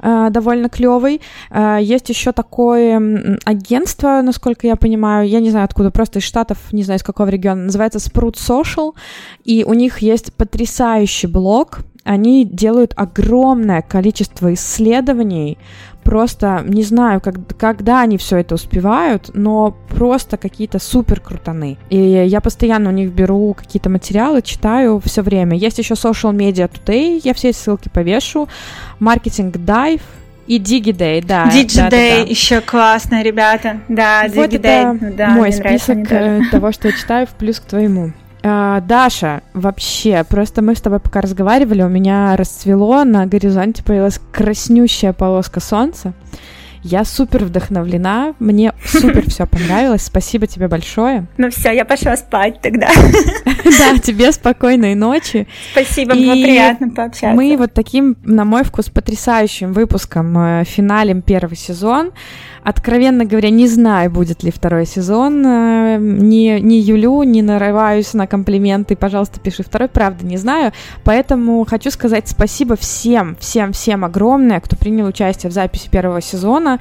э, 0.00 0.28
довольно 0.30 0.68
клевый. 0.68 1.20
Э, 1.50 1.78
есть 1.80 2.08
еще 2.08 2.32
такое 2.32 3.38
агентство, 3.44 4.20
насколько 4.22 4.66
я 4.66 4.76
понимаю, 4.76 5.28
я 5.28 5.40
не 5.40 5.50
знаю 5.50 5.64
откуда, 5.64 5.90
просто 5.90 6.18
из 6.18 6.24
Штатов, 6.24 6.58
не 6.72 6.82
знаю 6.82 6.98
из 6.98 7.02
какого 7.02 7.28
региона, 7.28 7.64
называется 7.64 7.98
Sprout 7.98 8.34
Social, 8.34 8.94
и 9.44 9.64
у 9.64 9.74
них 9.74 9.98
есть 9.98 10.32
потрясающий 10.34 11.26
блог, 11.26 11.80
они 12.04 12.44
делают 12.44 12.92
огромное 12.96 13.82
количество 13.82 14.52
исследований, 14.54 15.58
просто 16.02 16.62
не 16.66 16.82
знаю, 16.82 17.20
как, 17.20 17.36
когда 17.56 18.00
они 18.00 18.18
все 18.18 18.38
это 18.38 18.56
успевают, 18.56 19.30
но 19.34 19.76
просто 19.88 20.36
какие-то 20.36 20.78
супер 20.78 21.20
крутаны. 21.20 21.78
И 21.90 21.98
я 21.98 22.40
постоянно 22.40 22.90
у 22.90 22.92
них 22.92 23.12
беру 23.12 23.54
какие-то 23.54 23.88
материалы, 23.88 24.42
читаю 24.42 25.00
все 25.04 25.22
время. 25.22 25.56
Есть 25.56 25.78
еще 25.78 25.94
Social 25.94 26.34
Media 26.34 26.70
Today, 26.70 27.20
я 27.22 27.34
все 27.34 27.52
ссылки 27.52 27.88
повешу, 27.88 28.48
Marketing 29.00 29.52
Dive, 29.52 30.00
и 30.46 30.58
DigiDay, 30.58 31.24
да. 31.24 31.46
DigiDay 31.46 31.76
да, 31.76 31.90
да, 31.90 31.90
да. 31.90 32.16
еще 32.28 32.60
классно, 32.60 33.22
ребята. 33.22 33.80
Да, 33.88 34.24
вот 34.34 34.50
DigiDay. 34.50 34.96
Это 34.96 35.16
да, 35.16 35.28
мой 35.28 35.52
список 35.52 35.98
э, 36.10 36.40
того, 36.50 36.72
что 36.72 36.88
я 36.88 36.94
читаю, 36.94 37.26
в 37.26 37.30
плюс 37.30 37.60
к 37.60 37.64
твоему. 37.64 38.12
А, 38.44 38.80
Даша, 38.80 39.42
вообще, 39.54 40.24
просто 40.28 40.62
мы 40.62 40.74
с 40.74 40.80
тобой 40.80 40.98
пока 40.98 41.20
разговаривали, 41.20 41.82
у 41.82 41.88
меня 41.88 42.36
расцвело, 42.36 43.04
на 43.04 43.26
горизонте 43.26 43.84
появилась 43.84 44.20
краснющая 44.32 45.12
полоска 45.12 45.60
солнца. 45.60 46.12
Я 46.84 47.04
супер 47.04 47.44
вдохновлена, 47.44 48.34
мне 48.40 48.72
супер 48.84 49.30
все 49.30 49.46
понравилось, 49.46 50.02
спасибо 50.02 50.48
тебе 50.48 50.66
большое. 50.66 51.26
Ну 51.36 51.48
все, 51.50 51.70
я 51.70 51.84
пошла 51.84 52.16
спать 52.16 52.60
тогда. 52.60 52.88
Да, 53.64 53.96
тебе 53.98 54.32
спокойной 54.32 54.96
ночи. 54.96 55.46
Спасибо, 55.70 56.14
было 56.14 56.32
приятно 56.32 56.90
пообщаться. 56.90 57.36
Мы 57.36 57.56
вот 57.56 57.72
таким, 57.72 58.16
на 58.24 58.44
мой 58.44 58.64
вкус, 58.64 58.88
потрясающим 58.90 59.72
выпуском 59.72 60.36
э, 60.36 60.64
финалем 60.64 61.22
первый 61.22 61.56
сезон. 61.56 62.10
Откровенно 62.64 63.24
говоря, 63.24 63.50
не 63.50 63.66
знаю, 63.66 64.10
будет 64.10 64.44
ли 64.44 64.52
второй 64.52 64.86
сезон. 64.86 65.44
Э, 65.44 65.98
не, 65.98 66.60
не 66.60 66.80
юлю, 66.80 67.24
не 67.24 67.42
нарываюсь 67.42 68.14
на 68.14 68.28
комплименты. 68.28 68.94
Пожалуйста, 68.94 69.40
пиши 69.40 69.64
второй. 69.64 69.88
Правда, 69.88 70.24
не 70.24 70.36
знаю. 70.36 70.72
Поэтому 71.02 71.64
хочу 71.68 71.90
сказать 71.90 72.28
спасибо 72.28 72.76
всем, 72.76 73.36
всем, 73.40 73.72
всем 73.72 74.04
огромное, 74.04 74.60
кто 74.60 74.76
принял 74.76 75.06
участие 75.06 75.50
в 75.50 75.52
записи 75.52 75.88
первого 75.90 76.20
сезона. 76.20 76.78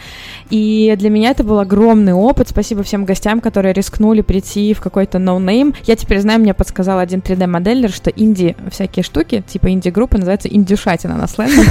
И 0.51 0.93
для 0.99 1.09
меня 1.09 1.31
это 1.31 1.43
был 1.43 1.57
огромный 1.57 2.13
опыт. 2.13 2.49
Спасибо 2.49 2.83
всем 2.83 3.05
гостям, 3.05 3.41
которые 3.41 3.73
рискнули 3.73 4.21
прийти 4.21 4.75
в 4.75 4.81
какой-то 4.81 5.17
no-name. 5.17 5.73
Я 5.85 5.95
теперь 5.95 6.19
знаю, 6.19 6.41
мне 6.41 6.53
подсказал 6.53 6.99
один 6.99 7.21
3D-моделер, 7.21 7.89
что 7.89 8.11
инди 8.11 8.55
всякие 8.69 9.01
штуки, 9.01 9.43
типа 9.47 9.71
инди-группы, 9.71 10.17
называется 10.17 10.47
индюшатина 10.47 11.15
на 11.15 11.27
сленге. 11.27 11.63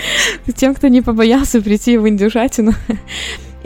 Тем, 0.56 0.74
кто 0.74 0.88
не 0.88 1.02
побоялся 1.02 1.60
прийти 1.60 1.98
в 1.98 2.08
индюшатину. 2.08 2.72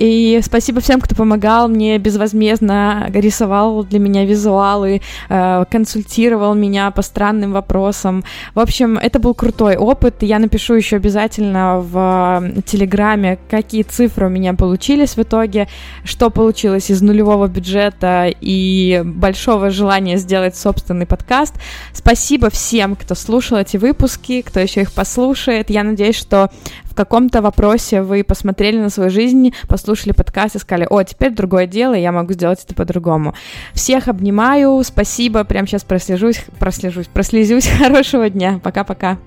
И 0.02 0.40
спасибо 0.42 0.80
всем, 0.80 1.00
кто 1.00 1.14
помогал 1.14 1.68
мне 1.68 1.96
безвозмездно, 1.96 3.08
рисовал 3.14 3.84
для 3.84 4.00
меня 4.00 4.24
визуалы, 4.24 5.00
э, 5.28 5.64
консультировал 5.70 6.54
меня 6.54 6.90
по 6.90 7.02
странным 7.02 7.52
вопросам. 7.52 8.24
В 8.56 8.58
общем, 8.58 8.98
это 8.98 9.20
был 9.20 9.32
крутой 9.32 9.76
опыт. 9.76 10.24
Я 10.24 10.40
напишу 10.40 10.74
еще 10.74 10.96
обязательно 10.96 11.78
в 11.78 12.62
Телеграме, 12.66 13.38
какие 13.48 13.84
цифры 13.84 14.26
у 14.26 14.28
меня 14.28 14.54
получились 14.54 15.16
в 15.16 15.22
итоге, 15.22 15.68
что 16.02 16.30
получилось 16.30 16.90
из 16.90 17.00
нулевого 17.00 17.46
бюджета 17.46 18.28
и 18.40 19.02
большого 19.04 19.70
желания 19.70 20.16
сделать 20.16 20.56
собственный 20.56 21.06
подкаст. 21.06 21.54
Спасибо 21.92 22.50
всем, 22.50 22.96
кто 22.96 23.14
слушал 23.14 23.56
эти 23.56 23.76
выпуски, 23.76 24.42
кто 24.42 24.58
еще 24.58 24.80
их 24.80 24.92
послушает. 24.92 25.70
Я 25.70 25.84
надеюсь, 25.84 26.16
что 26.16 26.50
в 26.92 26.94
каком-то 26.94 27.40
вопросе 27.40 28.02
вы 28.02 28.22
посмотрели 28.22 28.78
на 28.78 28.90
свою 28.90 29.08
жизнь, 29.08 29.54
послушали 29.66 30.12
подкаст 30.12 30.56
и 30.56 30.58
сказали, 30.58 30.86
о, 30.90 31.02
теперь 31.02 31.32
другое 31.32 31.66
дело, 31.66 31.94
я 31.94 32.12
могу 32.12 32.34
сделать 32.34 32.62
это 32.62 32.74
по-другому. 32.74 33.34
Всех 33.72 34.08
обнимаю, 34.08 34.82
спасибо, 34.84 35.42
прямо 35.44 35.66
сейчас 35.66 35.84
прослежусь, 35.84 36.44
прослежусь, 36.58 37.06
прослезюсь, 37.06 37.66
хорошего 37.78 38.28
дня, 38.28 38.60
пока-пока. 38.62 39.18